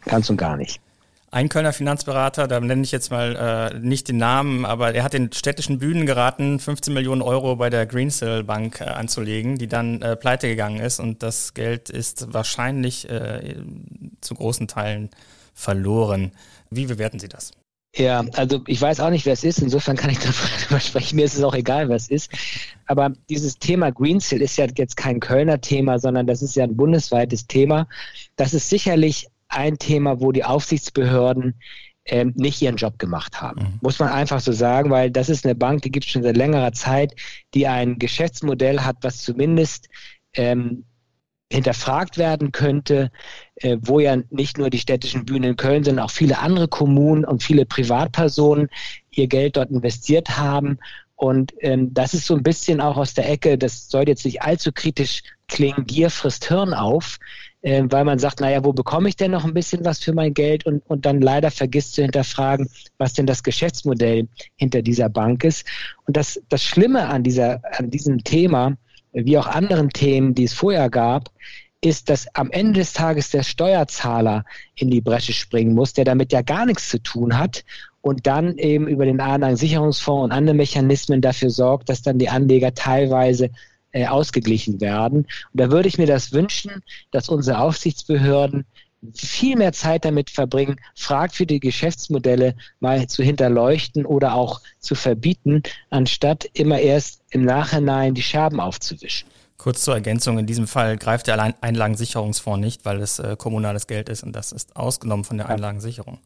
ganz 0.06 0.28
und 0.28 0.38
gar 0.38 0.56
nicht. 0.56 0.80
Ein 1.30 1.50
Kölner 1.50 1.74
Finanzberater, 1.74 2.48
da 2.48 2.58
nenne 2.58 2.82
ich 2.82 2.90
jetzt 2.90 3.10
mal 3.10 3.72
äh, 3.74 3.78
nicht 3.78 4.08
den 4.08 4.16
Namen, 4.16 4.64
aber 4.64 4.94
er 4.94 5.04
hat 5.04 5.12
den 5.12 5.30
städtischen 5.30 5.78
Bühnen 5.78 6.06
geraten, 6.06 6.58
15 6.58 6.94
Millionen 6.94 7.20
Euro 7.20 7.56
bei 7.56 7.68
der 7.68 7.84
Greensill 7.84 8.44
Bank 8.44 8.80
äh, 8.80 8.84
anzulegen, 8.84 9.58
die 9.58 9.66
dann 9.66 10.00
äh, 10.00 10.16
pleite 10.16 10.48
gegangen 10.48 10.80
ist 10.80 11.00
und 11.00 11.22
das 11.22 11.52
Geld 11.52 11.90
ist 11.90 12.32
wahrscheinlich 12.32 13.10
äh, 13.10 13.56
zu 14.22 14.34
großen 14.36 14.68
Teilen 14.68 15.10
verloren. 15.52 16.32
Wie 16.70 16.86
bewerten 16.86 17.18
Sie 17.18 17.28
das? 17.28 17.52
Ja, 17.94 18.24
also 18.34 18.60
ich 18.66 18.80
weiß 18.80 19.00
auch 19.00 19.10
nicht, 19.10 19.26
wer 19.26 19.32
es 19.32 19.44
ist. 19.44 19.58
Insofern 19.58 19.96
kann 19.96 20.10
ich 20.10 20.18
darüber 20.60 20.80
sprechen. 20.80 21.16
Mir 21.16 21.24
ist 21.26 21.36
es 21.36 21.42
auch 21.42 21.54
egal, 21.54 21.88
wer 21.88 21.96
es 21.96 22.08
ist. 22.08 22.30
Aber 22.86 23.12
dieses 23.28 23.58
Thema 23.58 23.90
Greensill 23.90 24.40
ist 24.40 24.56
ja 24.56 24.66
jetzt 24.76 24.96
kein 24.96 25.20
Kölner 25.20 25.60
Thema, 25.60 25.98
sondern 25.98 26.26
das 26.26 26.40
ist 26.40 26.56
ja 26.56 26.64
ein 26.64 26.76
bundesweites 26.76 27.46
Thema. 27.46 27.86
Das 28.36 28.54
ist 28.54 28.70
sicherlich 28.70 29.28
ein 29.48 29.78
Thema, 29.78 30.20
wo 30.20 30.32
die 30.32 30.44
Aufsichtsbehörden 30.44 31.60
ähm, 32.04 32.32
nicht 32.36 32.60
ihren 32.62 32.76
Job 32.76 32.98
gemacht 32.98 33.40
haben. 33.40 33.62
Mhm. 33.62 33.78
Muss 33.82 33.98
man 33.98 34.08
einfach 34.08 34.40
so 34.40 34.52
sagen, 34.52 34.90
weil 34.90 35.10
das 35.10 35.28
ist 35.28 35.44
eine 35.44 35.54
Bank, 35.54 35.82
die 35.82 35.90
gibt 35.90 36.06
es 36.06 36.12
schon 36.12 36.22
seit 36.22 36.36
längerer 36.36 36.72
Zeit, 36.72 37.14
die 37.54 37.66
ein 37.66 37.98
Geschäftsmodell 37.98 38.80
hat, 38.80 38.96
was 39.02 39.18
zumindest 39.18 39.88
ähm, 40.34 40.84
hinterfragt 41.50 42.18
werden 42.18 42.52
könnte, 42.52 43.10
äh, 43.56 43.78
wo 43.80 44.00
ja 44.00 44.16
nicht 44.30 44.58
nur 44.58 44.70
die 44.70 44.78
städtischen 44.78 45.24
Bühnen 45.24 45.50
in 45.50 45.56
Köln, 45.56 45.84
sondern 45.84 46.04
auch 46.04 46.10
viele 46.10 46.38
andere 46.38 46.68
Kommunen 46.68 47.24
und 47.24 47.42
viele 47.42 47.64
Privatpersonen 47.64 48.68
ihr 49.10 49.28
Geld 49.28 49.56
dort 49.56 49.70
investiert 49.70 50.36
haben. 50.36 50.78
Und 51.16 51.54
ähm, 51.60 51.92
das 51.94 52.14
ist 52.14 52.26
so 52.26 52.34
ein 52.36 52.42
bisschen 52.42 52.80
auch 52.80 52.96
aus 52.96 53.14
der 53.14 53.28
Ecke, 53.28 53.58
das 53.58 53.88
soll 53.88 54.08
jetzt 54.08 54.24
nicht 54.24 54.42
allzu 54.42 54.72
kritisch 54.72 55.22
klingen, 55.48 55.86
Gier 55.86 56.10
frisst 56.10 56.48
Hirn 56.48 56.74
auf 56.74 57.18
äh, 57.62 57.82
weil 57.88 58.04
man 58.04 58.18
sagt, 58.18 58.40
naja, 58.40 58.64
wo 58.64 58.72
bekomme 58.72 59.08
ich 59.08 59.16
denn 59.16 59.32
noch 59.32 59.44
ein 59.44 59.54
bisschen 59.54 59.84
was 59.84 59.98
für 59.98 60.12
mein 60.12 60.34
Geld 60.34 60.66
und, 60.66 60.82
und 60.86 61.06
dann 61.06 61.20
leider 61.20 61.50
vergisst 61.50 61.94
zu 61.94 62.02
hinterfragen, 62.02 62.68
was 62.98 63.14
denn 63.14 63.26
das 63.26 63.42
Geschäftsmodell 63.42 64.28
hinter 64.56 64.82
dieser 64.82 65.08
Bank 65.08 65.44
ist. 65.44 65.66
Und 66.06 66.16
das, 66.16 66.40
das 66.48 66.62
Schlimme 66.62 67.06
an, 67.08 67.22
dieser, 67.22 67.60
an 67.76 67.90
diesem 67.90 68.22
Thema, 68.22 68.76
wie 69.12 69.38
auch 69.38 69.46
anderen 69.46 69.90
Themen, 69.90 70.34
die 70.34 70.44
es 70.44 70.54
vorher 70.54 70.90
gab, 70.90 71.30
ist, 71.80 72.10
dass 72.10 72.26
am 72.34 72.50
Ende 72.50 72.80
des 72.80 72.92
Tages 72.92 73.30
der 73.30 73.44
Steuerzahler 73.44 74.44
in 74.74 74.90
die 74.90 75.00
Bresche 75.00 75.32
springen 75.32 75.74
muss, 75.74 75.92
der 75.92 76.04
damit 76.04 76.32
ja 76.32 76.42
gar 76.42 76.66
nichts 76.66 76.88
zu 76.88 77.00
tun 77.00 77.38
hat 77.38 77.64
und 78.00 78.26
dann 78.26 78.58
eben 78.58 78.88
über 78.88 79.04
den 79.04 79.20
Anlagensicherungsfonds 79.20 80.24
und 80.24 80.32
andere 80.32 80.56
Mechanismen 80.56 81.20
dafür 81.20 81.50
sorgt, 81.50 81.88
dass 81.88 82.02
dann 82.02 82.18
die 82.18 82.28
Anleger 82.28 82.74
teilweise 82.74 83.50
äh, 83.92 84.06
ausgeglichen 84.06 84.80
werden. 84.80 85.18
Und 85.18 85.60
da 85.60 85.70
würde 85.70 85.88
ich 85.88 85.98
mir 85.98 86.06
das 86.06 86.32
wünschen, 86.32 86.82
dass 87.10 87.28
unsere 87.28 87.58
Aufsichtsbehörden 87.58 88.64
viel 89.14 89.56
mehr 89.56 89.72
Zeit 89.72 90.04
damit 90.04 90.30
verbringen, 90.30 90.76
fragwürdige 90.96 91.68
Geschäftsmodelle 91.68 92.56
mal 92.80 93.06
zu 93.06 93.22
hinterleuchten 93.22 94.04
oder 94.04 94.34
auch 94.34 94.60
zu 94.80 94.94
verbieten, 94.94 95.62
anstatt 95.90 96.48
immer 96.52 96.80
erst 96.80 97.22
im 97.30 97.44
Nachhinein 97.44 98.14
die 98.14 98.22
Scherben 98.22 98.60
aufzuwischen. 98.60 99.28
Kurz 99.56 99.82
zur 99.82 99.94
Ergänzung, 99.94 100.38
in 100.38 100.46
diesem 100.46 100.68
Fall 100.68 100.96
greift 100.96 101.26
der 101.26 101.54
Einlagensicherungsfonds 101.60 102.60
nicht, 102.60 102.84
weil 102.84 103.00
es 103.00 103.18
äh, 103.18 103.36
kommunales 103.36 103.86
Geld 103.86 104.08
ist 104.08 104.22
und 104.22 104.32
das 104.32 104.52
ist 104.52 104.76
ausgenommen 104.76 105.24
von 105.24 105.36
der 105.36 105.48
Einlagensicherung. 105.48 106.18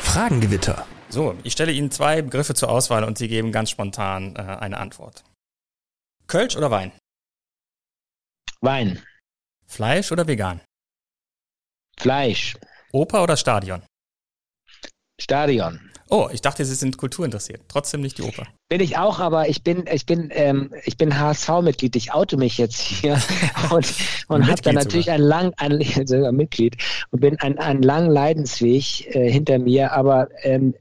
Fragengewitter. 0.00 0.86
So, 1.10 1.34
ich 1.42 1.52
stelle 1.52 1.72
Ihnen 1.72 1.90
zwei 1.90 2.22
Begriffe 2.22 2.54
zur 2.54 2.70
Auswahl 2.70 3.04
und 3.04 3.18
Sie 3.18 3.28
geben 3.28 3.52
ganz 3.52 3.70
spontan 3.70 4.34
äh, 4.34 4.40
eine 4.40 4.78
Antwort. 4.78 5.24
Kölsch 6.26 6.56
oder 6.56 6.70
Wein? 6.70 6.92
Wein. 8.60 9.02
Fleisch 9.66 10.10
oder 10.10 10.26
vegan? 10.26 10.60
Fleisch. 11.98 12.56
Oper 12.92 13.22
oder 13.22 13.36
Stadion? 13.36 13.82
Stadion. 15.20 15.80
Oh, 16.08 16.28
ich 16.32 16.40
dachte, 16.40 16.64
Sie 16.64 16.74
sind 16.74 16.98
kulturinteressiert. 16.98 17.62
Trotzdem 17.68 18.00
nicht 18.00 18.18
die 18.18 18.22
Oper. 18.22 18.46
Bin 18.68 18.80
ich 18.80 18.96
auch, 18.96 19.18
aber 19.18 19.48
ich 19.48 19.64
bin, 19.64 19.86
ich 19.92 20.06
bin, 20.06 20.28
ähm, 20.32 20.72
ich 20.84 20.96
bin 20.96 21.18
HSV-Mitglied. 21.18 21.96
Ich 21.96 22.12
oute 22.12 22.36
mich 22.36 22.58
jetzt 22.58 22.80
hier 22.80 23.20
und, 23.70 23.92
und 24.28 24.46
habe 24.46 24.62
da 24.62 24.72
natürlich 24.72 25.10
ein 25.10 25.20
lang, 25.20 25.52
ein, 25.56 25.80
sogar 26.06 26.30
Mitglied 26.32 26.76
und 27.10 27.20
bin 27.20 27.38
einen, 27.40 27.58
einen 27.58 27.82
langen 27.82 28.10
Leidensweg 28.10 29.14
äh, 29.14 29.30
hinter 29.30 29.58
mir. 29.58 29.92
Aber 29.92 30.28
ähm, 30.42 30.74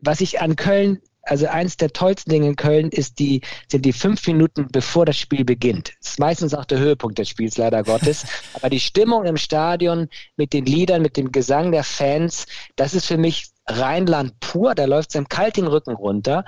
was 0.00 0.20
ich 0.20 0.40
an 0.40 0.56
Köln 0.56 1.00
also 1.28 1.46
eins 1.46 1.76
der 1.76 1.92
tollsten 1.92 2.30
Dinge 2.30 2.48
in 2.48 2.56
Köln 2.56 2.88
ist 2.90 3.18
die, 3.18 3.42
sind 3.70 3.84
die 3.84 3.92
fünf 3.92 4.26
Minuten 4.26 4.68
bevor 4.72 5.04
das 5.06 5.18
Spiel 5.18 5.44
beginnt. 5.44 5.92
Das 6.00 6.12
ist 6.12 6.18
meistens 6.18 6.54
auch 6.54 6.64
der 6.64 6.78
Höhepunkt 6.78 7.18
des 7.18 7.28
Spiels, 7.28 7.56
leider 7.56 7.82
Gottes. 7.82 8.24
Aber 8.54 8.70
die 8.70 8.80
Stimmung 8.80 9.24
im 9.24 9.36
Stadion 9.36 10.08
mit 10.36 10.52
den 10.52 10.64
Liedern, 10.64 11.02
mit 11.02 11.16
dem 11.16 11.30
Gesang 11.30 11.72
der 11.72 11.84
Fans, 11.84 12.46
das 12.76 12.94
ist 12.94 13.06
für 13.06 13.18
mich 13.18 13.48
Rheinland 13.66 14.40
pur. 14.40 14.74
Da 14.74 14.86
läuft 14.86 15.10
es 15.10 15.14
im 15.16 15.28
kalten 15.28 15.66
Rücken 15.66 15.94
runter. 15.94 16.44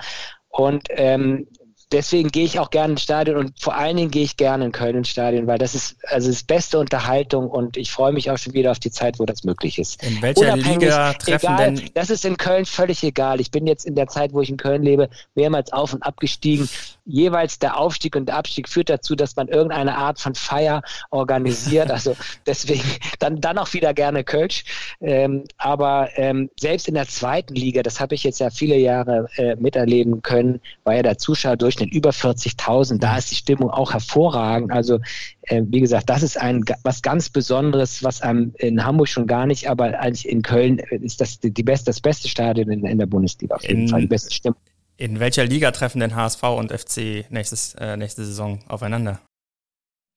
Und 0.49 0.87
ähm, 0.89 1.47
deswegen 1.91 2.29
gehe 2.29 2.45
ich 2.45 2.59
auch 2.59 2.69
gerne 2.69 2.93
ins 2.93 3.03
Stadion 3.03 3.37
und 3.37 3.59
vor 3.59 3.75
allen 3.75 3.97
Dingen 3.97 4.11
gehe 4.11 4.23
ich 4.23 4.37
gerne 4.37 4.65
in 4.65 4.71
Köln 4.71 4.95
ins 4.95 5.09
Stadion, 5.09 5.47
weil 5.47 5.57
das 5.57 5.75
ist 5.75 5.97
also 6.07 6.29
das 6.29 6.43
beste 6.43 6.79
Unterhaltung 6.79 7.49
und 7.49 7.77
ich 7.77 7.91
freue 7.91 8.13
mich 8.13 8.31
auch 8.31 8.37
schon 8.37 8.53
wieder 8.53 8.71
auf 8.71 8.79
die 8.79 8.91
Zeit, 8.91 9.19
wo 9.19 9.25
das 9.25 9.43
möglich 9.43 9.77
ist. 9.79 10.01
In 10.03 10.21
welcher 10.21 10.55
Liga 10.55 11.13
treffen 11.13 11.45
egal, 11.45 11.73
denn? 11.75 11.89
Das 11.93 12.09
ist 12.09 12.25
in 12.25 12.37
Köln 12.37 12.65
völlig 12.65 13.03
egal. 13.03 13.41
Ich 13.41 13.51
bin 13.51 13.67
jetzt 13.67 13.85
in 13.85 13.95
der 13.95 14.07
Zeit, 14.07 14.33
wo 14.33 14.41
ich 14.41 14.49
in 14.49 14.57
Köln 14.57 14.83
lebe, 14.83 15.09
mehrmals 15.35 15.73
auf 15.73 15.93
und 15.93 16.03
abgestiegen. 16.03 16.69
Jeweils 17.05 17.59
der 17.59 17.77
Aufstieg 17.77 18.15
und 18.15 18.27
der 18.27 18.37
Abstieg 18.37 18.69
führt 18.69 18.89
dazu, 18.89 19.15
dass 19.15 19.35
man 19.35 19.47
irgendeine 19.47 19.97
Art 19.97 20.19
von 20.19 20.35
Feier 20.35 20.81
organisiert. 21.09 21.91
Also 22.01 22.15
deswegen 22.47 22.83
dann 23.19 23.41
dann 23.41 23.57
auch 23.57 23.73
wieder 23.73 23.93
gerne 23.93 24.23
Kölsch. 24.23 24.63
Ähm, 25.01 25.43
aber 25.57 26.09
ähm, 26.15 26.49
selbst 26.59 26.87
in 26.87 26.93
der 26.93 27.07
zweiten 27.07 27.53
Liga, 27.53 27.83
das 27.83 27.99
habe 27.99 28.15
ich 28.15 28.23
jetzt 28.23 28.39
ja 28.39 28.49
viele 28.49 28.77
Jahre 28.77 29.27
äh, 29.35 29.55
miterleben 29.57 30.21
können, 30.21 30.61
war 30.83 30.95
ja 30.95 31.03
der 31.03 31.17
Zuschauer 31.17 31.57
durch 31.57 31.80
Durchschnitt 31.81 31.93
über 31.93 32.11
40.000. 32.11 32.99
Da 32.99 33.17
ist 33.17 33.31
die 33.31 33.35
Stimmung 33.35 33.69
auch 33.69 33.93
hervorragend. 33.93 34.71
Also 34.71 34.99
äh, 35.43 35.61
wie 35.65 35.81
gesagt, 35.81 36.09
das 36.09 36.23
ist 36.23 36.39
ein 36.39 36.63
was 36.83 37.01
ganz 37.01 37.29
Besonderes, 37.29 38.03
was 38.03 38.21
einem 38.21 38.53
in 38.57 38.83
Hamburg 38.83 39.07
schon 39.07 39.27
gar 39.27 39.45
nicht, 39.45 39.69
aber 39.69 39.99
eigentlich 39.99 40.27
in 40.27 40.41
Köln 40.41 40.79
ist 40.79 41.21
das 41.21 41.39
die 41.39 41.63
beste, 41.63 41.85
das 41.85 42.01
beste 42.01 42.27
Stadion 42.27 42.69
in, 42.69 42.85
in 42.85 42.97
der 42.97 43.05
Bundesliga 43.05 43.55
auf 43.55 43.63
jeden 43.63 43.83
in, 43.83 43.87
Fall. 43.89 44.01
Die 44.01 44.07
beste 44.07 44.33
Stimmung. 44.33 44.59
In 44.97 45.19
welcher 45.19 45.45
Liga 45.45 45.71
treffen 45.71 45.99
denn 45.99 46.15
HSV 46.15 46.43
und 46.43 46.71
FC 46.71 47.25
nächstes, 47.29 47.73
äh, 47.75 47.97
nächste 47.97 48.23
Saison 48.23 48.59
aufeinander? 48.67 49.19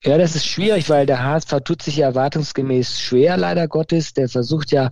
Ja, 0.05 0.19
das 0.19 0.37
ist 0.37 0.47
schwierig, 0.47 0.91
weil 0.91 1.07
der 1.07 1.25
HSV 1.25 1.61
tut 1.65 1.81
sich 1.81 1.97
ja 1.97 2.09
erwartungsgemäß 2.09 3.01
schwer, 3.01 3.39
leider 3.39 3.67
Gottes. 3.69 4.13
Der 4.13 4.29
versucht 4.29 4.71
ja 4.71 4.91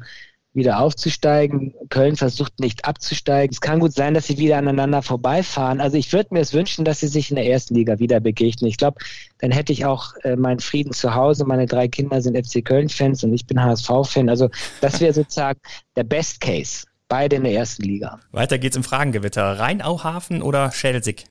wieder 0.54 0.80
aufzusteigen. 0.80 1.74
Köln 1.88 2.16
versucht 2.16 2.60
nicht 2.60 2.84
abzusteigen. 2.84 3.52
Es 3.52 3.60
kann 3.60 3.80
gut 3.80 3.92
sein, 3.92 4.14
dass 4.14 4.26
sie 4.26 4.38
wieder 4.38 4.58
aneinander 4.58 5.02
vorbeifahren. 5.02 5.80
Also 5.80 5.96
ich 5.96 6.12
würde 6.12 6.34
mir 6.34 6.40
es 6.40 6.52
wünschen, 6.52 6.84
dass 6.84 7.00
sie 7.00 7.08
sich 7.08 7.30
in 7.30 7.36
der 7.36 7.46
ersten 7.46 7.74
Liga 7.74 7.98
wieder 7.98 8.20
begegnen. 8.20 8.68
Ich 8.68 8.76
glaube, 8.76 8.98
dann 9.38 9.50
hätte 9.50 9.72
ich 9.72 9.86
auch 9.86 10.14
äh, 10.22 10.36
meinen 10.36 10.60
Frieden 10.60 10.92
zu 10.92 11.14
Hause. 11.14 11.44
Meine 11.46 11.66
drei 11.66 11.88
Kinder 11.88 12.20
sind 12.20 12.36
FC 12.36 12.64
Köln-Fans 12.64 13.24
und 13.24 13.32
ich 13.32 13.46
bin 13.46 13.62
HSV-Fan. 13.62 14.28
Also 14.28 14.50
das 14.80 15.00
wäre 15.00 15.14
sozusagen 15.14 15.60
der 15.96 16.04
Best 16.04 16.40
Case. 16.40 16.86
Beide 17.08 17.36
in 17.36 17.44
der 17.44 17.52
ersten 17.52 17.82
Liga. 17.82 18.20
Weiter 18.30 18.58
geht's 18.58 18.76
im 18.76 18.84
Fragengewitter. 18.84 19.58
Rheinauhafen 19.58 20.42
oder 20.42 20.70
Schelsig? 20.72 21.26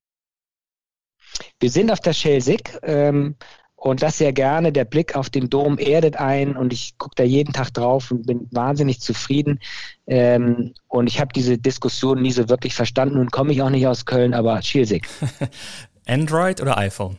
Wir 1.60 1.70
sind 1.70 1.92
auf 1.92 2.00
der 2.00 2.14
Schelsig. 2.14 2.78
Ähm, 2.84 3.36
und 3.82 4.04
das 4.04 4.20
sehr 4.20 4.32
gerne. 4.32 4.72
Der 4.72 4.86
Blick 4.86 5.16
auf 5.16 5.32
den 5.32 5.50
Dom 5.50 5.80
erdet 5.80 6.16
ein 6.16 6.56
und 6.56 6.72
ich 6.72 7.00
gucke 7.00 7.16
da 7.16 7.24
jeden 7.24 7.52
Tag 7.52 7.74
drauf 7.74 8.12
und 8.12 8.28
bin 8.28 8.48
wahnsinnig 8.52 9.02
zufrieden. 9.02 9.60
Ähm, 10.06 10.76
und 10.88 11.08
ich 11.08 11.20
habe 11.20 11.34
diese 11.34 11.58
Diskussion 11.58 12.22
nie 12.22 12.32
so 12.32 12.48
wirklich 12.48 12.76
verstanden 12.76 13.18
und 13.18 13.32
komme 13.32 13.52
ich 13.54 13.64
auch 13.64 13.72
nicht 13.72 13.88
aus 13.88 14.06
Köln, 14.06 14.36
aber 14.36 14.62
Schielsig. 14.62 15.08
Android 16.06 16.62
oder 16.62 16.78
iPhone? 16.78 17.18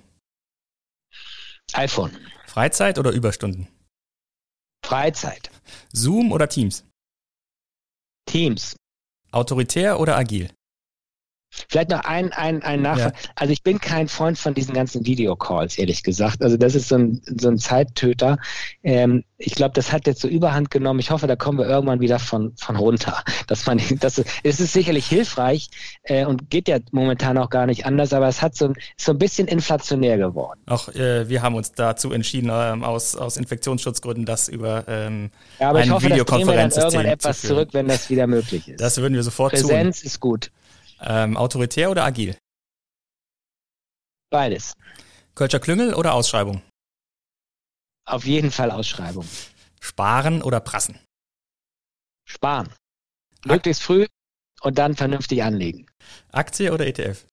iPhone. 1.72 2.16
Freizeit 2.46 2.96
oder 2.96 3.10
Überstunden? 3.10 3.66
Freizeit. 4.86 5.50
Zoom 5.92 6.30
oder 6.30 6.48
Teams? 6.48 6.84
Teams. 8.26 8.76
Autoritär 9.32 9.98
oder 9.98 10.16
agil? 10.16 10.48
Vielleicht 11.68 11.90
noch 11.90 12.00
ein, 12.00 12.32
ein, 12.32 12.62
ein 12.62 12.82
Nachfrage. 12.82 13.14
Ja. 13.14 13.30
Also 13.36 13.52
ich 13.52 13.62
bin 13.62 13.80
kein 13.80 14.08
Freund 14.08 14.38
von 14.38 14.54
diesen 14.54 14.74
ganzen 14.74 15.04
Videocalls, 15.04 15.78
ehrlich 15.78 16.02
gesagt. 16.02 16.42
Also 16.42 16.56
das 16.56 16.74
ist 16.74 16.88
so 16.88 16.96
ein, 16.96 17.20
so 17.24 17.48
ein 17.48 17.58
Zeittöter. 17.58 18.38
Ähm, 18.82 19.24
ich 19.38 19.54
glaube, 19.54 19.74
das 19.74 19.92
hat 19.92 20.06
jetzt 20.06 20.20
so 20.20 20.28
Überhand 20.28 20.70
genommen. 20.70 21.00
Ich 21.00 21.10
hoffe, 21.10 21.26
da 21.26 21.36
kommen 21.36 21.58
wir 21.58 21.66
irgendwann 21.66 22.00
wieder 22.00 22.18
von, 22.18 22.52
von 22.56 22.76
runter. 22.76 23.22
Dass 23.46 23.66
man, 23.66 23.80
das 24.00 24.18
ist, 24.18 24.28
es 24.42 24.60
ist 24.60 24.72
sicherlich 24.72 25.06
hilfreich 25.06 25.68
äh, 26.04 26.24
und 26.24 26.48
geht 26.50 26.68
ja 26.68 26.78
momentan 26.90 27.36
auch 27.38 27.50
gar 27.50 27.66
nicht 27.66 27.84
anders, 27.86 28.12
aber 28.12 28.28
es 28.28 28.40
hat 28.40 28.54
so, 28.54 28.72
so 28.96 29.12
ein 29.12 29.18
bisschen 29.18 29.48
inflationär 29.48 30.16
geworden. 30.16 30.60
Auch 30.66 30.88
äh, 30.88 31.28
wir 31.28 31.42
haben 31.42 31.54
uns 31.54 31.72
dazu 31.72 32.12
entschieden, 32.12 32.50
ähm, 32.52 32.84
aus, 32.84 33.16
aus 33.16 33.36
Infektionsschutzgründen, 33.36 34.24
das 34.24 34.48
über 34.48 34.84
ähm, 34.88 35.30
ja, 35.58 35.70
aber 35.70 35.82
ich 35.82 35.90
hoffe, 35.90 36.08
das 36.08 36.18
wir 36.18 36.24
dann 36.24 36.70
irgendwann 36.70 37.06
etwas 37.06 37.42
zurück, 37.42 37.68
wenn 37.72 37.88
das 37.88 38.08
wieder 38.10 38.26
möglich 38.26 38.68
ist. 38.68 38.80
Das 38.80 38.98
würden 38.98 39.14
wir 39.14 39.22
sofort 39.22 39.52
Präsenz 39.52 39.68
tun. 39.68 39.76
Präsenz 39.76 40.02
ist 40.02 40.20
gut. 40.20 40.50
Ähm, 41.02 41.36
autoritär 41.36 41.90
oder 41.90 42.04
agil? 42.04 42.36
Beides. 44.30 44.74
Kölscher 45.34 45.60
Klüngel 45.60 45.94
oder 45.94 46.14
Ausschreibung? 46.14 46.62
Auf 48.06 48.24
jeden 48.24 48.50
Fall 48.50 48.70
Ausschreibung. 48.70 49.26
Sparen 49.80 50.42
oder 50.42 50.60
prassen? 50.60 50.98
Sparen. 52.24 52.72
Möglichst 53.44 53.82
früh 53.82 54.06
und 54.60 54.78
dann 54.78 54.94
vernünftig 54.96 55.42
anlegen. 55.42 55.86
Aktie 56.30 56.72
oder 56.72 56.86
ETF? 56.86 57.26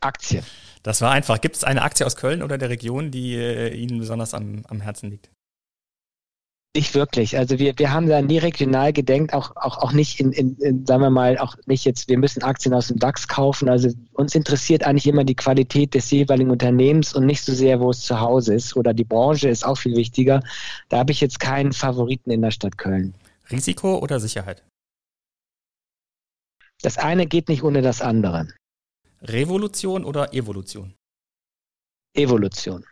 Aktie. 0.00 0.42
Das 0.82 1.00
war 1.00 1.12
einfach. 1.12 1.40
Gibt 1.40 1.56
es 1.56 1.64
eine 1.64 1.82
Aktie 1.82 2.06
aus 2.06 2.16
Köln 2.16 2.42
oder 2.42 2.58
der 2.58 2.70
Region, 2.70 3.10
die 3.10 3.34
äh, 3.34 3.74
Ihnen 3.74 3.98
besonders 3.98 4.34
am, 4.34 4.64
am 4.68 4.80
Herzen 4.80 5.10
liegt? 5.10 5.30
Nicht 6.74 6.94
wirklich. 6.94 7.36
Also 7.36 7.58
wir, 7.58 7.78
wir 7.78 7.92
haben 7.92 8.08
da 8.08 8.22
nie 8.22 8.38
regional 8.38 8.94
gedenkt, 8.94 9.34
auch, 9.34 9.54
auch, 9.56 9.76
auch 9.76 9.92
nicht 9.92 10.20
in, 10.20 10.32
in, 10.32 10.56
in, 10.56 10.86
sagen 10.86 11.02
wir 11.02 11.10
mal, 11.10 11.36
auch 11.36 11.54
nicht 11.66 11.84
jetzt, 11.84 12.08
wir 12.08 12.16
müssen 12.16 12.42
Aktien 12.42 12.72
aus 12.72 12.88
dem 12.88 12.98
DAX 12.98 13.28
kaufen. 13.28 13.68
Also 13.68 13.90
uns 14.12 14.34
interessiert 14.34 14.82
eigentlich 14.84 15.06
immer 15.06 15.24
die 15.24 15.34
Qualität 15.34 15.92
des 15.92 16.10
jeweiligen 16.10 16.50
Unternehmens 16.50 17.12
und 17.12 17.26
nicht 17.26 17.44
so 17.44 17.52
sehr, 17.52 17.78
wo 17.80 17.90
es 17.90 18.00
zu 18.00 18.18
Hause 18.18 18.54
ist. 18.54 18.74
Oder 18.74 18.94
die 18.94 19.04
Branche 19.04 19.50
ist 19.50 19.66
auch 19.66 19.76
viel 19.76 19.94
wichtiger. 19.96 20.42
Da 20.88 20.98
habe 20.98 21.12
ich 21.12 21.20
jetzt 21.20 21.40
keinen 21.40 21.74
Favoriten 21.74 22.30
in 22.30 22.40
der 22.40 22.52
Stadt 22.52 22.78
Köln. 22.78 23.14
Risiko 23.50 23.98
oder 23.98 24.18
Sicherheit? 24.18 24.64
Das 26.80 26.96
eine 26.96 27.26
geht 27.26 27.50
nicht 27.50 27.62
ohne 27.62 27.82
das 27.82 28.00
andere. 28.00 28.48
Revolution 29.20 30.06
oder 30.06 30.32
Evolution? 30.32 30.94
Evolution. 32.14 32.84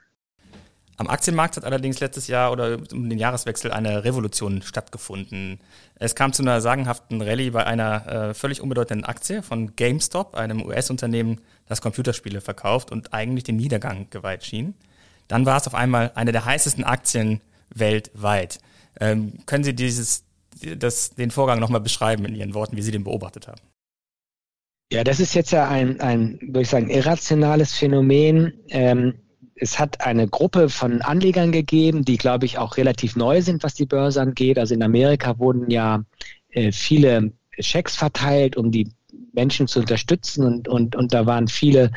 Am 1.00 1.08
Aktienmarkt 1.08 1.56
hat 1.56 1.64
allerdings 1.64 1.98
letztes 2.00 2.26
Jahr 2.26 2.52
oder 2.52 2.76
um 2.92 3.08
den 3.08 3.18
Jahreswechsel 3.18 3.72
eine 3.72 4.04
Revolution 4.04 4.60
stattgefunden. 4.60 5.58
Es 5.94 6.14
kam 6.14 6.34
zu 6.34 6.42
einer 6.42 6.60
sagenhaften 6.60 7.22
Rallye 7.22 7.48
bei 7.48 7.64
einer 7.64 8.06
äh, 8.06 8.34
völlig 8.34 8.60
unbedeutenden 8.60 9.06
Aktie 9.06 9.42
von 9.42 9.74
GameStop, 9.76 10.34
einem 10.34 10.60
US-Unternehmen, 10.62 11.40
das 11.64 11.80
Computerspiele 11.80 12.42
verkauft 12.42 12.92
und 12.92 13.14
eigentlich 13.14 13.44
dem 13.44 13.56
Niedergang 13.56 14.08
geweiht 14.10 14.44
schien. 14.44 14.74
Dann 15.26 15.46
war 15.46 15.56
es 15.56 15.66
auf 15.66 15.74
einmal 15.74 16.12
eine 16.16 16.32
der 16.32 16.44
heißesten 16.44 16.84
Aktien 16.84 17.40
weltweit. 17.74 18.58
Ähm, 19.00 19.38
können 19.46 19.64
Sie 19.64 19.74
dieses, 19.74 20.24
das, 20.76 21.14
den 21.14 21.30
Vorgang 21.30 21.60
nochmal 21.60 21.80
beschreiben 21.80 22.26
in 22.26 22.34
Ihren 22.34 22.52
Worten, 22.52 22.76
wie 22.76 22.82
Sie 22.82 22.92
den 22.92 23.04
beobachtet 23.04 23.48
haben? 23.48 23.62
Ja, 24.92 25.02
das 25.02 25.18
ist 25.18 25.32
jetzt 25.32 25.50
ja 25.50 25.66
ein, 25.66 25.98
ein 26.02 26.38
würde 26.42 26.60
ich 26.60 26.68
sagen, 26.68 26.90
irrationales 26.90 27.72
Phänomen. 27.72 28.52
Ähm, 28.68 29.14
es 29.60 29.78
hat 29.78 30.00
eine 30.00 30.26
Gruppe 30.26 30.70
von 30.70 31.02
Anlegern 31.02 31.52
gegeben, 31.52 32.04
die, 32.04 32.16
glaube 32.16 32.46
ich, 32.46 32.58
auch 32.58 32.78
relativ 32.78 33.14
neu 33.14 33.42
sind, 33.42 33.62
was 33.62 33.74
die 33.74 33.86
Börse 33.86 34.20
angeht. 34.20 34.58
Also 34.58 34.74
in 34.74 34.82
Amerika 34.82 35.38
wurden 35.38 35.70
ja 35.70 36.02
äh, 36.48 36.72
viele 36.72 37.32
Schecks 37.58 37.94
verteilt, 37.94 38.56
um 38.56 38.70
die 38.70 38.88
Menschen 39.32 39.68
zu 39.68 39.80
unterstützen 39.80 40.44
und, 40.44 40.66
und, 40.66 40.96
und 40.96 41.12
da 41.12 41.26
waren 41.26 41.46
viele 41.46 41.90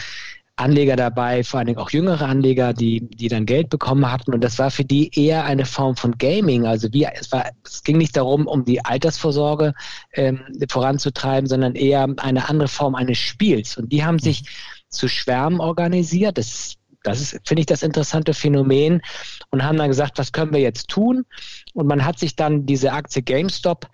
Anleger 0.56 0.96
dabei, 0.96 1.44
vor 1.44 1.60
allen 1.60 1.68
Dingen 1.68 1.80
auch 1.80 1.90
jüngere 1.90 2.28
Anleger, 2.28 2.74
die, 2.74 3.02
die 3.10 3.28
dann 3.28 3.48
Geld 3.48 3.70
bekommen 3.70 4.12
hatten. 4.12 4.34
Und 4.34 4.44
das 4.44 4.60
war 4.60 4.70
für 4.70 4.86
die 4.86 5.10
eher 5.18 5.46
eine 5.46 5.66
Form 5.66 5.96
von 5.96 6.18
Gaming. 6.18 6.68
Also 6.68 6.92
wie, 6.94 7.06
es, 7.06 7.32
war, 7.32 7.50
es 7.64 7.82
ging 7.82 7.98
nicht 7.98 8.16
darum, 8.16 8.46
um 8.46 8.64
die 8.64 8.84
Altersvorsorge 8.84 9.74
ähm, 10.14 10.42
voranzutreiben, 10.70 11.50
sondern 11.50 11.74
eher 11.74 12.08
eine 12.18 12.50
andere 12.50 12.68
Form 12.68 12.94
eines 12.94 13.18
Spiels. 13.18 13.78
Und 13.78 13.92
die 13.92 14.04
haben 14.04 14.20
sich 14.20 14.44
zu 14.90 15.08
Schwärmen 15.08 15.60
organisiert. 15.60 16.38
Das 16.38 16.78
das 17.04 17.22
ist, 17.22 17.40
finde 17.46 17.62
ich, 17.62 17.66
das 17.66 17.84
interessante 17.84 18.34
Phänomen 18.34 19.02
und 19.50 19.64
haben 19.64 19.78
dann 19.78 19.90
gesagt, 19.90 20.18
was 20.18 20.32
können 20.32 20.54
wir 20.54 20.62
jetzt 20.62 20.90
tun? 20.90 21.26
Und 21.74 21.88
man 21.88 22.06
hat 22.06 22.18
sich 22.18 22.36
dann 22.36 22.66
diese 22.66 22.94
Aktie 22.94 23.22
GameStop 23.22 23.90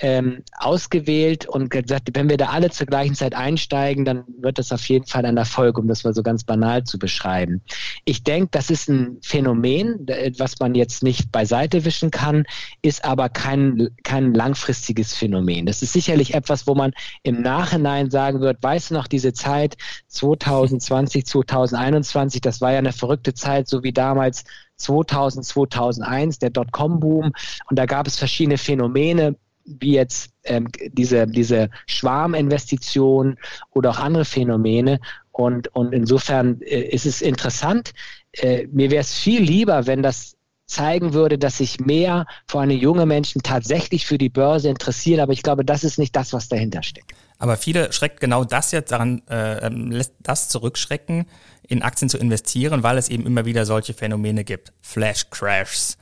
ähm, 0.00 0.42
ausgewählt 0.58 1.46
und 1.46 1.70
gesagt, 1.70 2.08
wenn 2.14 2.28
wir 2.28 2.38
da 2.38 2.46
alle 2.46 2.70
zur 2.70 2.86
gleichen 2.86 3.14
Zeit 3.14 3.34
einsteigen, 3.34 4.04
dann 4.04 4.24
wird 4.38 4.58
das 4.58 4.72
auf 4.72 4.84
jeden 4.88 5.06
Fall 5.06 5.26
ein 5.26 5.36
Erfolg, 5.36 5.78
um 5.78 5.88
das 5.88 6.04
mal 6.04 6.14
so 6.14 6.22
ganz 6.22 6.42
banal 6.44 6.84
zu 6.84 6.98
beschreiben. 6.98 7.60
Ich 8.04 8.22
denke, 8.22 8.48
das 8.50 8.70
ist 8.70 8.88
ein 8.88 9.18
Phänomen, 9.22 10.06
was 10.38 10.58
man 10.58 10.74
jetzt 10.74 11.02
nicht 11.02 11.30
beiseite 11.30 11.84
wischen 11.84 12.10
kann, 12.10 12.44
ist 12.82 13.04
aber 13.04 13.28
kein, 13.28 13.90
kein 14.02 14.32
langfristiges 14.32 15.14
Phänomen. 15.14 15.66
Das 15.66 15.82
ist 15.82 15.92
sicherlich 15.92 16.34
etwas, 16.34 16.66
wo 16.66 16.74
man 16.74 16.92
im 17.22 17.42
Nachhinein 17.42 18.10
sagen 18.10 18.40
wird, 18.40 18.62
weißt 18.62 18.90
du 18.90 18.94
noch, 18.94 19.06
diese 19.06 19.34
Zeit 19.34 19.76
2020, 20.08 21.26
2021, 21.26 22.40
das 22.40 22.60
war 22.60 22.72
ja 22.72 22.78
eine 22.78 22.92
verrückte 22.92 23.34
Zeit, 23.34 23.68
so 23.68 23.82
wie 23.82 23.92
damals 23.92 24.44
2000, 24.76 25.44
2001, 25.44 26.38
der 26.38 26.50
Dotcom-Boom. 26.50 27.32
Und 27.68 27.78
da 27.78 27.86
gab 27.86 28.06
es 28.06 28.16
verschiedene 28.16 28.58
Phänomene, 28.58 29.36
wie 29.78 29.94
jetzt 29.94 30.30
ähm, 30.44 30.68
diese, 30.92 31.26
diese 31.26 31.70
Schwarminvestition 31.86 33.36
oder 33.70 33.90
auch 33.90 33.98
andere 33.98 34.24
Phänomene. 34.24 35.00
Und, 35.32 35.68
und 35.74 35.92
insofern 35.92 36.60
äh, 36.62 36.80
ist 36.80 37.06
es 37.06 37.22
interessant. 37.22 37.92
Äh, 38.32 38.66
mir 38.72 38.90
wäre 38.90 39.02
es 39.02 39.14
viel 39.14 39.42
lieber, 39.42 39.86
wenn 39.86 40.02
das 40.02 40.36
zeigen 40.66 41.12
würde, 41.12 41.36
dass 41.36 41.58
sich 41.58 41.80
mehr, 41.80 42.26
vor 42.46 42.60
allem 42.60 42.70
junge 42.70 43.04
Menschen, 43.04 43.42
tatsächlich 43.42 44.06
für 44.06 44.18
die 44.18 44.28
Börse 44.28 44.68
interessieren. 44.68 45.20
Aber 45.20 45.32
ich 45.32 45.42
glaube, 45.42 45.64
das 45.64 45.84
ist 45.84 45.98
nicht 45.98 46.14
das, 46.14 46.32
was 46.32 46.48
dahinter 46.48 46.82
steckt. 46.82 47.12
Aber 47.38 47.56
viele 47.56 47.92
schreckt 47.92 48.20
genau 48.20 48.44
das 48.44 48.70
jetzt 48.70 48.92
daran, 48.92 49.22
äh, 49.28 49.66
ähm, 49.66 49.90
lässt 49.90 50.12
das 50.20 50.48
zurückschrecken, 50.48 51.26
in 51.66 51.82
Aktien 51.82 52.08
zu 52.08 52.18
investieren, 52.18 52.82
weil 52.82 52.98
es 52.98 53.08
eben 53.08 53.26
immer 53.26 53.44
wieder 53.46 53.66
solche 53.66 53.94
Phänomene 53.94 54.44
gibt. 54.44 54.72
Flash 54.80 55.28
Crashs, 55.30 55.96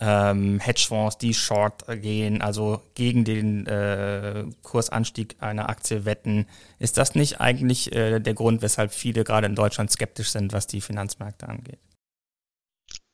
ähm, 0.00 0.58
Hedgefonds, 0.58 1.18
die 1.18 1.34
short 1.34 1.84
gehen, 2.00 2.40
also 2.40 2.82
gegen 2.94 3.24
den 3.24 3.66
äh, 3.66 4.46
Kursanstieg 4.62 5.36
einer 5.40 5.68
Aktie 5.68 6.04
wetten. 6.04 6.46
Ist 6.78 6.96
das 6.96 7.14
nicht 7.14 7.40
eigentlich 7.40 7.94
äh, 7.94 8.18
der 8.18 8.34
Grund, 8.34 8.62
weshalb 8.62 8.92
viele 8.92 9.24
gerade 9.24 9.46
in 9.46 9.54
Deutschland 9.54 9.90
skeptisch 9.90 10.30
sind, 10.30 10.52
was 10.52 10.66
die 10.66 10.80
Finanzmärkte 10.80 11.48
angeht? 11.48 11.78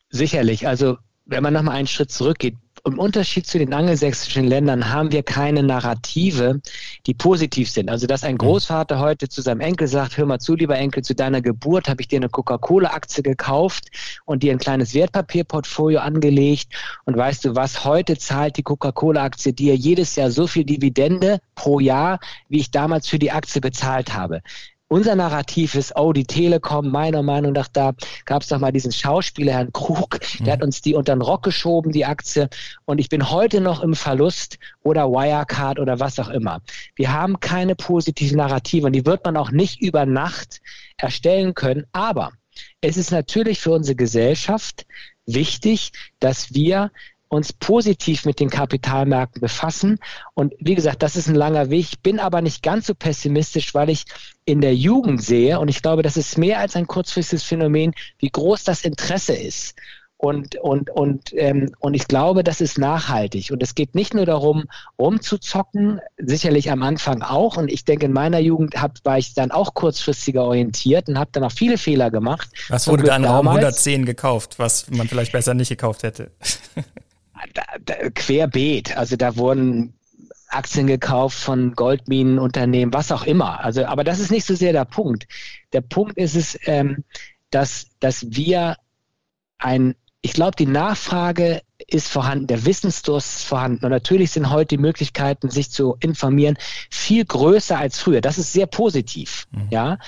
Sicherlich. 0.08 0.68
Also 0.68 0.98
wenn 1.24 1.42
man 1.42 1.52
nochmal 1.52 1.76
einen 1.76 1.88
Schritt 1.88 2.12
zurückgeht, 2.12 2.56
im 2.86 2.98
Unterschied 2.98 3.46
zu 3.46 3.58
den 3.58 3.74
angelsächsischen 3.74 4.44
Ländern 4.44 4.92
haben 4.92 5.10
wir 5.10 5.22
keine 5.22 5.62
Narrative, 5.62 6.60
die 7.06 7.14
positiv 7.14 7.70
sind. 7.70 7.90
Also, 7.90 8.06
dass 8.06 8.22
ein 8.22 8.34
mhm. 8.34 8.38
Großvater 8.38 9.00
heute 9.00 9.28
zu 9.28 9.42
seinem 9.42 9.60
Enkel 9.60 9.88
sagt, 9.88 10.16
hör 10.16 10.26
mal 10.26 10.38
zu, 10.38 10.54
lieber 10.54 10.76
Enkel, 10.76 11.02
zu 11.02 11.14
deiner 11.14 11.42
Geburt 11.42 11.88
habe 11.88 12.00
ich 12.00 12.08
dir 12.08 12.18
eine 12.18 12.28
Coca-Cola-Aktie 12.28 13.22
gekauft 13.22 13.88
und 14.24 14.42
dir 14.42 14.52
ein 14.52 14.58
kleines 14.58 14.94
Wertpapierportfolio 14.94 16.00
angelegt. 16.00 16.72
Und 17.04 17.16
weißt 17.16 17.44
du 17.44 17.56
was, 17.56 17.84
heute 17.84 18.16
zahlt 18.16 18.56
die 18.56 18.62
Coca-Cola-Aktie 18.62 19.52
dir 19.52 19.74
jedes 19.74 20.14
Jahr 20.14 20.30
so 20.30 20.46
viel 20.46 20.64
Dividende 20.64 21.40
pro 21.56 21.80
Jahr, 21.80 22.20
wie 22.48 22.60
ich 22.60 22.70
damals 22.70 23.08
für 23.08 23.18
die 23.18 23.32
Aktie 23.32 23.60
bezahlt 23.60 24.14
habe 24.14 24.42
unser 24.88 25.16
Narrativ 25.16 25.74
ist, 25.74 25.96
oh, 25.96 26.12
die 26.12 26.24
Telekom, 26.24 26.90
meiner 26.90 27.22
Meinung 27.22 27.52
nach, 27.52 27.68
da 27.68 27.92
gab 28.24 28.42
es 28.42 28.48
doch 28.48 28.58
mal 28.58 28.72
diesen 28.72 28.92
Schauspieler, 28.92 29.54
Herrn 29.54 29.72
Krug, 29.72 30.20
der 30.38 30.46
mhm. 30.46 30.50
hat 30.50 30.62
uns 30.62 30.80
die 30.80 30.94
unter 30.94 31.14
den 31.14 31.22
Rock 31.22 31.42
geschoben, 31.42 31.92
die 31.92 32.04
Aktie, 32.04 32.48
und 32.84 32.98
ich 32.98 33.08
bin 33.08 33.30
heute 33.30 33.60
noch 33.60 33.82
im 33.82 33.94
Verlust 33.94 34.58
oder 34.82 35.10
Wirecard 35.10 35.80
oder 35.80 35.98
was 35.98 36.18
auch 36.18 36.28
immer. 36.28 36.60
Wir 36.94 37.12
haben 37.12 37.40
keine 37.40 37.74
positiven 37.74 38.38
Narrative 38.38 38.86
und 38.86 38.92
die 38.92 39.06
wird 39.06 39.24
man 39.24 39.36
auch 39.36 39.50
nicht 39.50 39.80
über 39.80 40.06
Nacht 40.06 40.60
erstellen 40.96 41.54
können, 41.54 41.86
aber 41.92 42.32
es 42.80 42.96
ist 42.96 43.10
natürlich 43.10 43.60
für 43.60 43.72
unsere 43.72 43.96
Gesellschaft 43.96 44.86
wichtig, 45.26 45.92
dass 46.20 46.54
wir 46.54 46.90
uns 47.28 47.52
positiv 47.52 48.24
mit 48.24 48.40
den 48.40 48.50
Kapitalmärkten 48.50 49.40
befassen. 49.40 49.98
Und 50.34 50.54
wie 50.58 50.74
gesagt, 50.74 51.02
das 51.02 51.16
ist 51.16 51.28
ein 51.28 51.34
langer 51.34 51.70
Weg. 51.70 51.86
Ich 51.92 52.00
bin 52.00 52.20
aber 52.20 52.40
nicht 52.40 52.62
ganz 52.62 52.86
so 52.86 52.94
pessimistisch, 52.94 53.74
weil 53.74 53.90
ich 53.90 54.04
in 54.44 54.60
der 54.60 54.74
Jugend 54.74 55.22
sehe, 55.22 55.58
und 55.58 55.68
ich 55.68 55.82
glaube, 55.82 56.02
das 56.02 56.16
ist 56.16 56.38
mehr 56.38 56.60
als 56.60 56.76
ein 56.76 56.86
kurzfristiges 56.86 57.42
Phänomen, 57.42 57.92
wie 58.18 58.30
groß 58.30 58.64
das 58.64 58.84
Interesse 58.84 59.34
ist. 59.34 59.74
Und, 60.18 60.56
und, 60.56 60.88
und, 60.88 61.32
ähm, 61.34 61.72
und 61.78 61.92
ich 61.92 62.08
glaube, 62.08 62.42
das 62.42 62.62
ist 62.62 62.78
nachhaltig. 62.78 63.50
Und 63.50 63.62
es 63.62 63.74
geht 63.74 63.94
nicht 63.94 64.14
nur 64.14 64.24
darum, 64.24 64.64
rumzuzocken, 64.98 66.00
sicherlich 66.16 66.70
am 66.70 66.82
Anfang 66.82 67.20
auch. 67.20 67.58
Und 67.58 67.70
ich 67.70 67.84
denke, 67.84 68.06
in 68.06 68.12
meiner 68.12 68.38
Jugend 68.38 68.80
hab, 68.80 69.04
war 69.04 69.18
ich 69.18 69.34
dann 69.34 69.50
auch 69.50 69.74
kurzfristiger 69.74 70.44
orientiert 70.44 71.08
und 71.08 71.18
habe 71.18 71.30
dann 71.32 71.44
auch 71.44 71.52
viele 71.52 71.76
Fehler 71.76 72.10
gemacht. 72.10 72.48
Was 72.70 72.88
wurde 72.88 73.04
dann 73.04 73.26
Raum 73.26 73.46
110 73.46 74.06
gekauft, 74.06 74.58
was 74.58 74.88
man 74.90 75.06
vielleicht 75.06 75.32
besser 75.32 75.52
nicht 75.52 75.68
gekauft 75.68 76.02
hätte? 76.02 76.30
da, 77.54 77.62
da, 77.84 78.10
querbeet. 78.10 78.96
Also 78.96 79.16
da 79.16 79.36
wurden 79.36 79.94
Aktien 80.48 80.86
gekauft 80.86 81.38
von 81.38 81.74
Goldminenunternehmen, 81.74 82.94
was 82.94 83.12
auch 83.12 83.24
immer. 83.24 83.60
Also, 83.60 83.84
aber 83.84 84.04
das 84.04 84.20
ist 84.20 84.30
nicht 84.30 84.46
so 84.46 84.54
sehr 84.54 84.72
der 84.72 84.84
Punkt. 84.84 85.26
Der 85.72 85.80
Punkt 85.80 86.16
ist 86.16 86.36
es, 86.36 86.58
ähm, 86.66 87.04
dass, 87.50 87.88
dass 88.00 88.26
wir 88.30 88.76
ein, 89.58 89.94
ich 90.22 90.32
glaube, 90.32 90.56
die 90.56 90.66
Nachfrage 90.66 91.62
ist 91.86 92.08
vorhanden, 92.08 92.46
der 92.46 92.64
Wissensdurst 92.64 93.40
ist 93.40 93.44
vorhanden. 93.44 93.84
Und 93.84 93.90
natürlich 93.90 94.30
sind 94.30 94.50
heute 94.50 94.76
die 94.76 94.78
Möglichkeiten, 94.78 95.50
sich 95.50 95.70
zu 95.70 95.96
informieren, 96.00 96.56
viel 96.90 97.24
größer 97.24 97.78
als 97.78 97.98
früher. 98.00 98.20
Das 98.20 98.38
ist 98.38 98.52
sehr 98.52 98.66
positiv. 98.66 99.46
Mhm. 99.50 99.68
Ja. 99.70 99.98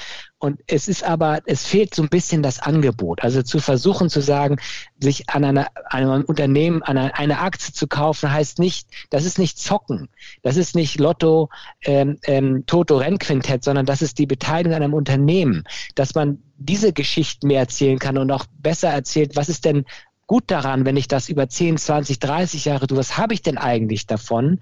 Und 0.40 0.60
es 0.68 0.86
ist 0.86 1.02
aber, 1.02 1.40
es 1.46 1.66
fehlt 1.66 1.94
so 1.94 2.02
ein 2.02 2.08
bisschen 2.08 2.44
das 2.44 2.60
Angebot. 2.60 3.22
Also 3.24 3.42
zu 3.42 3.58
versuchen 3.58 4.08
zu 4.08 4.20
sagen, 4.20 4.56
sich 5.00 5.28
an 5.28 5.44
einer, 5.44 5.66
einem 5.90 6.22
Unternehmen, 6.24 6.82
an 6.84 6.96
eine, 6.96 7.18
eine 7.18 7.40
Aktie 7.40 7.74
zu 7.74 7.88
kaufen, 7.88 8.30
heißt 8.30 8.60
nicht, 8.60 8.88
das 9.10 9.24
ist 9.24 9.40
nicht 9.40 9.58
Zocken. 9.58 10.08
Das 10.42 10.56
ist 10.56 10.76
nicht 10.76 11.00
Lotto, 11.00 11.48
ähm, 11.82 12.18
ähm, 12.22 12.64
Toto 12.66 12.98
Rennquintett, 12.98 13.64
sondern 13.64 13.84
das 13.84 14.00
ist 14.00 14.18
die 14.18 14.26
Beteiligung 14.26 14.76
an 14.76 14.82
einem 14.84 14.94
Unternehmen, 14.94 15.64
dass 15.96 16.14
man 16.14 16.40
diese 16.56 16.92
Geschichten 16.92 17.48
mehr 17.48 17.60
erzählen 17.60 17.98
kann 17.98 18.16
und 18.16 18.30
auch 18.30 18.46
besser 18.58 18.90
erzählt, 18.90 19.34
was 19.34 19.48
ist 19.48 19.64
denn 19.64 19.86
gut 20.28 20.44
daran, 20.52 20.84
wenn 20.84 20.96
ich 20.96 21.08
das 21.08 21.28
über 21.28 21.48
10, 21.48 21.78
20, 21.78 22.20
30 22.20 22.64
Jahre 22.66 22.86
tue? 22.86 22.98
Was 22.98 23.18
habe 23.18 23.34
ich 23.34 23.42
denn 23.42 23.58
eigentlich 23.58 24.06
davon? 24.06 24.60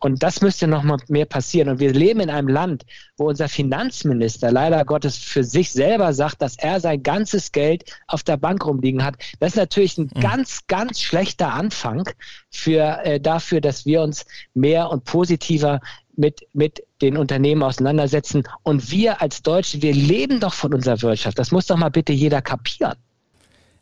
Und 0.00 0.22
das 0.22 0.42
müsste 0.42 0.66
noch 0.66 0.82
mal 0.82 0.98
mehr 1.08 1.24
passieren. 1.24 1.68
Und 1.68 1.78
wir 1.78 1.92
leben 1.92 2.20
in 2.20 2.30
einem 2.30 2.48
Land, 2.48 2.84
wo 3.16 3.28
unser 3.28 3.48
Finanzminister 3.48 4.52
leider 4.52 4.84
Gottes 4.84 5.16
für 5.16 5.44
sich 5.44 5.72
selber 5.72 6.12
sagt, 6.12 6.42
dass 6.42 6.58
er 6.58 6.78
sein 6.80 7.02
ganzes 7.02 7.52
Geld 7.52 7.84
auf 8.06 8.22
der 8.22 8.36
Bank 8.36 8.66
rumliegen 8.66 9.02
hat. 9.02 9.16
Das 9.40 9.52
ist 9.52 9.56
natürlich 9.56 9.96
ein 9.96 10.10
mhm. 10.14 10.20
ganz, 10.20 10.66
ganz 10.66 11.00
schlechter 11.00 11.54
Anfang 11.54 12.08
für, 12.50 13.00
äh, 13.04 13.18
dafür, 13.18 13.60
dass 13.60 13.86
wir 13.86 14.02
uns 14.02 14.26
mehr 14.52 14.90
und 14.90 15.04
positiver 15.04 15.80
mit, 16.16 16.46
mit 16.52 16.82
den 17.00 17.16
Unternehmen 17.16 17.62
auseinandersetzen. 17.62 18.44
Und 18.62 18.90
wir 18.90 19.22
als 19.22 19.42
Deutsche, 19.42 19.82
wir 19.82 19.94
leben 19.94 20.40
doch 20.40 20.54
von 20.54 20.74
unserer 20.74 21.00
Wirtschaft. 21.02 21.38
Das 21.38 21.50
muss 21.50 21.66
doch 21.66 21.76
mal 21.76 21.90
bitte 21.90 22.12
jeder 22.12 22.42
kapieren. 22.42 22.94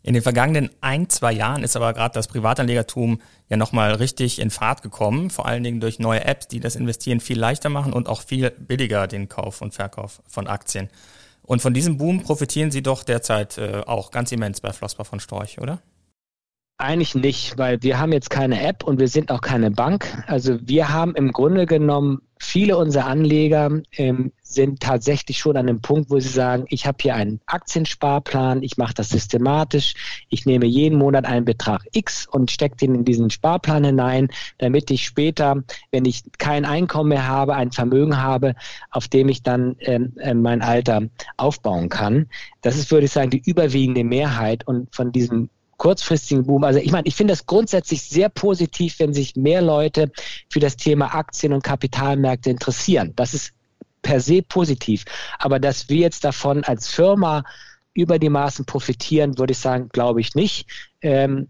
In 0.03 0.15
den 0.15 0.23
vergangenen 0.23 0.71
ein, 0.81 1.09
zwei 1.09 1.33
Jahren 1.33 1.63
ist 1.63 1.77
aber 1.77 1.93
gerade 1.93 2.15
das 2.15 2.27
Privatanlegertum 2.27 3.21
ja 3.49 3.57
nochmal 3.57 3.95
richtig 3.95 4.41
in 4.41 4.51
Fahrt 4.51 4.83
gekommen, 4.83 5.31
vor 5.31 5.47
allen 5.47 5.63
Dingen 5.63 5.81
durch 5.81 6.01
neue 6.01 6.25
Apps, 6.25 6.49
die 6.49 6.59
das 6.59 6.75
Investieren 6.75 7.21
viel 7.21 7.39
leichter 7.39 7.69
machen 7.69 7.93
und 7.93 8.09
auch 8.09 8.23
viel 8.23 8.51
billiger 8.51 9.07
den 9.07 9.29
Kauf 9.29 9.63
und 9.63 9.75
Verkauf 9.75 10.21
von 10.27 10.49
Aktien. 10.49 10.89
Und 11.43 11.63
von 11.63 11.75
diesem 11.75 11.99
Boom 11.99 12.23
profitieren 12.23 12.71
Sie 12.71 12.83
doch 12.83 13.05
derzeit 13.05 13.59
äh, 13.59 13.83
auch 13.87 14.11
ganz 14.11 14.33
immens 14.33 14.61
bei 14.61 14.73
Flossbach 14.73 15.07
von 15.07 15.21
Storch, 15.21 15.61
oder? 15.61 15.81
Eigentlich 16.83 17.15
nicht, 17.15 17.59
weil 17.59 17.81
wir 17.85 18.01
haben 18.01 18.11
jetzt 18.11 18.29
keine 18.29 18.61
App 18.61 18.83
und 18.83 18.99
wir 18.99 19.07
sind 19.07 19.31
auch 19.31 19.41
keine 19.41 19.71
Bank. 19.71 20.25
Also 20.27 20.59
wir 20.63 20.93
haben 20.93 21.15
im 21.15 21.31
Grunde 21.31 21.65
genommen 21.65 22.23
viele 22.41 22.77
unserer 22.77 23.07
Anleger 23.07 23.71
ähm, 23.93 24.33
sind 24.43 24.81
tatsächlich 24.81 25.39
schon 25.39 25.57
an 25.57 25.69
dem 25.69 25.81
Punkt, 25.81 26.11
wo 26.11 26.19
sie 26.19 26.29
sagen, 26.29 26.65
ich 26.71 26.85
habe 26.85 26.99
hier 27.01 27.15
einen 27.15 27.41
Aktiensparplan, 27.47 28.65
ich 28.65 28.79
mache 28.79 28.95
das 28.95 29.11
systematisch, 29.11 29.95
ich 30.29 30.45
nehme 30.45 30.67
jeden 30.67 30.99
Monat 30.99 31.25
einen 31.25 31.45
Betrag 31.45 31.85
X 31.93 32.27
und 32.27 32.51
stecke 32.51 32.79
den 32.79 32.97
in 32.97 33.05
diesen 33.05 33.31
Sparplan 33.31 33.85
hinein, 33.85 34.29
damit 34.59 34.91
ich 34.91 35.05
später, 35.05 35.63
wenn 35.93 36.05
ich 36.05 36.25
kein 36.39 36.65
Einkommen 36.65 37.11
mehr 37.11 37.29
habe, 37.29 37.55
ein 37.55 37.71
Vermögen 37.71 38.21
habe, 38.21 38.57
auf 38.91 39.07
dem 39.07 39.29
ich 39.29 39.45
dann 39.45 39.77
ähm, 39.79 40.15
äh, 40.19 40.35
mein 40.35 40.63
Alter 40.63 41.03
aufbauen 41.37 41.89
kann. 41.89 42.27
Das 42.61 42.77
ist, 42.77 42.91
würde 42.91 43.07
ich 43.07 43.13
sagen, 43.13 43.31
die 43.31 43.43
überwiegende 43.47 44.03
Mehrheit 44.03 44.67
und 44.67 44.93
von 44.93 45.13
diesem 45.13 45.49
kurzfristigen 45.83 46.45
Boom. 46.47 46.63
Also 46.63 46.79
ich 46.79 46.93
meine, 46.93 47.09
ich 47.09 47.17
finde 47.17 47.33
das 47.33 47.45
grundsätzlich 47.45 48.03
sehr 48.03 48.29
positiv, 48.29 49.01
wenn 49.01 49.13
sich 49.13 49.35
mehr 49.35 49.61
Leute 49.61 50.13
für 50.49 50.61
das 50.61 50.77
Thema 50.77 51.13
Aktien 51.13 51.53
und 51.53 51.65
Kapitalmärkte 51.65 52.51
interessieren. 52.51 53.15
Das 53.17 53.35
ist 53.35 53.53
per 54.01 54.21
se 54.21 54.43
positiv. 54.43 55.05
Aber 55.41 55.59
dass 55.59 55.89
wir 55.89 55.97
jetzt 55.97 56.23
davon 56.23 56.63
als 56.63 56.87
Firma 56.87 57.43
über 57.95 58.21
die 58.21 58.29
Maßen 58.29 58.65
profitieren, 58.65 59.39
würde 59.39 59.55
ich 59.55 59.59
sagen, 59.59 59.89
glaube 59.89 60.21
ich 60.21 60.37
nicht. 60.37 60.69
Ähm, 61.01 61.49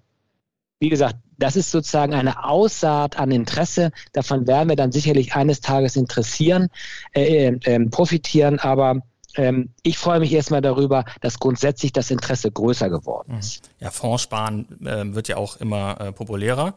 wie 0.81 0.89
gesagt, 0.89 1.17
das 1.37 1.55
ist 1.55 1.71
sozusagen 1.71 2.15
eine 2.15 2.43
Aussaat 2.43 3.19
an 3.19 3.33
Interesse. 3.33 3.91
Davon 4.15 4.47
werden 4.47 4.71
wir 4.71 4.77
dann 4.77 4.93
sicherlich 4.93 5.35
eines 5.35 5.61
Tages 5.61 5.95
interessieren, 5.95 6.69
äh, 7.13 7.49
äh, 7.49 7.59
äh 7.65 7.87
profitieren. 7.91 8.59
Aber 8.61 9.03
ähm, 9.37 9.71
ich 9.83 9.99
freue 9.99 10.21
mich 10.21 10.33
erstmal 10.33 10.61
darüber, 10.61 11.05
dass 11.21 11.39
grundsätzlich 11.39 11.93
das 11.93 12.11
Interesse 12.11 12.51
größer 12.51 12.91
geworden 12.91 13.39
ist. 13.39 13.71
Ja, 13.81 13.91
Fondssparen 13.91 14.87
äh, 14.87 15.15
wird 15.15 15.29
ja 15.29 15.37
auch 15.37 15.57
immer 15.57 16.01
äh, 16.01 16.13
populärer. 16.13 16.75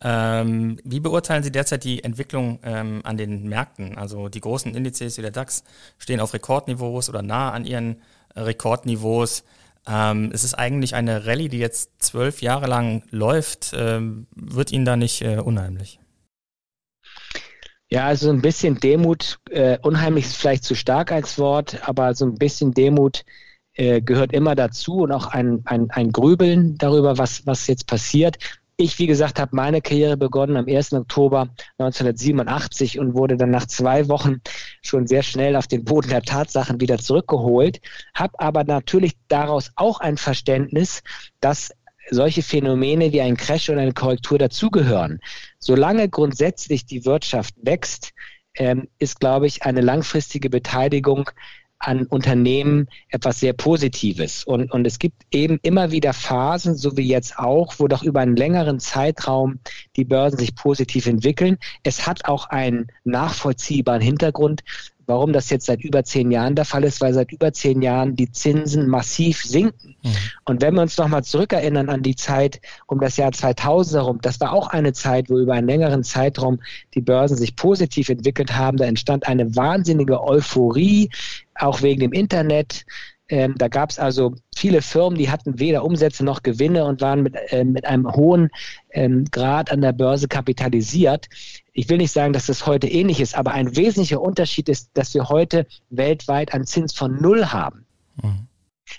Ähm, 0.00 0.78
wie 0.84 1.00
beurteilen 1.00 1.42
Sie 1.42 1.52
derzeit 1.52 1.84
die 1.84 2.04
Entwicklung 2.04 2.58
ähm, 2.62 3.00
an 3.04 3.16
den 3.16 3.48
Märkten? 3.48 3.96
Also 3.96 4.28
die 4.28 4.40
großen 4.40 4.74
Indizes 4.74 5.16
wie 5.16 5.22
der 5.22 5.30
DAX 5.30 5.64
stehen 5.98 6.20
auf 6.20 6.34
Rekordniveaus 6.34 7.08
oder 7.08 7.22
nah 7.22 7.52
an 7.52 7.64
ihren 7.64 8.02
äh, 8.34 8.40
Rekordniveaus. 8.40 9.44
Ähm, 9.86 10.30
es 10.32 10.44
ist 10.44 10.54
eigentlich 10.54 10.94
eine 10.94 11.26
Rallye, 11.26 11.48
die 11.48 11.58
jetzt 11.58 12.02
zwölf 12.02 12.42
Jahre 12.42 12.66
lang 12.66 13.04
läuft. 13.10 13.72
Ähm, 13.76 14.26
wird 14.34 14.72
Ihnen 14.72 14.84
da 14.84 14.96
nicht 14.96 15.22
äh, 15.22 15.38
unheimlich? 15.38 16.00
Ja, 17.94 18.06
also 18.06 18.28
ein 18.28 18.42
bisschen 18.42 18.80
Demut, 18.80 19.38
äh, 19.50 19.78
unheimlich 19.82 20.24
ist 20.24 20.34
vielleicht 20.34 20.64
zu 20.64 20.74
stark 20.74 21.12
als 21.12 21.38
Wort, 21.38 21.78
aber 21.88 22.12
so 22.16 22.24
ein 22.26 22.34
bisschen 22.34 22.74
Demut 22.74 23.24
äh, 23.74 24.00
gehört 24.00 24.32
immer 24.32 24.56
dazu 24.56 25.02
und 25.02 25.12
auch 25.12 25.28
ein, 25.28 25.62
ein, 25.64 25.92
ein 25.92 26.10
Grübeln 26.10 26.76
darüber, 26.76 27.18
was, 27.18 27.46
was 27.46 27.68
jetzt 27.68 27.86
passiert. 27.86 28.38
Ich, 28.76 28.98
wie 28.98 29.06
gesagt, 29.06 29.38
habe 29.38 29.54
meine 29.54 29.80
Karriere 29.80 30.16
begonnen 30.16 30.56
am 30.56 30.66
1. 30.66 30.92
Oktober 30.94 31.50
1987 31.78 32.98
und 32.98 33.14
wurde 33.14 33.36
dann 33.36 33.52
nach 33.52 33.66
zwei 33.66 34.08
Wochen 34.08 34.40
schon 34.82 35.06
sehr 35.06 35.22
schnell 35.22 35.54
auf 35.54 35.68
den 35.68 35.84
Boden 35.84 36.08
der 36.08 36.22
Tatsachen 36.22 36.80
wieder 36.80 36.98
zurückgeholt, 36.98 37.80
habe 38.12 38.40
aber 38.40 38.64
natürlich 38.64 39.12
daraus 39.28 39.70
auch 39.76 40.00
ein 40.00 40.16
Verständnis, 40.16 41.04
dass 41.38 41.70
solche 42.10 42.42
Phänomene 42.42 43.12
wie 43.12 43.20
ein 43.20 43.36
Crash 43.36 43.68
und 43.68 43.78
eine 43.78 43.92
Korrektur 43.92 44.38
dazugehören. 44.38 45.20
Solange 45.58 46.08
grundsätzlich 46.08 46.86
die 46.86 47.04
Wirtschaft 47.04 47.54
wächst, 47.62 48.12
ähm, 48.56 48.88
ist, 48.98 49.20
glaube 49.20 49.46
ich, 49.46 49.64
eine 49.64 49.80
langfristige 49.80 50.50
Beteiligung 50.50 51.30
an 51.78 52.06
Unternehmen 52.06 52.88
etwas 53.08 53.40
sehr 53.40 53.52
Positives. 53.52 54.44
Und, 54.44 54.70
und 54.72 54.86
es 54.86 54.98
gibt 54.98 55.22
eben 55.30 55.58
immer 55.62 55.90
wieder 55.90 56.12
Phasen, 56.12 56.76
so 56.76 56.96
wie 56.96 57.06
jetzt 57.06 57.38
auch, 57.38 57.74
wo 57.78 57.88
doch 57.88 58.02
über 58.02 58.20
einen 58.20 58.36
längeren 58.36 58.80
Zeitraum 58.80 59.58
die 59.96 60.04
Börsen 60.04 60.38
sich 60.38 60.54
positiv 60.54 61.06
entwickeln. 61.06 61.58
Es 61.82 62.06
hat 62.06 62.24
auch 62.24 62.46
einen 62.46 62.86
nachvollziehbaren 63.04 64.00
Hintergrund, 64.00 64.62
warum 65.06 65.32
das 65.32 65.50
jetzt 65.50 65.66
seit 65.66 65.82
über 65.82 66.04
zehn 66.04 66.30
Jahren 66.30 66.54
der 66.54 66.64
Fall 66.64 66.84
ist, 66.84 67.00
weil 67.00 67.14
seit 67.14 67.32
über 67.32 67.52
zehn 67.52 67.82
Jahren 67.82 68.16
die 68.16 68.30
Zinsen 68.30 68.88
massiv 68.88 69.42
sinken. 69.42 69.96
Mhm. 70.02 70.12
Und 70.44 70.62
wenn 70.62 70.74
wir 70.74 70.82
uns 70.82 70.96
nochmal 70.96 71.24
zurückerinnern 71.24 71.88
an 71.88 72.02
die 72.02 72.16
Zeit 72.16 72.60
um 72.86 73.00
das 73.00 73.16
Jahr 73.16 73.32
2000 73.32 74.02
herum, 74.02 74.18
das 74.20 74.40
war 74.40 74.52
auch 74.52 74.68
eine 74.68 74.92
Zeit, 74.92 75.30
wo 75.30 75.38
über 75.38 75.54
einen 75.54 75.68
längeren 75.68 76.04
Zeitraum 76.04 76.60
die 76.94 77.00
Börsen 77.00 77.36
sich 77.36 77.56
positiv 77.56 78.08
entwickelt 78.08 78.56
haben. 78.56 78.76
Da 78.76 78.84
entstand 78.84 79.26
eine 79.26 79.56
wahnsinnige 79.56 80.22
Euphorie, 80.22 81.10
auch 81.54 81.82
wegen 81.82 82.00
dem 82.00 82.12
Internet. 82.12 82.84
Ähm, 83.28 83.54
da 83.56 83.68
gab 83.68 83.90
es 83.90 83.98
also 83.98 84.34
viele 84.54 84.82
Firmen, 84.82 85.18
die 85.18 85.30
hatten 85.30 85.58
weder 85.58 85.84
Umsätze 85.84 86.24
noch 86.24 86.42
Gewinne 86.42 86.84
und 86.84 87.00
waren 87.00 87.22
mit, 87.22 87.34
äh, 87.48 87.64
mit 87.64 87.86
einem 87.86 88.12
hohen 88.14 88.50
ähm, 88.90 89.24
Grad 89.30 89.72
an 89.72 89.80
der 89.80 89.92
Börse 89.92 90.28
kapitalisiert. 90.28 91.28
Ich 91.74 91.88
will 91.88 91.98
nicht 91.98 92.12
sagen, 92.12 92.32
dass 92.32 92.46
das 92.46 92.66
heute 92.66 92.88
ähnlich 92.88 93.20
ist, 93.20 93.34
aber 93.34 93.52
ein 93.52 93.76
wesentlicher 93.76 94.20
Unterschied 94.20 94.68
ist, 94.68 94.90
dass 94.94 95.12
wir 95.12 95.28
heute 95.28 95.66
weltweit 95.90 96.54
einen 96.54 96.66
Zins 96.66 96.94
von 96.94 97.20
Null 97.20 97.46
haben. 97.46 97.84
Mhm. 98.22 98.46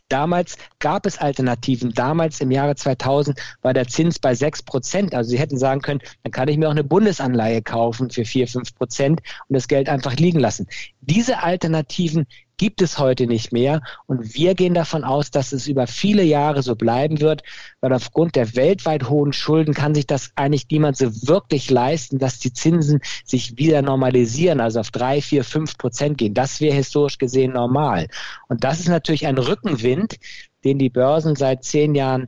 Damals 0.10 0.58
gab 0.80 1.06
es 1.06 1.18
Alternativen. 1.18 1.94
Damals 1.94 2.42
im 2.42 2.52
Jahre 2.52 2.76
2000 2.76 3.40
war 3.62 3.74
der 3.74 3.88
Zins 3.88 4.20
bei 4.20 4.36
6 4.36 4.64
Prozent. 4.64 5.16
Also 5.16 5.30
Sie 5.30 5.40
hätten 5.40 5.58
sagen 5.58 5.82
können, 5.82 6.02
dann 6.24 6.32
kann 6.32 6.48
ich 6.48 6.58
mir 6.58 6.68
auch 6.68 6.72
eine 6.72 6.84
Bundesanleihe 6.84 7.62
kaufen 7.62 8.10
für 8.10 8.26
4, 8.26 8.48
5 8.48 8.76
Prozent 8.76 9.22
und 9.48 9.54
das 9.54 9.68
Geld 9.68 9.88
einfach 9.88 10.16
liegen 10.16 10.40
lassen. 10.40 10.68
Diese 11.02 11.44
Alternativen 11.44 12.26
gibt 12.58 12.82
es 12.82 12.98
heute 13.00 13.28
nicht 13.28 13.52
mehr. 13.52 13.82
Und 14.06 14.36
wir 14.36 14.56
gehen 14.56 14.74
davon 14.74 15.04
aus, 15.04 15.32
dass 15.32 15.52
es 15.52 15.68
über 15.68 15.88
viele 15.88 16.24
Jahre 16.24 16.64
so 16.64 16.76
bleiben 16.76 17.20
wird, 17.20 17.44
weil 17.82 17.94
aufgrund 17.94 18.36
der 18.36 18.56
weltweit 18.56 19.10
hohen 19.10 19.34
Schulden 19.34 19.74
kann 19.74 19.96
sich 19.96 20.08
das 20.08 20.32
eigentlich 20.36 20.68
niemand 20.70 20.98
so 20.98 21.28
wirklich 21.28 21.70
leisten, 21.70 22.20
dass 22.20 22.40
die 22.40 22.54
Zinsen 22.54 23.02
sich 23.26 23.58
wieder 23.58 23.82
normalisieren, 23.82 24.60
also 24.60 24.80
auf 24.80 24.92
drei, 24.92 25.22
vier, 25.22 25.44
fünf 25.44 25.78
Prozent 25.78 26.18
gehen. 26.18 26.34
Das 26.34 26.62
wäre 26.62 26.76
historisch 26.76 27.18
gesehen 27.18 27.54
normal. 27.54 28.08
Und 28.48 28.64
das 28.64 28.80
ist 28.80 28.90
natürlich 28.90 29.28
ein 29.28 29.38
Rückenwind, 29.38 30.18
den 30.64 30.80
die 30.80 30.90
Börsen 30.90 31.36
seit 31.36 31.64
zehn 31.64 31.96
Jahren 31.96 32.28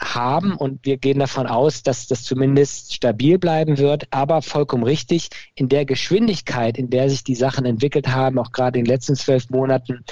haben 0.00 0.54
und 0.54 0.84
wir 0.84 0.96
gehen 0.96 1.18
davon 1.18 1.46
aus, 1.46 1.82
dass 1.82 2.06
das 2.06 2.22
zumindest 2.22 2.94
stabil 2.94 3.38
bleiben 3.38 3.78
wird, 3.78 4.06
aber 4.10 4.42
vollkommen 4.42 4.84
richtig, 4.84 5.28
in 5.54 5.68
der 5.68 5.84
Geschwindigkeit, 5.84 6.78
in 6.78 6.90
der 6.90 7.10
sich 7.10 7.24
die 7.24 7.34
Sachen 7.34 7.64
entwickelt 7.64 8.08
haben, 8.08 8.38
auch 8.38 8.52
gerade 8.52 8.78
in 8.78 8.84
den 8.84 8.92
letzten 8.92 9.16
zwölf 9.16 9.50
Monaten, 9.50 10.04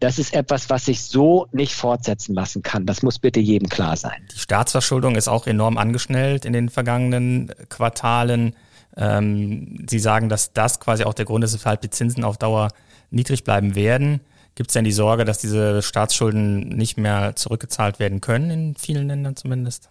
das 0.00 0.18
ist 0.18 0.32
etwas, 0.32 0.70
was 0.70 0.86
sich 0.86 1.02
so 1.02 1.46
nicht 1.52 1.74
fortsetzen 1.74 2.34
lassen 2.34 2.62
kann. 2.62 2.86
Das 2.86 3.02
muss 3.02 3.18
bitte 3.18 3.38
jedem 3.38 3.68
klar 3.68 3.96
sein. 3.96 4.26
Die 4.34 4.38
Staatsverschuldung 4.38 5.14
ist 5.14 5.28
auch 5.28 5.46
enorm 5.46 5.76
angeschnellt 5.76 6.46
in 6.46 6.54
den 6.54 6.70
vergangenen 6.70 7.52
Quartalen. 7.68 8.56
Ähm, 8.96 9.86
Sie 9.88 9.98
sagen, 9.98 10.30
dass 10.30 10.54
das 10.54 10.80
quasi 10.80 11.04
auch 11.04 11.12
der 11.12 11.26
Grund 11.26 11.44
ist, 11.44 11.52
weshalb 11.52 11.82
die 11.82 11.90
Zinsen 11.90 12.24
auf 12.24 12.38
Dauer 12.38 12.68
niedrig 13.10 13.44
bleiben 13.44 13.74
werden. 13.74 14.20
Gibt 14.54 14.70
es 14.70 14.74
denn 14.74 14.84
die 14.84 14.92
Sorge, 14.92 15.24
dass 15.24 15.38
diese 15.38 15.82
Staatsschulden 15.82 16.68
nicht 16.68 16.98
mehr 16.98 17.34
zurückgezahlt 17.36 17.98
werden 17.98 18.20
können, 18.20 18.50
in 18.50 18.74
vielen 18.76 19.08
Ländern 19.08 19.36
zumindest? 19.36 19.90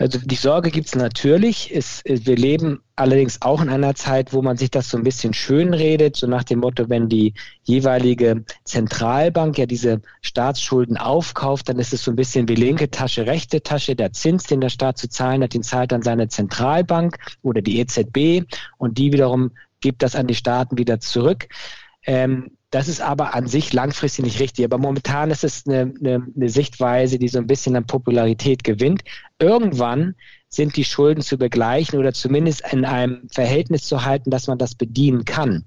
Also 0.00 0.20
die 0.22 0.36
Sorge 0.36 0.70
gibt 0.70 0.86
es 0.86 0.94
natürlich. 0.94 1.72
Wir 2.04 2.36
leben 2.36 2.80
allerdings 2.94 3.42
auch 3.42 3.60
in 3.60 3.68
einer 3.68 3.96
Zeit, 3.96 4.32
wo 4.32 4.42
man 4.42 4.56
sich 4.56 4.70
das 4.70 4.88
so 4.88 4.96
ein 4.96 5.02
bisschen 5.02 5.34
schön 5.34 5.74
redet, 5.74 6.14
so 6.14 6.28
nach 6.28 6.44
dem 6.44 6.60
Motto, 6.60 6.88
wenn 6.88 7.08
die 7.08 7.34
jeweilige 7.64 8.44
Zentralbank 8.62 9.58
ja 9.58 9.66
diese 9.66 10.00
Staatsschulden 10.22 10.96
aufkauft, 10.96 11.68
dann 11.68 11.80
ist 11.80 11.92
es 11.92 12.04
so 12.04 12.12
ein 12.12 12.16
bisschen 12.16 12.46
wie 12.48 12.54
linke 12.54 12.88
Tasche, 12.92 13.26
rechte 13.26 13.60
Tasche. 13.60 13.96
Der 13.96 14.12
Zins, 14.12 14.44
den 14.44 14.60
der 14.60 14.68
Staat 14.68 14.98
zu 14.98 15.08
zahlen 15.08 15.42
hat, 15.42 15.52
den 15.52 15.64
zahlt 15.64 15.90
dann 15.90 16.02
seine 16.02 16.28
Zentralbank 16.28 17.16
oder 17.42 17.60
die 17.60 17.80
EZB 17.80 18.44
und 18.76 18.98
die 18.98 19.12
wiederum 19.12 19.50
gibt 19.80 20.04
das 20.04 20.14
an 20.14 20.28
die 20.28 20.36
Staaten 20.36 20.78
wieder 20.78 21.00
zurück. 21.00 21.48
Ähm, 22.06 22.52
das 22.70 22.88
ist 22.88 23.00
aber 23.00 23.34
an 23.34 23.46
sich 23.46 23.72
langfristig 23.72 24.24
nicht 24.24 24.40
richtig. 24.40 24.64
Aber 24.64 24.78
momentan 24.78 25.30
ist 25.30 25.44
es 25.44 25.66
eine, 25.66 25.92
eine, 26.00 26.26
eine, 26.36 26.48
Sichtweise, 26.50 27.18
die 27.18 27.28
so 27.28 27.38
ein 27.38 27.46
bisschen 27.46 27.76
an 27.76 27.86
Popularität 27.86 28.62
gewinnt. 28.62 29.02
Irgendwann 29.38 30.14
sind 30.48 30.76
die 30.76 30.84
Schulden 30.84 31.22
zu 31.22 31.38
begleichen 31.38 31.98
oder 31.98 32.12
zumindest 32.12 32.70
in 32.72 32.84
einem 32.84 33.28
Verhältnis 33.30 33.84
zu 33.84 34.04
halten, 34.04 34.30
dass 34.30 34.48
man 34.48 34.58
das 34.58 34.74
bedienen 34.74 35.24
kann. 35.24 35.64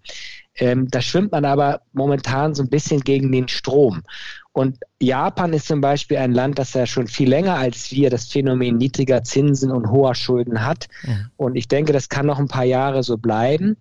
Ähm, 0.55 0.89
da 0.89 1.01
schwimmt 1.01 1.31
man 1.31 1.45
aber 1.45 1.81
momentan 1.93 2.53
so 2.53 2.61
ein 2.61 2.69
bisschen 2.69 3.01
gegen 3.01 3.31
den 3.31 3.47
Strom. 3.47 4.03
Und 4.51 4.77
Japan 4.99 5.53
ist 5.53 5.67
zum 5.67 5.81
Beispiel 5.81 6.17
ein 6.17 6.33
Land, 6.33 6.59
das 6.59 6.73
ja 6.73 6.85
schon 6.85 7.07
viel 7.07 7.29
länger 7.29 7.55
als 7.55 7.91
wir 7.91 8.09
das 8.09 8.27
Phänomen 8.27 8.77
niedriger 8.77 9.23
Zinsen 9.23 9.71
und 9.71 9.89
hoher 9.89 10.13
Schulden 10.13 10.63
hat. 10.65 10.87
Mhm. 11.03 11.31
Und 11.37 11.55
ich 11.55 11.67
denke, 11.67 11.93
das 11.93 12.09
kann 12.09 12.25
noch 12.25 12.37
ein 12.37 12.49
paar 12.49 12.65
Jahre 12.65 13.01
so 13.01 13.17
bleiben. 13.17 13.77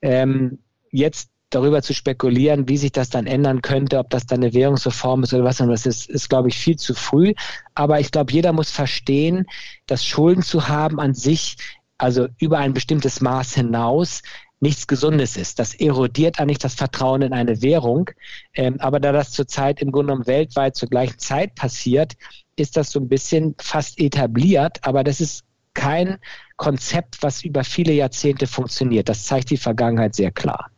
Ähm, 0.00 0.58
jetzt 0.90 1.31
darüber 1.54 1.82
zu 1.82 1.94
spekulieren, 1.94 2.68
wie 2.68 2.76
sich 2.76 2.92
das 2.92 3.10
dann 3.10 3.26
ändern 3.26 3.62
könnte, 3.62 3.98
ob 3.98 4.10
das 4.10 4.26
dann 4.26 4.42
eine 4.42 4.54
Währungsreform 4.54 5.22
ist 5.22 5.34
oder 5.34 5.44
was, 5.44 5.58
das 5.58 5.86
ist, 5.86 6.08
ist 6.08 6.28
glaube 6.28 6.48
ich, 6.48 6.56
viel 6.56 6.76
zu 6.76 6.94
früh. 6.94 7.34
Aber 7.74 8.00
ich 8.00 8.10
glaube, 8.10 8.32
jeder 8.32 8.52
muss 8.52 8.70
verstehen, 8.70 9.46
dass 9.86 10.04
Schulden 10.04 10.42
zu 10.42 10.68
haben 10.68 11.00
an 11.00 11.14
sich, 11.14 11.56
also 11.98 12.28
über 12.38 12.58
ein 12.58 12.72
bestimmtes 12.72 13.20
Maß 13.20 13.54
hinaus, 13.54 14.22
nichts 14.62 14.86
Gesundes 14.86 15.36
ist. 15.36 15.58
Das 15.58 15.74
erodiert 15.74 16.38
eigentlich 16.38 16.58
das 16.58 16.74
Vertrauen 16.74 17.22
in 17.22 17.32
eine 17.32 17.62
Währung. 17.62 18.08
Ähm, 18.54 18.76
aber 18.78 19.00
da 19.00 19.12
das 19.12 19.32
zurzeit 19.32 19.82
im 19.82 19.90
Grunde 19.90 20.12
genommen 20.12 20.26
weltweit 20.26 20.76
zur 20.76 20.88
gleichen 20.88 21.18
Zeit 21.18 21.54
passiert, 21.56 22.14
ist 22.56 22.76
das 22.76 22.90
so 22.90 23.00
ein 23.00 23.08
bisschen 23.08 23.56
fast 23.60 23.98
etabliert. 23.98 24.78
Aber 24.82 25.02
das 25.02 25.20
ist 25.20 25.44
kein 25.74 26.18
Konzept, 26.56 27.22
was 27.22 27.44
über 27.44 27.64
viele 27.64 27.92
Jahrzehnte 27.92 28.46
funktioniert. 28.46 29.08
Das 29.08 29.24
zeigt 29.24 29.50
die 29.50 29.56
Vergangenheit 29.56 30.14
sehr 30.14 30.30
klar. 30.30 30.70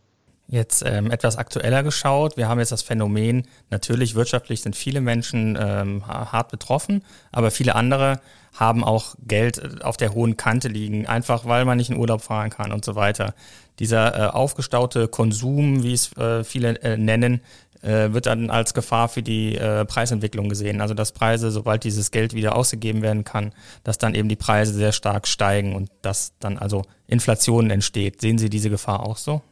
Jetzt 0.47 0.83
ähm, 0.87 1.11
etwas 1.11 1.37
aktueller 1.37 1.83
geschaut. 1.83 2.37
Wir 2.37 2.49
haben 2.49 2.59
jetzt 2.59 2.73
das 2.73 2.83
Phänomen, 2.83 3.47
natürlich 3.71 4.15
wirtschaftlich 4.15 4.61
sind 4.61 4.77
viele 4.77 5.01
Menschen 5.01 5.57
ähm, 5.59 6.07
hart 6.07 6.51
betroffen, 6.51 7.03
aber 7.33 7.51
viele 7.51 7.75
andere 7.75 8.21
haben 8.53 8.85
auch 8.85 9.15
Geld 9.27 9.59
äh, 9.59 9.83
auf 9.83 9.97
der 9.97 10.15
hohen 10.15 10.37
Kante 10.37 10.69
liegen, 10.69 11.07
einfach 11.07 11.47
weil 11.47 11.65
man 11.65 11.79
nicht 11.79 11.91
in 11.91 11.97
Urlaub 11.97 12.21
fahren 12.23 12.51
kann 12.51 12.73
und 12.73 12.85
so 12.85 12.95
weiter. 12.95 13.35
Dieser 13.79 14.17
äh, 14.17 14.31
aufgestaute 14.31 15.09
Konsum, 15.09 15.83
wie 15.83 15.95
es 15.95 16.15
äh, 16.17 16.45
viele 16.45 16.81
äh, 16.83 16.97
nennen, 16.99 17.41
äh, 17.83 18.13
wird 18.13 18.27
dann 18.27 18.51
als 18.51 18.75
Gefahr 18.75 19.09
für 19.09 19.23
die 19.23 19.57
äh, 19.57 19.85
Preisentwicklung 19.85 20.49
gesehen. 20.49 20.81
Also 20.81 20.95
dass 20.95 21.13
Preise, 21.13 21.51
sobald 21.51 21.85
dieses 21.85 22.11
Geld 22.11 22.35
wieder 22.35 22.55
ausgegeben 22.55 23.03
werden 23.03 23.25
kann, 23.25 23.53
dass 23.83 23.99
dann 23.99 24.15
eben 24.15 24.29
die 24.29 24.37
Preise 24.37 24.73
sehr 24.75 24.93
stark 24.93 25.27
steigen 25.27 25.75
und 25.75 25.91
dass 26.03 26.33
dann 26.39 26.59
also 26.59 26.83
Inflation 27.07 27.71
entsteht. 27.71 28.21
Sehen 28.21 28.39
Sie 28.39 28.51
diese 28.51 28.71
Gefahr 28.71 29.01
auch 29.01 29.17
so? 29.17 29.43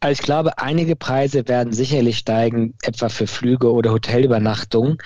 Also 0.00 0.12
ich 0.12 0.24
glaube, 0.24 0.58
einige 0.58 0.94
Preise 0.94 1.48
werden 1.48 1.72
sicherlich 1.72 2.18
steigen, 2.18 2.74
etwa 2.82 3.08
für 3.08 3.26
Flüge 3.26 3.72
oder 3.72 3.90
Hotelübernachtungen. 3.90 4.98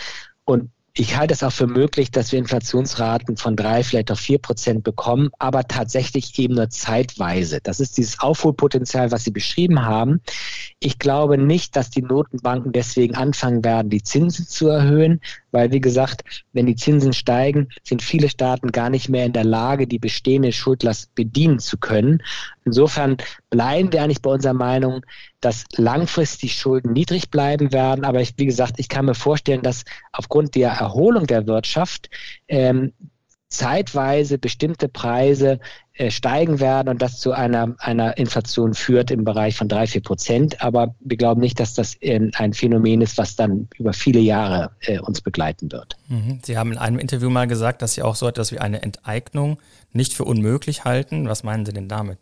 Und 0.44 0.70
ich 0.94 1.16
halte 1.16 1.32
es 1.32 1.42
auch 1.42 1.52
für 1.52 1.66
möglich, 1.66 2.10
dass 2.10 2.32
wir 2.32 2.38
Inflationsraten 2.38 3.38
von 3.38 3.56
drei, 3.56 3.82
vielleicht 3.82 4.12
auch 4.12 4.18
vier 4.18 4.38
Prozent 4.38 4.84
bekommen, 4.84 5.30
aber 5.38 5.66
tatsächlich 5.66 6.38
eben 6.38 6.54
nur 6.54 6.68
zeitweise. 6.68 7.60
Das 7.62 7.80
ist 7.80 7.96
dieses 7.96 8.20
Aufholpotenzial, 8.20 9.10
was 9.10 9.24
Sie 9.24 9.30
beschrieben 9.30 9.86
haben. 9.86 10.20
Ich 10.80 10.98
glaube 10.98 11.38
nicht, 11.38 11.76
dass 11.76 11.88
die 11.88 12.02
Notenbanken 12.02 12.72
deswegen 12.72 13.14
anfangen 13.14 13.64
werden, 13.64 13.88
die 13.88 14.02
Zinsen 14.02 14.46
zu 14.46 14.68
erhöhen, 14.68 15.22
weil, 15.52 15.70
wie 15.70 15.80
gesagt, 15.80 16.24
wenn 16.52 16.66
die 16.66 16.74
Zinsen 16.74 17.12
steigen, 17.12 17.68
sind 17.84 18.02
viele 18.02 18.28
Staaten 18.28 18.72
gar 18.72 18.90
nicht 18.90 19.08
mehr 19.08 19.24
in 19.26 19.32
der 19.32 19.44
Lage, 19.44 19.86
die 19.86 19.98
bestehende 19.98 20.50
Schuldlast 20.50 21.14
bedienen 21.14 21.60
zu 21.60 21.78
können. 21.78 22.22
Insofern 22.64 23.18
bleiben 23.50 23.92
wir 23.92 24.02
eigentlich 24.02 24.22
bei 24.22 24.30
unserer 24.30 24.54
Meinung, 24.54 25.02
dass 25.40 25.64
langfristig 25.76 26.54
Schulden 26.54 26.92
niedrig 26.92 27.30
bleiben 27.30 27.72
werden. 27.72 28.04
Aber 28.04 28.20
ich, 28.20 28.34
wie 28.36 28.46
gesagt, 28.46 28.74
ich 28.78 28.88
kann 28.88 29.04
mir 29.04 29.14
vorstellen, 29.14 29.62
dass 29.62 29.84
aufgrund 30.12 30.54
der 30.54 30.70
Erholung 30.70 31.26
der 31.26 31.46
Wirtschaft 31.46 32.08
ähm, 32.48 32.92
zeitweise 33.52 34.38
bestimmte 34.38 34.88
Preise 34.88 35.60
steigen 36.10 36.60
werden 36.60 36.88
und 36.88 37.02
das 37.02 37.18
zu 37.18 37.32
einer, 37.32 37.74
einer 37.78 38.16
Inflation 38.16 38.74
führt 38.74 39.10
im 39.10 39.24
Bereich 39.24 39.56
von 39.56 39.68
drei, 39.68 39.86
vier 39.86 40.02
Prozent. 40.02 40.62
Aber 40.62 40.94
wir 41.00 41.16
glauben 41.16 41.40
nicht, 41.40 41.60
dass 41.60 41.74
das 41.74 41.96
ein 42.02 42.52
Phänomen 42.52 43.02
ist, 43.02 43.18
was 43.18 43.36
dann 43.36 43.68
über 43.78 43.92
viele 43.92 44.20
Jahre 44.20 44.70
äh, 44.80 44.98
uns 44.98 45.20
begleiten 45.20 45.70
wird. 45.70 45.96
Mhm. 46.08 46.40
Sie 46.44 46.56
haben 46.56 46.72
in 46.72 46.78
einem 46.78 46.98
Interview 46.98 47.30
mal 47.30 47.46
gesagt, 47.46 47.82
dass 47.82 47.94
Sie 47.94 48.02
auch 48.02 48.16
so 48.16 48.26
etwas 48.26 48.52
wie 48.52 48.58
eine 48.58 48.82
Enteignung 48.82 49.58
nicht 49.92 50.14
für 50.14 50.24
unmöglich 50.24 50.84
halten. 50.84 51.28
Was 51.28 51.42
meinen 51.42 51.66
Sie 51.66 51.72
denn 51.72 51.88
damit? 51.88 52.18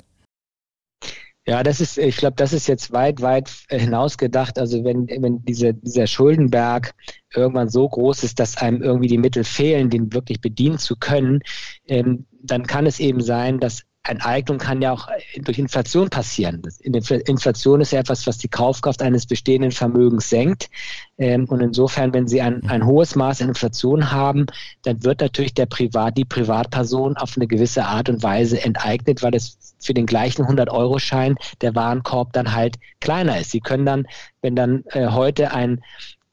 Ja, 1.47 1.63
das 1.63 1.81
ist, 1.81 1.97
ich 1.99 2.17
glaube, 2.17 2.37
das 2.37 2.53
ist 2.53 2.69
jetzt 2.69 2.93
weit, 2.93 3.23
weit 3.23 3.51
hinausgedacht. 3.71 4.59
Also 4.59 4.85
wenn, 4.85 5.09
wenn 5.09 5.43
diese, 5.45 5.75
dieser 5.75 6.07
Schuldenberg 6.07 6.95
irgendwann 7.35 7.71
so 7.71 7.89
groß 7.89 8.25
ist, 8.25 8.39
dass 8.39 8.59
einem 8.59 8.83
irgendwie 8.83 9.09
die 9.09 9.19
Mittel 9.19 9.45
fehlen, 9.45 9.91
den 9.91 10.13
wirklich 10.13 10.41
bedienen 10.41 10.79
zu 10.79 10.97
können, 10.97 11.41
ähm, 11.87 12.27
dann 12.43 12.67
kann 12.67 12.87
es 12.87 13.01
eben 13.01 13.21
sein, 13.23 13.59
dass 13.59 13.83
Enteignung 14.09 14.59
kann 14.59 14.81
ja 14.81 14.93
auch 14.93 15.09
äh, 15.09 15.41
durch 15.41 15.59
Inflation 15.59 16.09
passieren. 16.09 16.63
Inflation 16.83 17.81
ist 17.81 17.93
ja 17.93 18.01
etwas, 18.01 18.27
was 18.27 18.39
die 18.39 18.49
Kaufkraft 18.49 19.03
eines 19.03 19.27
bestehenden 19.27 19.73
Vermögens 19.73 20.31
senkt. 20.31 20.71
Ähm, 21.19 21.45
und 21.47 21.61
insofern, 21.61 22.15
wenn 22.15 22.27
Sie 22.27 22.41
ein, 22.41 22.69
ein 22.69 22.87
hohes 22.87 23.15
Maß 23.15 23.43
an 23.43 23.49
Inflation 23.49 24.11
haben, 24.11 24.47
dann 24.83 25.05
wird 25.05 25.21
natürlich 25.21 25.55
der 25.55 25.67
Privat, 25.67 26.17
die 26.17 26.25
Privatperson 26.25 27.17
auf 27.17 27.37
eine 27.37 27.47
gewisse 27.47 27.85
Art 27.85 28.09
und 28.09 28.23
Weise 28.23 28.63
enteignet, 28.63 29.23
weil 29.23 29.35
es 29.35 29.77
für 29.81 29.95
den 29.95 30.07
gleichen 30.07 30.45
100-Euro-Schein 30.45 31.37
der 31.61 31.75
Warenkorb 31.75 32.33
dann 32.33 32.55
halt 32.55 32.77
kleiner 33.01 33.39
ist. 33.39 33.51
Sie 33.51 33.61
können 33.61 33.87
dann, 33.87 34.07
wenn 34.41 34.57
dann 34.57 34.85
äh, 34.89 35.09
heute 35.09 35.53
ein 35.53 35.83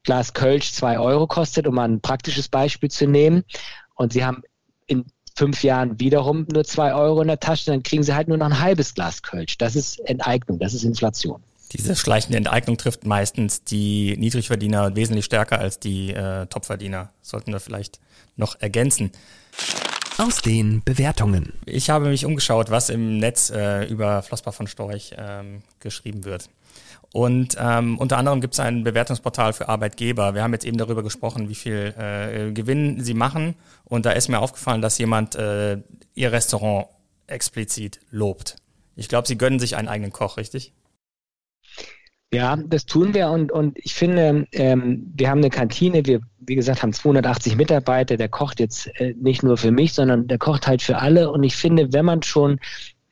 Glas 0.03 0.33
Kölsch 0.33 0.71
zwei 0.71 0.99
Euro 0.99 1.27
kostet, 1.27 1.67
um 1.67 1.75
mal 1.75 1.83
ein 1.83 1.99
praktisches 1.99 2.47
Beispiel 2.47 2.89
zu 2.89 3.07
nehmen, 3.07 3.43
und 3.95 4.13
Sie 4.13 4.23
haben 4.23 4.43
in 4.85 5.05
fünf 5.37 5.63
Jahren 5.63 5.99
wiederum 5.99 6.47
nur 6.51 6.63
zwei 6.63 6.93
Euro 6.93 7.21
in 7.21 7.27
der 7.27 7.39
Tasche, 7.39 7.67
dann 7.67 7.83
kriegen 7.83 8.03
sie 8.03 8.13
halt 8.13 8.27
nur 8.27 8.37
noch 8.37 8.47
ein 8.47 8.59
halbes 8.59 8.95
Glas 8.95 9.21
Kölsch. 9.21 9.57
Das 9.57 9.75
ist 9.75 9.99
Enteignung, 10.01 10.59
das 10.59 10.73
ist 10.73 10.83
Inflation. 10.83 11.41
Diese 11.71 11.95
schleichende 11.95 12.37
Enteignung 12.37 12.77
trifft 12.77 13.05
meistens 13.05 13.63
die 13.63 14.15
Niedrigverdiener 14.17 14.95
wesentlich 14.95 15.25
stärker 15.25 15.59
als 15.59 15.79
die 15.79 16.11
äh, 16.11 16.47
Topverdiener. 16.47 17.11
Sollten 17.21 17.51
wir 17.51 17.59
vielleicht 17.59 17.99
noch 18.35 18.59
ergänzen. 18.59 19.11
Aus 20.17 20.41
den 20.41 20.81
Bewertungen. 20.83 21.53
Ich 21.65 21.89
habe 21.89 22.07
mich 22.07 22.25
umgeschaut, 22.25 22.71
was 22.71 22.89
im 22.89 23.17
Netz 23.19 23.51
äh, 23.51 23.85
über 23.85 24.23
Flossbach 24.23 24.53
von 24.53 24.65
Storch 24.65 25.13
ähm, 25.17 25.61
geschrieben 25.79 26.23
wird. 26.23 26.49
Und 27.13 27.55
ähm, 27.59 27.97
unter 27.97 28.17
anderem 28.17 28.41
gibt 28.41 28.53
es 28.53 28.59
ein 28.59 28.83
Bewertungsportal 28.83 29.53
für 29.53 29.69
Arbeitgeber. 29.69 30.33
Wir 30.35 30.43
haben 30.43 30.53
jetzt 30.53 30.65
eben 30.65 30.77
darüber 30.77 31.03
gesprochen, 31.03 31.49
wie 31.49 31.55
viel 31.55 31.93
äh, 31.97 32.51
Gewinn 32.51 33.03
sie 33.03 33.13
machen. 33.13 33.55
Und 33.85 34.05
da 34.05 34.11
ist 34.11 34.27
mir 34.27 34.39
aufgefallen, 34.39 34.81
dass 34.81 34.97
jemand 34.97 35.35
äh, 35.35 35.77
ihr 36.13 36.31
Restaurant 36.31 36.87
explizit 37.27 37.99
lobt. 38.11 38.57
Ich 38.95 39.07
glaube, 39.07 39.27
sie 39.27 39.37
gönnen 39.37 39.59
sich 39.59 39.75
einen 39.77 39.87
eigenen 39.87 40.11
Koch, 40.11 40.37
richtig? 40.37 40.73
Ja, 42.33 42.57
das 42.57 42.85
tun 42.85 43.13
wir 43.13 43.29
und, 43.29 43.53
und 43.53 43.77
ich 43.79 43.93
finde, 43.93 44.47
ähm, 44.51 45.13
wir 45.15 45.29
haben 45.29 45.37
eine 45.37 45.49
Kantine, 45.49 46.05
wir, 46.05 46.19
wie 46.39 46.55
gesagt, 46.55 46.83
haben 46.83 46.91
280 46.91 47.55
Mitarbeiter, 47.55 48.17
der 48.17 48.27
kocht 48.27 48.59
jetzt 48.59 48.87
äh, 48.99 49.13
nicht 49.17 49.43
nur 49.43 49.55
für 49.55 49.71
mich, 49.71 49.93
sondern 49.93 50.27
der 50.27 50.37
kocht 50.37 50.67
halt 50.67 50.81
für 50.81 50.97
alle 50.97 51.31
und 51.31 51.43
ich 51.43 51.55
finde, 51.55 51.93
wenn 51.93 52.03
man 52.03 52.23
schon 52.23 52.59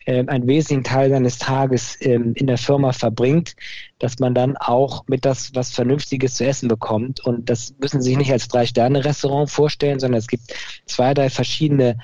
einen 0.08 0.48
wesentlichen 0.48 0.84
Teil 0.84 1.10
seines 1.10 1.38
Tages 1.38 1.98
ähm, 2.02 2.34
in 2.36 2.48
der 2.48 2.58
Firma 2.58 2.92
verbringt, 2.92 3.56
dass 4.00 4.20
man 4.20 4.36
dann 4.36 4.56
auch 4.58 5.04
mit 5.08 5.26
das 5.26 5.54
was 5.56 5.72
Vernünftiges 5.72 6.36
zu 6.36 6.46
essen 6.46 6.68
bekommt 6.68 7.20
und 7.26 7.50
das 7.50 7.74
müssen 7.80 8.02
Sie 8.02 8.10
sich 8.10 8.18
nicht 8.18 8.32
als 8.32 8.48
Drei-Sterne-Restaurant 8.48 9.50
vorstellen, 9.50 10.00
sondern 10.00 10.20
es 10.20 10.28
gibt 10.28 10.54
zwei, 10.86 11.14
drei 11.14 11.30
verschiedene 11.30 11.98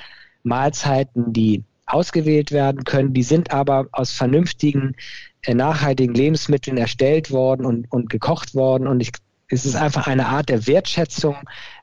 Mahlzeiten, 0.44 1.34
die 1.34 1.64
ausgewählt 1.86 2.52
werden 2.52 2.84
können. 2.84 3.14
Die 3.14 3.24
sind 3.24 3.52
aber 3.52 3.88
aus 3.92 4.12
vernünftigen, 4.12 4.96
äh, 5.44 5.54
nachhaltigen 5.54 6.16
Lebensmitteln 6.16 6.78
erstellt 6.78 7.32
worden 7.32 7.66
und, 7.66 7.92
und 7.92 8.10
gekocht 8.10 8.56
worden. 8.56 8.88
Und 8.88 9.02
ich, 9.02 9.12
es 9.52 9.66
ist 9.66 9.76
einfach 9.76 10.08
eine 10.08 10.28
Art 10.28 10.48
der 10.50 10.66
Wertschätzung 10.66 11.36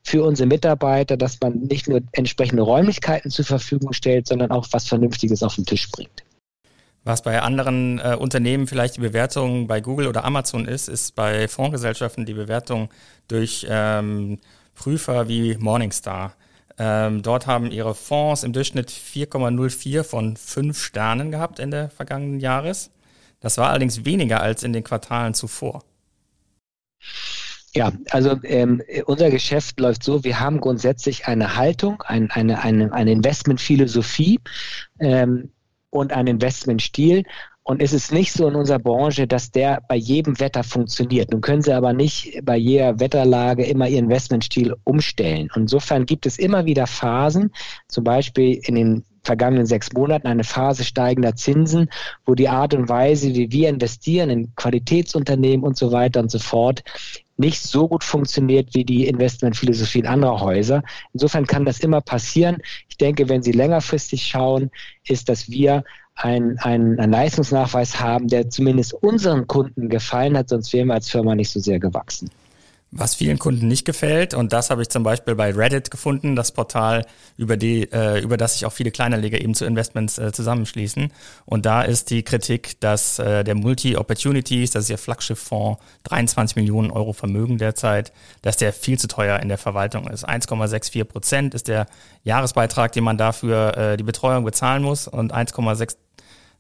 für 0.03 0.25
unsere 0.25 0.47
Mitarbeiter, 0.47 1.17
dass 1.17 1.39
man 1.41 1.59
nicht 1.61 1.87
nur 1.87 2.01
entsprechende 2.13 2.63
Räumlichkeiten 2.63 3.31
zur 3.31 3.45
Verfügung 3.45 3.93
stellt, 3.93 4.27
sondern 4.27 4.51
auch 4.51 4.67
was 4.71 4.89
Vernünftiges 4.89 5.43
auf 5.43 5.55
den 5.57 5.67
Tisch 5.67 5.91
bringt. 5.91 6.25
Was 7.05 7.23
bei 7.23 7.41
anderen 7.41 7.99
äh, 8.01 8.17
Unternehmen 8.19 8.67
vielleicht 8.67 8.97
die 8.97 9.01
Bewertung 9.01 9.67
bei 9.67 9.81
Google 9.81 10.09
oder 10.09 10.25
Amazon 10.25 10.67
ist, 10.67 10.89
ist 10.89 11.15
bei 11.15 11.47
Fondsgesellschaften 11.47 12.27
die 12.27 12.35
Bewertung 12.35 12.89
durch 13.29 13.67
ähm, 13.69 14.39
Prüfer 14.75 15.29
wie 15.29 15.57
Morningstar. 15.59 16.35
Ähm, 16.79 17.23
dort 17.23 17.47
haben 17.47 17.71
ihre 17.71 17.95
Fonds 17.95 18.45
im 18.45 18.53
Durchschnitt 18.53 18.91
4,04 18.91 20.05
von 20.05 20.37
5 20.37 20.83
Sternen 20.83 21.31
gehabt 21.31 21.59
Ende 21.59 21.91
vergangenen 21.95 22.41
Jahres. 22.41 22.91
Das 23.41 23.59
war 23.59 23.69
allerdings 23.71 24.05
weniger 24.05 24.41
als 24.41 24.63
in 24.63 24.73
den 24.73 24.85
Quartalen 24.85 25.35
zuvor. 25.35 25.83
Ja, 27.75 27.93
also 28.11 28.37
ähm, 28.45 28.83
unser 29.07 29.31
Geschäft 29.31 29.79
läuft 29.79 30.03
so, 30.03 30.25
wir 30.25 30.41
haben 30.41 30.61
grundsätzlich 30.61 31.27
eine 31.27 31.57
Haltung, 31.57 32.03
ein, 32.03 32.31
eine, 32.31 32.63
eine, 32.63 32.93
eine 32.93 33.13
Investmentphilosophie 33.13 34.41
ähm, 35.01 35.51
und 35.91 36.13
einen 36.13 36.29
Investmentstil 36.29 37.25
und 37.69 37.83
es 37.83 37.93
ist 37.93 38.13
nicht 38.13 38.33
so 38.33 38.49
in 38.49 38.55
unserer 38.55 38.79
Branche, 38.79 39.27
dass 39.27 39.51
der 39.51 39.83
bei 39.87 39.95
jedem 39.95 40.41
Wetter 40.41 40.65
funktioniert. 40.65 41.31
Nun 41.31 41.43
können 41.43 41.61
Sie 41.61 41.75
aber 41.75 41.93
nicht 41.93 42.41
bei 42.43 42.57
jeder 42.57 42.99
Wetterlage 42.99 43.67
immer 43.67 43.87
Ihren 43.87 44.07
Investmentstil 44.07 44.75
umstellen. 44.85 45.51
insofern 45.55 46.07
gibt 46.07 46.25
es 46.25 46.39
immer 46.39 46.65
wieder 46.65 46.87
Phasen, 46.87 47.53
zum 47.87 48.05
Beispiel 48.05 48.59
in 48.65 48.75
den 48.75 49.05
vergangenen 49.23 49.67
sechs 49.67 49.93
Monaten 49.93 50.27
eine 50.27 50.45
Phase 50.45 50.83
steigender 50.83 51.37
Zinsen, 51.37 51.91
wo 52.25 52.35
die 52.35 52.49
Art 52.49 52.73
und 52.73 52.89
Weise, 52.89 53.35
wie 53.35 53.53
wir 53.53 53.69
investieren 53.69 54.31
in 54.31 54.55
Qualitätsunternehmen 54.55 55.63
und 55.63 55.77
so 55.77 55.93
weiter 55.93 56.21
und 56.21 56.31
so 56.31 56.39
fort, 56.39 56.83
nicht 57.39 57.63
so 57.63 57.89
gut 57.89 58.05
funktioniert 58.05 58.75
wie 58.75 58.85
die 58.85 59.07
Investmentphilosophie 59.07 60.01
in 60.01 60.07
anderer 60.07 60.41
Häuser. 60.41 60.83
Insofern 61.15 61.47
kann 61.47 61.65
das 61.65 61.81
immer 61.81 62.01
passieren. 62.01 62.59
Ich 62.89 62.97
denke, 62.97 63.29
wenn 63.29 63.43
Sie 63.43 63.53
längerfristig 63.53 64.27
schauen, 64.27 64.71
ist, 65.07 65.29
dass 65.29 65.49
wir 65.49 65.85
einen, 66.17 66.59
einen, 66.59 66.99
einen 66.99 67.13
Leistungsnachweis 67.13 68.01
haben, 68.01 68.27
der 68.27 68.51
zumindest 68.51 68.93
unseren 68.93 69.47
Kunden 69.47 69.89
gefallen 69.89 70.37
hat, 70.37 70.49
sonst 70.49 70.73
wären 70.73 70.89
wir 70.89 70.95
als 70.95 71.09
Firma 71.09 71.35
nicht 71.37 71.51
so 71.51 71.61
sehr 71.61 71.79
gewachsen. 71.79 72.29
Was 72.91 73.15
vielen 73.15 73.39
Kunden 73.39 73.69
nicht 73.69 73.85
gefällt, 73.85 74.33
und 74.33 74.55
das 74.55 74.71
habe 74.71 74.81
ich 74.81 74.89
zum 74.89 75.03
Beispiel 75.03 75.35
bei 75.35 75.53
Reddit 75.53 75.91
gefunden, 75.91 76.35
das 76.37 76.53
Portal, 76.53 77.05
über, 77.37 77.59
die, 77.59 77.83
äh, 77.93 78.19
über 78.23 78.39
das 78.39 78.55
sich 78.55 78.65
auch 78.65 78.73
viele 78.73 78.91
Kleinanleger 78.91 79.39
eben 79.39 79.55
zu 79.55 79.67
Investments 79.67 80.17
äh, 80.17 80.33
zusammenschließen. 80.33 81.13
Und 81.45 81.67
da 81.67 81.83
ist 81.83 82.09
die 82.09 82.23
Kritik, 82.23 82.81
dass 82.81 83.19
äh, 83.19 83.45
der 83.45 83.55
Multi-Opportunities, 83.57 84.71
das 84.71 84.85
ist 84.85 84.91
ihr 84.91 84.97
Flaggschifffonds, 84.97 85.83
23 86.05 86.57
Millionen 86.57 86.91
Euro 86.91 87.13
Vermögen 87.13 87.59
derzeit, 87.59 88.11
dass 88.41 88.57
der 88.57 88.73
viel 88.73 88.99
zu 88.99 89.07
teuer 89.07 89.39
in 89.41 89.49
der 89.49 89.59
Verwaltung 89.59 90.09
ist. 90.09 90.27
1,64 90.27 91.05
Prozent 91.05 91.55
ist 91.55 91.69
der 91.69 91.87
Jahresbeitrag, 92.25 92.93
den 92.93 93.05
man 93.05 93.19
dafür 93.19 93.77
äh, 93.77 93.97
die 93.99 94.05
Betreuung 94.05 94.45
bezahlen 94.45 94.83
muss 94.83 95.09
und 95.09 95.35
1,6 95.35 95.97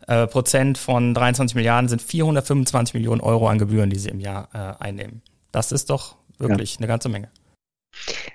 äh, 0.09 0.26
Prozent 0.26 0.76
von 0.76 1.14
23 1.14 1.55
Milliarden 1.55 1.89
sind 1.89 2.03
425 2.03 2.93
Millionen 2.93 3.22
Euro 3.22 3.49
an 3.49 3.59
Gebühren, 3.59 3.89
die 3.89 3.99
sie 3.99 4.11
im 4.11 4.20
Jahr 4.20 4.49
äh, 4.53 4.85
einnehmen. 4.85 5.22
Das 5.53 5.73
ist 5.73 5.91
doch 5.91 6.17
wirklich 6.39 6.75
ja. 6.75 6.79
eine 6.79 6.87
ganze 6.87 7.09
Menge. 7.09 7.31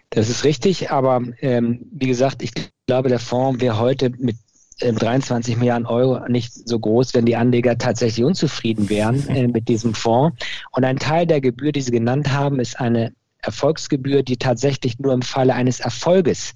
Das 0.09 0.29
ist 0.29 0.43
richtig, 0.43 0.91
aber 0.91 1.21
ähm, 1.39 1.87
wie 1.91 2.07
gesagt, 2.07 2.43
ich 2.43 2.51
glaube, 2.87 3.09
der 3.09 3.19
Fonds 3.19 3.61
wäre 3.61 3.79
heute 3.79 4.09
mit 4.09 4.37
ähm, 4.81 4.97
23 4.97 5.57
Milliarden 5.57 5.87
Euro 5.87 6.27
nicht 6.27 6.53
so 6.53 6.79
groß, 6.79 7.13
wenn 7.13 7.25
die 7.25 7.35
Anleger 7.35 7.77
tatsächlich 7.77 8.25
unzufrieden 8.25 8.89
wären 8.89 9.27
äh, 9.29 9.47
mit 9.47 9.67
diesem 9.67 9.93
Fonds. 9.93 10.37
Und 10.71 10.83
ein 10.83 10.97
Teil 10.97 11.25
der 11.25 11.41
Gebühr, 11.41 11.71
die 11.71 11.81
Sie 11.81 11.91
genannt 11.91 12.31
haben, 12.31 12.59
ist 12.59 12.79
eine 12.79 13.13
Erfolgsgebühr, 13.39 14.23
die 14.23 14.37
tatsächlich 14.37 14.99
nur 14.99 15.13
im 15.13 15.21
Falle 15.21 15.53
eines 15.53 15.79
Erfolges 15.79 16.53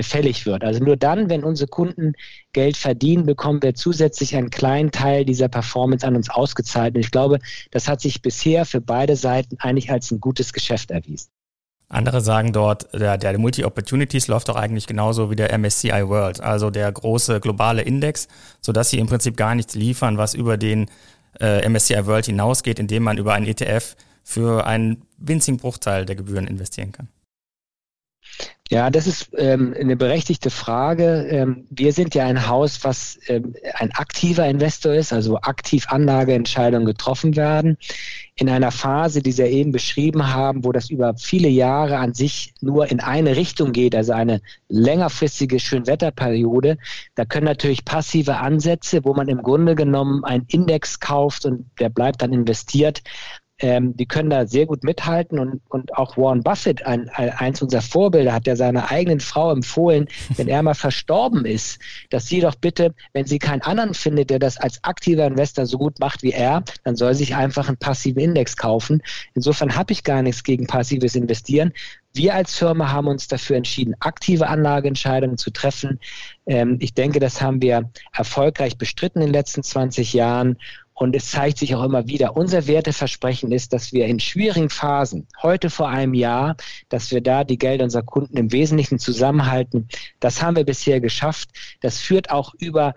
fällig 0.00 0.46
wird. 0.46 0.64
Also 0.64 0.82
nur 0.82 0.96
dann, 0.96 1.30
wenn 1.30 1.44
unsere 1.44 1.68
Kunden 1.68 2.12
Geld 2.52 2.76
verdienen, 2.76 3.26
bekommen 3.26 3.62
wir 3.62 3.74
zusätzlich 3.74 4.36
einen 4.36 4.50
kleinen 4.50 4.90
Teil 4.90 5.24
dieser 5.24 5.48
Performance 5.48 6.06
an 6.06 6.16
uns 6.16 6.30
ausgezahlt. 6.30 6.94
Und 6.94 7.00
ich 7.00 7.10
glaube, 7.10 7.38
das 7.70 7.88
hat 7.88 8.00
sich 8.00 8.22
bisher 8.22 8.64
für 8.64 8.80
beide 8.80 9.16
Seiten 9.16 9.56
eigentlich 9.58 9.90
als 9.90 10.10
ein 10.10 10.20
gutes 10.20 10.52
Geschäft 10.52 10.90
erwiesen. 10.90 11.28
Andere 11.88 12.20
sagen 12.20 12.52
dort, 12.52 12.92
der, 12.92 13.16
der 13.16 13.38
Multi-Opportunities 13.38 14.26
läuft 14.26 14.48
doch 14.48 14.56
eigentlich 14.56 14.88
genauso 14.88 15.30
wie 15.30 15.36
der 15.36 15.56
MSCI 15.56 16.08
World, 16.08 16.40
also 16.40 16.70
der 16.70 16.90
große 16.90 17.38
globale 17.38 17.82
Index, 17.82 18.26
sodass 18.60 18.90
sie 18.90 18.98
im 18.98 19.06
Prinzip 19.06 19.36
gar 19.36 19.54
nichts 19.54 19.76
liefern, 19.76 20.18
was 20.18 20.34
über 20.34 20.56
den 20.56 20.90
äh, 21.40 21.68
MSCI 21.68 22.06
World 22.06 22.26
hinausgeht, 22.26 22.80
indem 22.80 23.04
man 23.04 23.18
über 23.18 23.34
einen 23.34 23.46
ETF 23.46 23.94
für 24.24 24.66
einen 24.66 25.02
winzigen 25.16 25.58
Bruchteil 25.58 26.04
der 26.06 26.16
Gebühren 26.16 26.48
investieren 26.48 26.90
kann. 26.90 27.08
Ja, 28.68 28.90
das 28.90 29.06
ist 29.06 29.30
ähm, 29.36 29.76
eine 29.78 29.96
berechtigte 29.96 30.50
Frage. 30.50 31.28
Ähm, 31.30 31.66
wir 31.70 31.92
sind 31.92 32.16
ja 32.16 32.26
ein 32.26 32.48
Haus, 32.48 32.82
was 32.82 33.16
ähm, 33.28 33.54
ein 33.74 33.92
aktiver 33.92 34.48
Investor 34.48 34.92
ist, 34.92 35.12
also 35.12 35.36
aktiv 35.36 35.86
Anlageentscheidungen 35.88 36.84
getroffen 36.84 37.36
werden. 37.36 37.76
In 38.34 38.50
einer 38.50 38.72
Phase, 38.72 39.22
die 39.22 39.30
Sie 39.30 39.42
ja 39.42 39.48
eben 39.48 39.70
beschrieben 39.70 40.34
haben, 40.34 40.64
wo 40.64 40.72
das 40.72 40.90
über 40.90 41.14
viele 41.16 41.48
Jahre 41.48 41.98
an 41.98 42.12
sich 42.12 42.54
nur 42.60 42.90
in 42.90 42.98
eine 42.98 43.36
Richtung 43.36 43.70
geht, 43.70 43.94
also 43.94 44.12
eine 44.12 44.40
längerfristige 44.68 45.60
Schönwetterperiode, 45.60 46.76
da 47.14 47.24
können 47.24 47.46
natürlich 47.46 47.84
passive 47.84 48.38
Ansätze, 48.38 49.04
wo 49.04 49.14
man 49.14 49.28
im 49.28 49.42
Grunde 49.42 49.76
genommen 49.76 50.24
einen 50.24 50.44
Index 50.48 50.98
kauft 50.98 51.46
und 51.46 51.70
der 51.78 51.88
bleibt 51.88 52.20
dann 52.20 52.32
investiert, 52.32 53.02
ähm, 53.58 53.96
die 53.96 54.06
können 54.06 54.30
da 54.30 54.46
sehr 54.46 54.66
gut 54.66 54.84
mithalten 54.84 55.38
und, 55.38 55.60
und 55.68 55.96
auch 55.96 56.16
Warren 56.16 56.42
Buffett, 56.42 56.84
ein, 56.84 57.08
ein, 57.10 57.30
eins 57.30 57.62
unserer 57.62 57.82
Vorbilder, 57.82 58.32
hat 58.32 58.46
ja 58.46 58.56
seiner 58.56 58.90
eigenen 58.90 59.20
Frau 59.20 59.50
empfohlen, 59.50 60.08
wenn 60.36 60.48
er 60.48 60.62
mal 60.62 60.74
verstorben 60.74 61.44
ist, 61.46 61.80
dass 62.10 62.26
sie 62.26 62.40
doch 62.40 62.54
bitte, 62.54 62.94
wenn 63.12 63.26
sie 63.26 63.38
keinen 63.38 63.62
anderen 63.62 63.94
findet, 63.94 64.30
der 64.30 64.38
das 64.38 64.58
als 64.58 64.82
aktiver 64.84 65.26
Investor 65.26 65.66
so 65.66 65.78
gut 65.78 65.98
macht 66.00 66.22
wie 66.22 66.32
er, 66.32 66.64
dann 66.84 66.96
soll 66.96 67.14
sich 67.14 67.34
einfach 67.34 67.68
einen 67.68 67.78
passiven 67.78 68.20
Index 68.20 68.56
kaufen. 68.56 69.02
Insofern 69.34 69.74
habe 69.74 69.92
ich 69.92 70.04
gar 70.04 70.22
nichts 70.22 70.42
gegen 70.42 70.66
passives 70.66 71.14
Investieren. 71.14 71.72
Wir 72.12 72.34
als 72.34 72.54
Firma 72.54 72.90
haben 72.90 73.08
uns 73.08 73.28
dafür 73.28 73.56
entschieden, 73.56 73.94
aktive 74.00 74.48
Anlageentscheidungen 74.48 75.36
zu 75.36 75.50
treffen. 75.50 76.00
Ähm, 76.46 76.78
ich 76.80 76.94
denke, 76.94 77.20
das 77.20 77.42
haben 77.42 77.60
wir 77.60 77.90
erfolgreich 78.12 78.78
bestritten 78.78 79.20
in 79.20 79.28
den 79.28 79.34
letzten 79.34 79.62
20 79.62 80.14
Jahren. 80.14 80.56
Und 80.98 81.14
es 81.14 81.30
zeigt 81.30 81.58
sich 81.58 81.74
auch 81.74 81.84
immer 81.84 82.08
wieder, 82.08 82.38
unser 82.38 82.66
Werteversprechen 82.66 83.52
ist, 83.52 83.74
dass 83.74 83.92
wir 83.92 84.06
in 84.06 84.18
schwierigen 84.18 84.70
Phasen, 84.70 85.28
heute 85.42 85.68
vor 85.68 85.90
einem 85.90 86.14
Jahr, 86.14 86.56
dass 86.88 87.10
wir 87.10 87.20
da 87.20 87.44
die 87.44 87.58
Gelder 87.58 87.84
unserer 87.84 88.02
Kunden 88.02 88.38
im 88.38 88.50
Wesentlichen 88.50 88.98
zusammenhalten. 88.98 89.88
Das 90.20 90.42
haben 90.42 90.56
wir 90.56 90.64
bisher 90.64 91.02
geschafft. 91.02 91.50
Das 91.82 91.98
führt 91.98 92.30
auch 92.30 92.54
über 92.58 92.94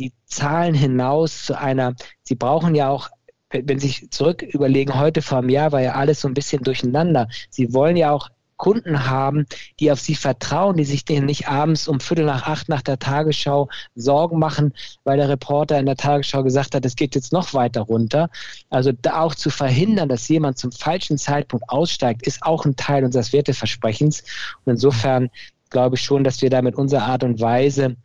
die 0.00 0.12
Zahlen 0.24 0.74
hinaus 0.74 1.44
zu 1.44 1.56
einer, 1.56 1.94
Sie 2.24 2.34
brauchen 2.34 2.74
ja 2.74 2.90
auch 2.90 3.10
wenn 3.50 3.78
Sie 3.78 3.86
sich 3.86 4.10
zurück 4.10 4.42
überlegen, 4.42 4.98
heute 4.98 5.22
vor 5.22 5.38
einem 5.38 5.48
Jahr 5.50 5.70
war 5.70 5.80
ja 5.80 5.94
alles 5.94 6.20
so 6.20 6.26
ein 6.26 6.34
bisschen 6.34 6.64
durcheinander. 6.64 7.28
Sie 7.48 7.72
wollen 7.72 7.96
ja 7.96 8.10
auch 8.10 8.28
Kunden 8.56 9.08
haben, 9.08 9.46
die 9.80 9.90
auf 9.92 10.00
sie 10.00 10.14
vertrauen, 10.14 10.76
die 10.76 10.84
sich 10.84 11.04
denen 11.04 11.26
nicht 11.26 11.48
abends 11.48 11.88
um 11.88 12.00
Viertel 12.00 12.24
nach 12.24 12.46
acht 12.46 12.68
nach 12.68 12.82
der 12.82 12.98
Tagesschau 12.98 13.68
Sorgen 13.94 14.38
machen, 14.38 14.72
weil 15.04 15.18
der 15.18 15.28
Reporter 15.28 15.78
in 15.78 15.86
der 15.86 15.96
Tagesschau 15.96 16.42
gesagt 16.42 16.74
hat, 16.74 16.84
es 16.84 16.96
geht 16.96 17.14
jetzt 17.14 17.32
noch 17.32 17.54
weiter 17.54 17.82
runter. 17.82 18.30
Also 18.70 18.92
da 18.92 19.20
auch 19.20 19.34
zu 19.34 19.50
verhindern, 19.50 20.08
dass 20.08 20.28
jemand 20.28 20.58
zum 20.58 20.72
falschen 20.72 21.18
Zeitpunkt 21.18 21.68
aussteigt, 21.68 22.26
ist 22.26 22.42
auch 22.42 22.64
ein 22.64 22.76
Teil 22.76 23.04
unseres 23.04 23.32
Werteversprechens. 23.32 24.22
Und 24.64 24.72
insofern 24.72 25.30
glaube 25.70 25.96
ich 25.96 26.02
schon, 26.02 26.24
dass 26.24 26.42
wir 26.42 26.50
da 26.50 26.62
mit 26.62 26.76
unserer 26.76 27.04
Art 27.04 27.24
und 27.24 27.40
Weise 27.40 27.96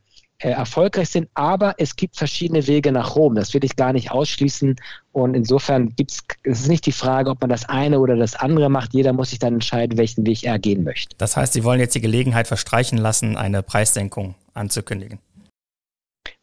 erfolgreich 0.49 1.09
sind. 1.09 1.29
Aber 1.33 1.75
es 1.77 1.95
gibt 1.95 2.17
verschiedene 2.17 2.65
Wege 2.67 2.91
nach 2.91 3.15
Rom. 3.15 3.35
Das 3.35 3.53
will 3.53 3.63
ich 3.63 3.75
gar 3.75 3.93
nicht 3.93 4.11
ausschließen. 4.11 4.75
Und 5.11 5.35
insofern 5.35 5.89
gibt 5.95 6.11
es, 6.11 6.23
es 6.43 6.61
ist 6.61 6.67
nicht 6.67 6.85
die 6.85 6.91
Frage, 6.91 7.29
ob 7.29 7.41
man 7.41 7.49
das 7.49 7.67
eine 7.69 7.99
oder 7.99 8.15
das 8.15 8.35
andere 8.35 8.69
macht. 8.69 8.93
Jeder 8.93 9.13
muss 9.13 9.29
sich 9.29 9.39
dann 9.39 9.55
entscheiden, 9.55 9.97
welchen 9.97 10.25
Weg 10.25 10.43
er 10.43 10.59
gehen 10.59 10.83
möchte. 10.83 11.15
Das 11.17 11.37
heißt, 11.37 11.53
Sie 11.53 11.63
wollen 11.63 11.79
jetzt 11.79 11.95
die 11.95 12.01
Gelegenheit 12.01 12.47
verstreichen 12.47 12.97
lassen, 12.97 13.37
eine 13.37 13.63
Preissenkung 13.63 14.35
anzukündigen. 14.53 15.19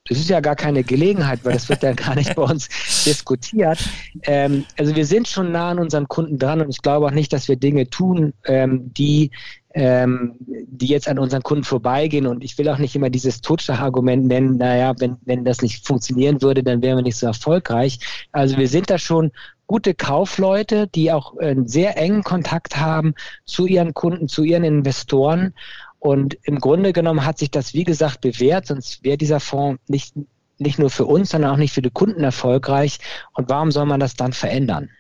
Das 0.09 0.19
ist 0.19 0.31
ja 0.31 0.41
gar 0.41 0.57
keine 0.57 0.83
Gelegenheit, 0.85 1.41
weil 1.45 1.53
das 1.53 1.69
wird 1.69 1.83
ja 1.83 1.93
gar 1.93 2.15
nicht 2.15 2.35
bei 2.35 2.43
uns 2.43 2.69
diskutiert. 3.05 3.79
Ähm, 4.23 4.65
also 4.79 4.97
wir 4.97 5.05
sind 5.05 5.29
schon 5.29 5.53
nah 5.53 5.71
an 5.71 5.79
unseren 5.79 6.09
Kunden 6.09 6.39
dran 6.39 6.63
und 6.63 6.71
ich 6.71 6.81
glaube 6.81 7.07
auch 7.07 7.11
nicht, 7.11 7.33
dass 7.33 7.49
wir 7.49 7.57
Dinge 7.57 7.91
tun, 7.91 8.33
ähm, 8.47 8.93
die 8.95 9.31
ähm, 9.75 10.37
die 10.41 10.87
jetzt 10.87 11.09
an 11.09 11.19
unseren 11.19 11.43
Kunden 11.43 11.65
vorbeigehen. 11.65 12.27
Und 12.27 12.43
ich 12.43 12.57
will 12.59 12.69
auch 12.69 12.79
nicht 12.79 12.97
immer 12.97 13.11
dieses 13.11 13.41
Totschlagargument 13.41 14.27
nennen, 14.27 14.57
naja, 14.57 14.95
wenn, 14.99 15.17
wenn 15.25 15.45
das 15.45 15.63
nicht 15.63 15.87
funktionieren 15.87 16.41
würde, 16.43 16.63
dann 16.63 16.83
wären 16.83 16.97
wir 16.97 17.03
nicht 17.03 17.19
so 17.19 17.27
erfolgreich. 17.27 17.99
Also 18.33 18.57
wir 18.57 18.69
sind 18.69 18.91
da 18.91 18.99
schon 18.99 19.31
gute 19.67 19.95
Kaufleute, 19.95 20.87
die 20.89 21.13
auch 21.13 21.37
einen 21.37 21.69
sehr 21.69 21.99
engen 21.99 22.23
Kontakt 22.23 22.79
haben 22.79 23.15
zu 23.45 23.67
ihren 23.67 23.93
Kunden, 23.93 24.29
zu 24.29 24.43
ihren 24.43 24.65
Investoren. 24.65 25.55
Und 25.99 26.39
im 26.45 26.59
Grunde 26.59 26.93
genommen 26.93 27.25
hat 27.25 27.39
sich 27.39 27.51
das, 27.51 27.75
wie 27.75 27.85
gesagt, 27.85 28.21
bewährt, 28.21 28.67
sonst 28.67 29.05
wäre 29.05 29.19
dieser 29.19 29.41
Fonds 29.41 29.83
nicht, 29.89 30.15
nicht 30.59 30.79
nur 30.79 30.91
für 30.91 31.05
uns, 31.05 31.31
sondern 31.31 31.51
auch 31.51 31.57
nicht 31.57 31.75
für 31.75 31.83
die 31.83 31.91
Kunden 31.91 32.25
erfolgreich. 32.25 32.99
Und 33.35 33.51
warum 33.51 33.71
soll 33.71 33.85
man 33.85 34.01
das 34.01 34.17
dann 34.17 34.33
verändern? 34.33 34.91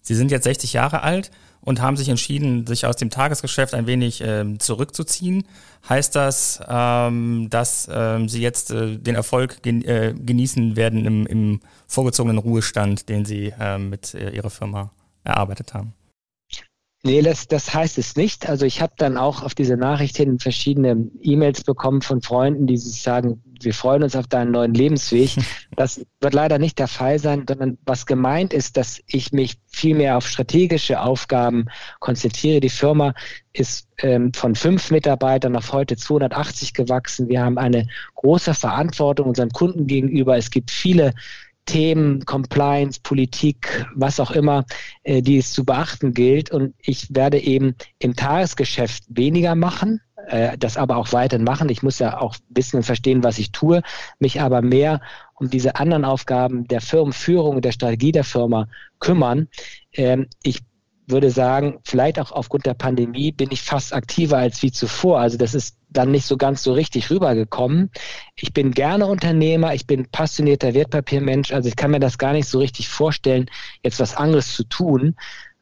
Sie 0.00 0.14
sind 0.14 0.30
jetzt 0.30 0.44
60 0.44 0.72
Jahre 0.72 1.02
alt 1.02 1.30
und 1.68 1.82
haben 1.82 1.98
sich 1.98 2.08
entschieden, 2.08 2.66
sich 2.66 2.86
aus 2.86 2.96
dem 2.96 3.10
Tagesgeschäft 3.10 3.74
ein 3.74 3.86
wenig 3.86 4.22
ähm, 4.24 4.58
zurückzuziehen. 4.58 5.44
Heißt 5.86 6.16
das, 6.16 6.60
ähm, 6.66 7.48
dass 7.50 7.86
ähm, 7.92 8.26
Sie 8.26 8.40
jetzt 8.40 8.70
äh, 8.70 8.96
den 8.96 9.14
Erfolg 9.14 9.62
gen 9.62 9.84
äh, 9.84 10.14
genießen 10.18 10.76
werden 10.76 11.04
im, 11.04 11.26
im, 11.26 11.60
vorgezogenen 11.86 12.38
Ruhestand, 12.38 13.10
den 13.10 13.26
Sie 13.26 13.52
äh, 13.60 13.76
mit 13.76 14.14
Ihrer 14.14 14.48
Firma 14.48 14.90
erarbeitet 15.24 15.74
haben? 15.74 15.92
Nee, 17.04 17.22
das, 17.22 17.46
das 17.46 17.72
heißt 17.72 17.96
es 17.98 18.16
nicht. 18.16 18.48
Also 18.48 18.66
ich 18.66 18.82
habe 18.82 18.92
dann 18.96 19.16
auch 19.16 19.42
auf 19.42 19.54
diese 19.54 19.76
Nachricht 19.76 20.16
hin 20.16 20.40
verschiedene 20.40 21.08
E-Mails 21.22 21.62
bekommen 21.62 22.02
von 22.02 22.22
Freunden, 22.22 22.66
die 22.66 22.76
sich 22.76 23.02
sagen, 23.02 23.40
wir 23.60 23.72
freuen 23.72 24.02
uns 24.02 24.16
auf 24.16 24.26
deinen 24.26 24.50
neuen 24.50 24.74
Lebensweg. 24.74 25.30
Das 25.76 26.04
wird 26.20 26.34
leider 26.34 26.58
nicht 26.58 26.80
der 26.80 26.88
Fall 26.88 27.20
sein, 27.20 27.44
sondern 27.46 27.78
was 27.86 28.04
gemeint 28.04 28.52
ist, 28.52 28.76
dass 28.76 29.00
ich 29.06 29.30
mich 29.30 29.58
viel 29.68 29.94
mehr 29.94 30.16
auf 30.16 30.26
strategische 30.26 31.00
Aufgaben 31.00 31.66
konzentriere. 32.00 32.58
Die 32.58 32.68
Firma 32.68 33.14
ist 33.52 33.86
ähm, 33.98 34.32
von 34.34 34.56
fünf 34.56 34.90
Mitarbeitern 34.90 35.54
auf 35.54 35.72
heute 35.72 35.96
280 35.96 36.74
gewachsen. 36.74 37.28
Wir 37.28 37.42
haben 37.42 37.58
eine 37.58 37.86
große 38.16 38.54
Verantwortung 38.54 39.28
unseren 39.28 39.50
Kunden 39.50 39.86
gegenüber. 39.86 40.36
Es 40.36 40.50
gibt 40.50 40.72
viele 40.72 41.14
Themen, 41.68 42.24
Compliance, 42.24 42.98
Politik, 43.02 43.86
was 43.94 44.18
auch 44.20 44.30
immer, 44.30 44.64
äh, 45.02 45.20
die 45.20 45.36
es 45.36 45.52
zu 45.52 45.64
beachten 45.64 46.14
gilt. 46.14 46.50
Und 46.50 46.74
ich 46.80 47.14
werde 47.14 47.38
eben 47.38 47.76
im 47.98 48.16
Tagesgeschäft 48.16 49.04
weniger 49.08 49.54
machen, 49.54 50.00
äh, 50.28 50.56
das 50.56 50.78
aber 50.78 50.96
auch 50.96 51.12
weiterhin 51.12 51.44
machen. 51.44 51.68
Ich 51.68 51.82
muss 51.82 51.98
ja 51.98 52.18
auch 52.20 52.36
wissen 52.48 52.78
und 52.78 52.84
verstehen, 52.84 53.22
was 53.22 53.38
ich 53.38 53.52
tue, 53.52 53.82
mich 54.18 54.40
aber 54.40 54.62
mehr 54.62 55.02
um 55.34 55.50
diese 55.50 55.76
anderen 55.76 56.06
Aufgaben 56.06 56.66
der 56.66 56.80
Firmenführung 56.80 57.56
und 57.56 57.64
der 57.66 57.72
Strategie 57.72 58.12
der 58.12 58.24
Firma 58.24 58.66
kümmern. 58.98 59.48
Ähm, 59.92 60.26
ich 60.42 60.60
würde 61.06 61.30
sagen, 61.30 61.80
vielleicht 61.84 62.18
auch 62.18 62.32
aufgrund 62.32 62.64
der 62.64 62.74
Pandemie 62.74 63.30
bin 63.30 63.50
ich 63.50 63.62
fast 63.62 63.92
aktiver 63.92 64.38
als 64.38 64.62
wie 64.62 64.72
zuvor. 64.72 65.20
Also 65.20 65.36
das 65.36 65.54
ist 65.54 65.77
dann 65.90 66.10
nicht 66.10 66.26
so 66.26 66.36
ganz 66.36 66.62
so 66.62 66.72
richtig 66.72 67.10
rübergekommen. 67.10 67.90
Ich 68.36 68.52
bin 68.52 68.72
gerne 68.72 69.06
Unternehmer, 69.06 69.74
ich 69.74 69.86
bin 69.86 70.06
passionierter 70.10 70.74
Wertpapiermensch, 70.74 71.52
also 71.52 71.68
ich 71.68 71.76
kann 71.76 71.90
mir 71.90 72.00
das 72.00 72.18
gar 72.18 72.32
nicht 72.32 72.48
so 72.48 72.58
richtig 72.58 72.88
vorstellen, 72.88 73.46
jetzt 73.82 74.00
was 74.00 74.16
anderes 74.16 74.54
zu 74.54 74.64
tun. 74.64 75.16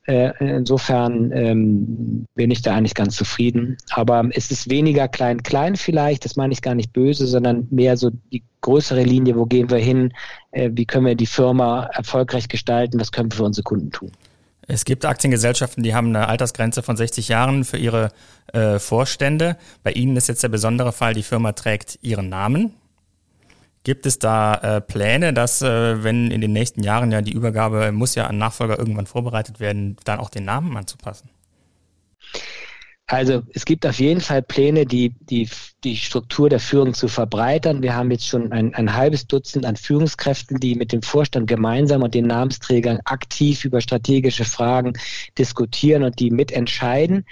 Äh, 0.06 0.32
insofern 0.38 1.32
ähm, 1.32 2.26
bin 2.36 2.52
ich 2.52 2.62
da 2.62 2.76
eigentlich 2.76 2.94
ganz 2.94 3.16
zufrieden. 3.16 3.76
Aber 3.90 4.28
es 4.30 4.52
ist 4.52 4.70
weniger 4.70 5.08
klein-klein 5.08 5.74
vielleicht, 5.74 6.24
das 6.24 6.36
meine 6.36 6.52
ich 6.52 6.62
gar 6.62 6.76
nicht 6.76 6.92
böse, 6.92 7.26
sondern 7.26 7.66
mehr 7.70 7.96
so 7.96 8.10
die 8.32 8.44
größere 8.60 9.02
Linie, 9.02 9.36
wo 9.36 9.46
gehen 9.46 9.68
wir 9.68 9.78
hin, 9.78 10.12
äh, 10.52 10.70
wie 10.72 10.86
können 10.86 11.06
wir 11.06 11.16
die 11.16 11.26
Firma 11.26 11.86
erfolgreich 11.92 12.46
gestalten, 12.46 13.00
was 13.00 13.10
können 13.10 13.32
wir 13.32 13.36
für 13.36 13.44
unsere 13.44 13.64
Kunden 13.64 13.90
tun. 13.90 14.12
Es 14.68 14.84
gibt 14.84 15.04
Aktiengesellschaften, 15.04 15.82
die 15.82 15.94
haben 15.94 16.08
eine 16.08 16.28
Altersgrenze 16.28 16.82
von 16.82 16.96
60 16.96 17.28
Jahren 17.28 17.64
für 17.64 17.76
ihre 17.76 18.10
äh, 18.52 18.78
Vorstände. 18.78 19.56
Bei 19.84 19.92
Ihnen 19.92 20.16
ist 20.16 20.28
jetzt 20.28 20.42
der 20.42 20.48
besondere 20.48 20.92
Fall, 20.92 21.14
die 21.14 21.22
Firma 21.22 21.52
trägt 21.52 21.98
Ihren 22.02 22.28
Namen. 22.28 22.74
Gibt 23.84 24.04
es 24.06 24.18
da 24.18 24.54
äh, 24.54 24.80
Pläne, 24.80 25.32
dass, 25.32 25.62
äh, 25.62 26.02
wenn 26.02 26.32
in 26.32 26.40
den 26.40 26.52
nächsten 26.52 26.82
Jahren 26.82 27.12
ja 27.12 27.22
die 27.22 27.32
Übergabe 27.32 27.92
muss 27.92 28.16
ja 28.16 28.26
an 28.26 28.38
Nachfolger 28.38 28.76
irgendwann 28.76 29.06
vorbereitet 29.06 29.60
werden, 29.60 29.96
dann 30.02 30.18
auch 30.18 30.30
den 30.30 30.44
Namen 30.44 30.76
anzupassen? 30.76 31.30
Also 33.08 33.42
es 33.54 33.64
gibt 33.64 33.86
auf 33.86 34.00
jeden 34.00 34.20
Fall 34.20 34.42
Pläne, 34.42 34.84
die, 34.84 35.10
die, 35.30 35.48
die 35.84 35.96
Struktur 35.96 36.48
der 36.48 36.58
Führung 36.58 36.92
zu 36.92 37.06
verbreitern. 37.06 37.80
Wir 37.80 37.94
haben 37.94 38.10
jetzt 38.10 38.26
schon 38.26 38.50
ein, 38.50 38.74
ein 38.74 38.94
halbes 38.94 39.28
Dutzend 39.28 39.64
an 39.64 39.76
Führungskräften, 39.76 40.58
die 40.58 40.74
mit 40.74 40.90
dem 40.90 41.02
Vorstand 41.02 41.46
gemeinsam 41.46 42.02
und 42.02 42.14
den 42.14 42.26
Namensträgern 42.26 42.98
aktiv 43.04 43.64
über 43.64 43.80
strategische 43.80 44.44
Fragen 44.44 44.94
diskutieren 45.38 46.02
und 46.02 46.18
die 46.18 46.32
mitentscheiden. 46.32 47.26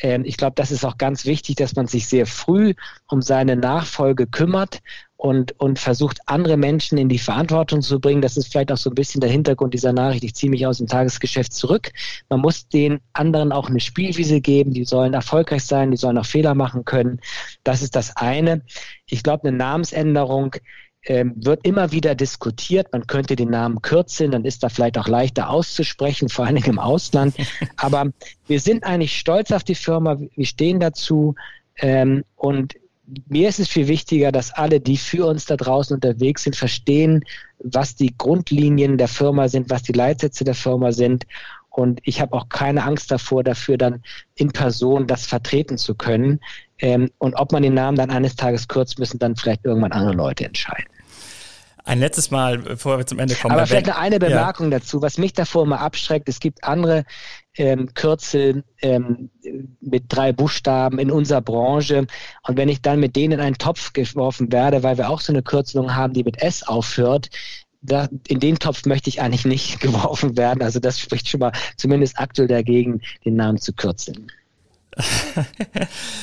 Ähm, 0.00 0.24
ich 0.24 0.36
glaube, 0.36 0.54
das 0.56 0.72
ist 0.72 0.84
auch 0.84 0.98
ganz 0.98 1.24
wichtig, 1.26 1.54
dass 1.54 1.76
man 1.76 1.86
sich 1.86 2.08
sehr 2.08 2.26
früh 2.26 2.74
um 3.06 3.22
seine 3.22 3.54
Nachfolge 3.54 4.26
kümmert 4.26 4.80
und, 5.20 5.60
und 5.60 5.78
versucht, 5.78 6.18
andere 6.24 6.56
Menschen 6.56 6.96
in 6.96 7.10
die 7.10 7.18
Verantwortung 7.18 7.82
zu 7.82 8.00
bringen. 8.00 8.22
Das 8.22 8.38
ist 8.38 8.50
vielleicht 8.50 8.72
auch 8.72 8.78
so 8.78 8.88
ein 8.88 8.94
bisschen 8.94 9.20
der 9.20 9.28
Hintergrund 9.28 9.74
dieser 9.74 9.92
Nachricht. 9.92 10.24
Ich 10.24 10.34
ziehe 10.34 10.48
mich 10.48 10.66
aus 10.66 10.78
dem 10.78 10.86
Tagesgeschäft 10.86 11.52
zurück. 11.52 11.92
Man 12.30 12.40
muss 12.40 12.68
den 12.68 13.00
anderen 13.12 13.52
auch 13.52 13.68
eine 13.68 13.80
Spielwiese 13.80 14.40
geben. 14.40 14.72
Die 14.72 14.86
sollen 14.86 15.12
erfolgreich 15.12 15.62
sein, 15.64 15.90
die 15.90 15.98
sollen 15.98 16.16
auch 16.16 16.24
Fehler 16.24 16.54
machen 16.54 16.86
können. 16.86 17.20
Das 17.64 17.82
ist 17.82 17.96
das 17.96 18.16
eine. 18.16 18.62
Ich 19.04 19.22
glaube, 19.22 19.46
eine 19.46 19.58
Namensänderung 19.58 20.56
ähm, 21.04 21.34
wird 21.36 21.66
immer 21.66 21.92
wieder 21.92 22.14
diskutiert. 22.14 22.90
Man 22.90 23.06
könnte 23.06 23.36
den 23.36 23.50
Namen 23.50 23.82
kürzen, 23.82 24.30
dann 24.30 24.46
ist 24.46 24.62
er 24.62 24.70
vielleicht 24.70 24.96
auch 24.96 25.06
leichter 25.06 25.50
auszusprechen, 25.50 26.30
vor 26.30 26.46
allem 26.46 26.64
im 26.64 26.78
Ausland. 26.78 27.34
Aber 27.76 28.06
wir 28.46 28.60
sind 28.60 28.84
eigentlich 28.84 29.18
stolz 29.18 29.52
auf 29.52 29.64
die 29.64 29.74
Firma. 29.74 30.18
Wir 30.18 30.46
stehen 30.46 30.80
dazu. 30.80 31.34
Ähm, 31.76 32.24
und 32.36 32.74
mir 33.28 33.48
ist 33.48 33.60
es 33.60 33.68
viel 33.68 33.88
wichtiger, 33.88 34.32
dass 34.32 34.52
alle, 34.52 34.80
die 34.80 34.96
für 34.96 35.26
uns 35.26 35.46
da 35.46 35.56
draußen 35.56 35.94
unterwegs 35.94 36.44
sind, 36.44 36.56
verstehen, 36.56 37.24
was 37.58 37.96
die 37.96 38.16
Grundlinien 38.16 38.98
der 38.98 39.08
Firma 39.08 39.48
sind, 39.48 39.70
was 39.70 39.82
die 39.82 39.92
Leitsätze 39.92 40.44
der 40.44 40.54
Firma 40.54 40.92
sind. 40.92 41.26
Und 41.68 42.00
ich 42.04 42.20
habe 42.20 42.34
auch 42.34 42.48
keine 42.48 42.84
Angst 42.84 43.10
davor, 43.10 43.44
dafür 43.44 43.78
dann 43.78 44.02
in 44.34 44.50
Person 44.50 45.06
das 45.06 45.26
vertreten 45.26 45.78
zu 45.78 45.94
können. 45.94 46.40
Ähm, 46.78 47.10
und 47.18 47.34
ob 47.34 47.52
man 47.52 47.62
den 47.62 47.74
Namen 47.74 47.96
dann 47.96 48.10
eines 48.10 48.36
Tages 48.36 48.66
kürzt, 48.66 48.98
müssen 48.98 49.18
dann 49.18 49.36
vielleicht 49.36 49.64
irgendwann 49.64 49.92
andere 49.92 50.14
Leute 50.14 50.44
entscheiden. 50.44 50.86
Ein 51.84 52.00
letztes 52.00 52.30
Mal, 52.30 52.58
bevor 52.58 52.98
wir 52.98 53.06
zum 53.06 53.18
Ende 53.18 53.34
kommen. 53.34 53.54
Aber 53.54 53.66
vielleicht 53.66 53.86
noch 53.86 53.98
eine 53.98 54.18
Bemerkung 54.18 54.70
ja. 54.70 54.78
dazu, 54.78 55.00
was 55.00 55.18
mich 55.18 55.32
davor 55.32 55.64
immer 55.64 55.80
abschreckt. 55.80 56.28
Es 56.28 56.40
gibt 56.40 56.64
andere 56.64 57.04
ähm, 57.56 57.92
Kürzel 57.94 58.64
ähm, 58.82 59.30
mit 59.80 60.04
drei 60.08 60.32
Buchstaben 60.32 60.98
in 60.98 61.10
unserer 61.10 61.40
Branche. 61.40 62.06
Und 62.46 62.56
wenn 62.56 62.68
ich 62.68 62.82
dann 62.82 63.00
mit 63.00 63.16
denen 63.16 63.34
in 63.34 63.40
einen 63.40 63.58
Topf 63.58 63.92
geworfen 63.92 64.52
werde, 64.52 64.82
weil 64.82 64.98
wir 64.98 65.10
auch 65.10 65.20
so 65.20 65.32
eine 65.32 65.42
Kürzelung 65.42 65.94
haben, 65.94 66.12
die 66.12 66.24
mit 66.24 66.42
S 66.42 66.62
aufhört, 66.62 67.30
da, 67.82 68.08
in 68.28 68.40
den 68.40 68.58
Topf 68.58 68.84
möchte 68.84 69.08
ich 69.08 69.20
eigentlich 69.20 69.44
nicht 69.44 69.80
geworfen 69.80 70.36
werden. 70.36 70.62
Also 70.62 70.80
das 70.80 70.98
spricht 70.98 71.28
schon 71.28 71.40
mal 71.40 71.52
zumindest 71.76 72.18
aktuell 72.18 72.48
dagegen, 72.48 73.00
den 73.24 73.36
Namen 73.36 73.58
zu 73.58 73.72
kürzeln. 73.72 74.30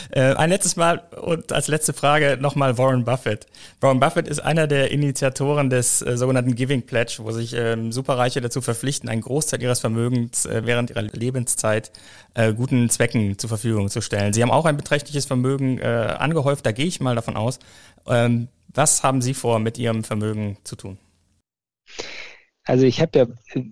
Äh, 0.09 0.33
ein 0.35 0.49
letztes 0.49 0.77
Mal 0.77 1.03
und 1.21 1.51
als 1.51 1.67
letzte 1.67 1.91
Frage 1.91 2.37
nochmal 2.39 2.77
Warren 2.77 3.03
Buffett. 3.03 3.45
Warren 3.81 3.99
Buffett 3.99 4.27
ist 4.27 4.39
einer 4.39 4.65
der 4.65 4.89
Initiatoren 4.91 5.69
des 5.69 6.01
äh, 6.01 6.17
sogenannten 6.17 6.55
Giving 6.55 6.83
Pledge, 6.83 7.17
wo 7.19 7.31
sich 7.31 7.53
ähm, 7.53 7.91
Superreiche 7.91 8.39
dazu 8.39 8.61
verpflichten, 8.61 9.09
einen 9.09 9.21
Großteil 9.21 9.61
ihres 9.61 9.81
Vermögens 9.81 10.45
äh, 10.45 10.61
während 10.63 10.91
ihrer 10.91 11.01
Lebenszeit 11.01 11.91
guten 12.55 12.87
Zwecken 12.91 13.39
zur 13.39 13.47
Verfügung 13.47 13.89
zu 13.89 13.99
stellen. 13.99 14.31
Sie 14.31 14.43
haben 14.43 14.51
auch 14.51 14.65
ein 14.65 14.77
beträchtliches 14.77 15.25
Vermögen 15.25 15.81
angehäuft, 15.81 16.67
da 16.67 16.71
gehe 16.71 16.85
ich 16.85 16.99
mal 16.99 17.15
davon 17.15 17.35
aus. 17.35 17.57
Ähm, 18.05 18.47
was 18.67 19.01
haben 19.01 19.23
Sie 19.23 19.33
vor, 19.33 19.57
mit 19.57 19.79
Ihrem 19.79 20.03
Vermögen 20.03 20.57
zu 20.63 20.75
tun? 20.75 20.99
Also 22.67 22.85
ich 22.85 23.01
habe 23.01 23.19
ja 23.19 23.25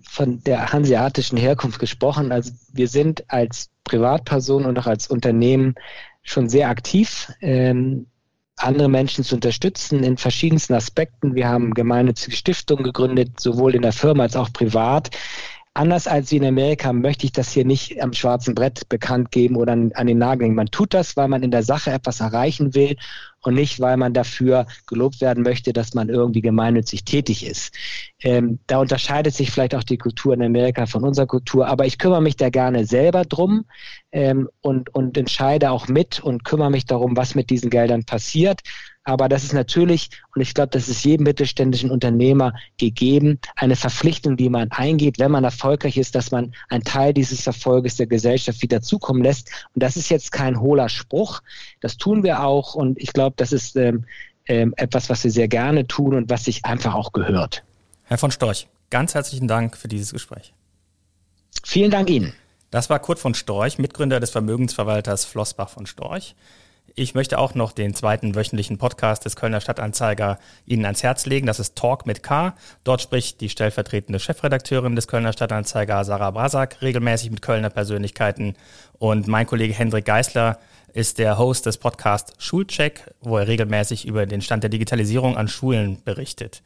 von 0.08 0.42
der 0.44 0.72
hanseatischen 0.72 1.38
Herkunft 1.38 1.78
gesprochen. 1.78 2.32
Also 2.32 2.52
wir 2.72 2.88
sind 2.88 3.24
als 3.28 3.70
Privatperson 3.84 4.64
und 4.64 4.78
auch 4.78 4.86
als 4.86 5.06
Unternehmen 5.08 5.74
schon 6.22 6.48
sehr 6.48 6.70
aktiv, 6.70 7.30
ähm, 7.40 8.06
andere 8.56 8.88
Menschen 8.88 9.22
zu 9.22 9.34
unterstützen 9.34 10.02
in 10.02 10.16
verschiedensten 10.16 10.72
Aspekten. 10.74 11.34
Wir 11.34 11.46
haben 11.48 11.74
gemeinnützige 11.74 12.34
Stiftungen 12.34 12.84
gegründet, 12.84 13.38
sowohl 13.38 13.74
in 13.74 13.82
der 13.82 13.92
Firma 13.92 14.22
als 14.22 14.34
auch 14.34 14.50
privat 14.52 15.10
anders 15.76 16.08
als 16.08 16.32
in 16.32 16.44
Amerika 16.44 16.92
möchte 16.92 17.26
ich 17.26 17.32
das 17.32 17.52
hier 17.52 17.64
nicht 17.64 18.02
am 18.02 18.12
schwarzen 18.12 18.54
Brett 18.54 18.88
bekannt 18.88 19.30
geben 19.30 19.56
oder 19.56 19.72
an, 19.72 19.92
an 19.94 20.06
den 20.06 20.18
Nagel 20.18 20.48
Man 20.48 20.66
tut 20.66 20.94
das, 20.94 21.16
weil 21.16 21.28
man 21.28 21.42
in 21.42 21.50
der 21.50 21.62
Sache 21.62 21.90
etwas 21.90 22.20
erreichen 22.20 22.74
will 22.74 22.96
und 23.42 23.54
nicht, 23.54 23.78
weil 23.78 23.96
man 23.96 24.14
dafür 24.14 24.66
gelobt 24.86 25.20
werden 25.20 25.42
möchte, 25.44 25.72
dass 25.72 25.94
man 25.94 26.08
irgendwie 26.08 26.40
gemeinnützig 26.40 27.04
tätig 27.04 27.46
ist. 27.46 27.74
Ähm, 28.22 28.58
da 28.66 28.78
unterscheidet 28.78 29.34
sich 29.34 29.50
vielleicht 29.50 29.74
auch 29.74 29.84
die 29.84 29.98
Kultur 29.98 30.34
in 30.34 30.42
Amerika 30.42 30.86
von 30.86 31.04
unserer 31.04 31.26
Kultur, 31.26 31.68
aber 31.68 31.86
ich 31.86 31.98
kümmere 31.98 32.22
mich 32.22 32.36
da 32.36 32.48
gerne 32.48 32.86
selber 32.86 33.24
drum 33.24 33.66
ähm, 34.12 34.48
und, 34.62 34.94
und 34.94 35.16
entscheide 35.16 35.70
auch 35.70 35.88
mit 35.88 36.20
und 36.20 36.44
kümmere 36.44 36.70
mich 36.70 36.86
darum, 36.86 37.16
was 37.16 37.34
mit 37.34 37.50
diesen 37.50 37.70
Geldern 37.70 38.04
passiert. 38.04 38.62
Aber 39.06 39.28
das 39.28 39.44
ist 39.44 39.52
natürlich, 39.52 40.10
und 40.34 40.42
ich 40.42 40.52
glaube, 40.52 40.70
das 40.70 40.88
ist 40.88 41.04
jedem 41.04 41.24
mittelständischen 41.24 41.92
Unternehmer 41.92 42.52
gegeben, 42.76 43.38
eine 43.54 43.76
Verpflichtung, 43.76 44.36
die 44.36 44.48
man 44.48 44.72
eingeht, 44.72 45.20
wenn 45.20 45.30
man 45.30 45.44
erfolgreich 45.44 45.96
ist, 45.96 46.16
dass 46.16 46.32
man 46.32 46.52
einen 46.70 46.82
Teil 46.82 47.14
dieses 47.14 47.46
Erfolges 47.46 47.94
der 47.94 48.08
Gesellschaft 48.08 48.62
wieder 48.62 48.82
zukommen 48.82 49.22
lässt. 49.22 49.48
Und 49.74 49.84
das 49.84 49.96
ist 49.96 50.08
jetzt 50.08 50.32
kein 50.32 50.60
hohler 50.60 50.88
Spruch. 50.88 51.40
Das 51.80 51.98
tun 51.98 52.24
wir 52.24 52.42
auch. 52.42 52.74
Und 52.74 53.00
ich 53.00 53.12
glaube, 53.12 53.34
das 53.36 53.52
ist 53.52 53.76
ähm, 53.76 54.06
ähm, 54.48 54.74
etwas, 54.76 55.08
was 55.08 55.22
wir 55.22 55.30
sehr 55.30 55.46
gerne 55.46 55.86
tun 55.86 56.12
und 56.12 56.28
was 56.28 56.44
sich 56.44 56.64
einfach 56.64 56.96
auch 56.96 57.12
gehört. 57.12 57.62
Herr 58.02 58.18
von 58.18 58.32
Storch, 58.32 58.66
ganz 58.90 59.14
herzlichen 59.14 59.46
Dank 59.46 59.76
für 59.76 59.86
dieses 59.86 60.12
Gespräch. 60.12 60.52
Vielen 61.62 61.92
Dank 61.92 62.10
Ihnen. 62.10 62.32
Das 62.72 62.90
war 62.90 62.98
Kurt 62.98 63.20
von 63.20 63.34
Storch, 63.34 63.78
Mitgründer 63.78 64.18
des 64.18 64.30
Vermögensverwalters 64.30 65.24
Flossbach 65.24 65.68
von 65.68 65.86
Storch. 65.86 66.34
Ich 66.98 67.14
möchte 67.14 67.38
auch 67.38 67.54
noch 67.54 67.72
den 67.72 67.94
zweiten 67.94 68.34
wöchentlichen 68.34 68.78
Podcast 68.78 69.26
des 69.26 69.36
Kölner 69.36 69.60
Stadtanzeiger 69.60 70.38
Ihnen 70.64 70.86
ans 70.86 71.02
Herz 71.02 71.26
legen. 71.26 71.46
Das 71.46 71.60
ist 71.60 71.76
Talk 71.76 72.06
mit 72.06 72.22
K. 72.22 72.54
Dort 72.84 73.02
spricht 73.02 73.42
die 73.42 73.50
stellvertretende 73.50 74.18
Chefredakteurin 74.18 74.96
des 74.96 75.06
Kölner 75.06 75.34
Stadtanzeiger 75.34 76.02
Sarah 76.06 76.30
Brasak 76.30 76.80
regelmäßig 76.80 77.30
mit 77.30 77.42
Kölner 77.42 77.68
Persönlichkeiten. 77.68 78.54
Und 78.98 79.28
mein 79.28 79.46
Kollege 79.46 79.74
Hendrik 79.74 80.06
Geisler 80.06 80.58
ist 80.94 81.18
der 81.18 81.36
Host 81.36 81.66
des 81.66 81.76
Podcasts 81.76 82.32
Schulcheck, 82.42 83.12
wo 83.20 83.36
er 83.36 83.46
regelmäßig 83.46 84.06
über 84.06 84.24
den 84.24 84.40
Stand 84.40 84.62
der 84.62 84.70
Digitalisierung 84.70 85.36
an 85.36 85.48
Schulen 85.48 86.02
berichtet. 86.02 86.62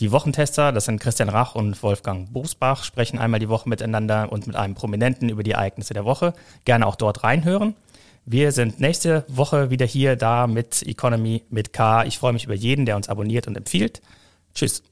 Die 0.00 0.10
Wochentester, 0.10 0.72
das 0.72 0.86
sind 0.86 0.98
Christian 0.98 1.28
Rach 1.28 1.54
und 1.54 1.80
Wolfgang 1.84 2.32
Bosbach, 2.32 2.82
sprechen 2.82 3.20
einmal 3.20 3.38
die 3.38 3.48
Woche 3.48 3.68
miteinander 3.68 4.32
und 4.32 4.48
mit 4.48 4.56
einem 4.56 4.74
Prominenten 4.74 5.28
über 5.28 5.44
die 5.44 5.52
Ereignisse 5.52 5.94
der 5.94 6.04
Woche. 6.04 6.32
Gerne 6.64 6.88
auch 6.88 6.96
dort 6.96 7.22
reinhören. 7.22 7.76
Wir 8.24 8.52
sind 8.52 8.80
nächste 8.80 9.24
Woche 9.28 9.70
wieder 9.70 9.86
hier 9.86 10.16
da 10.16 10.46
mit 10.46 10.82
Economy 10.86 11.44
mit 11.50 11.72
K. 11.72 12.04
Ich 12.04 12.18
freue 12.18 12.32
mich 12.32 12.44
über 12.44 12.54
jeden, 12.54 12.86
der 12.86 12.96
uns 12.96 13.08
abonniert 13.08 13.48
und 13.48 13.56
empfiehlt. 13.56 14.00
Tschüss. 14.54 14.82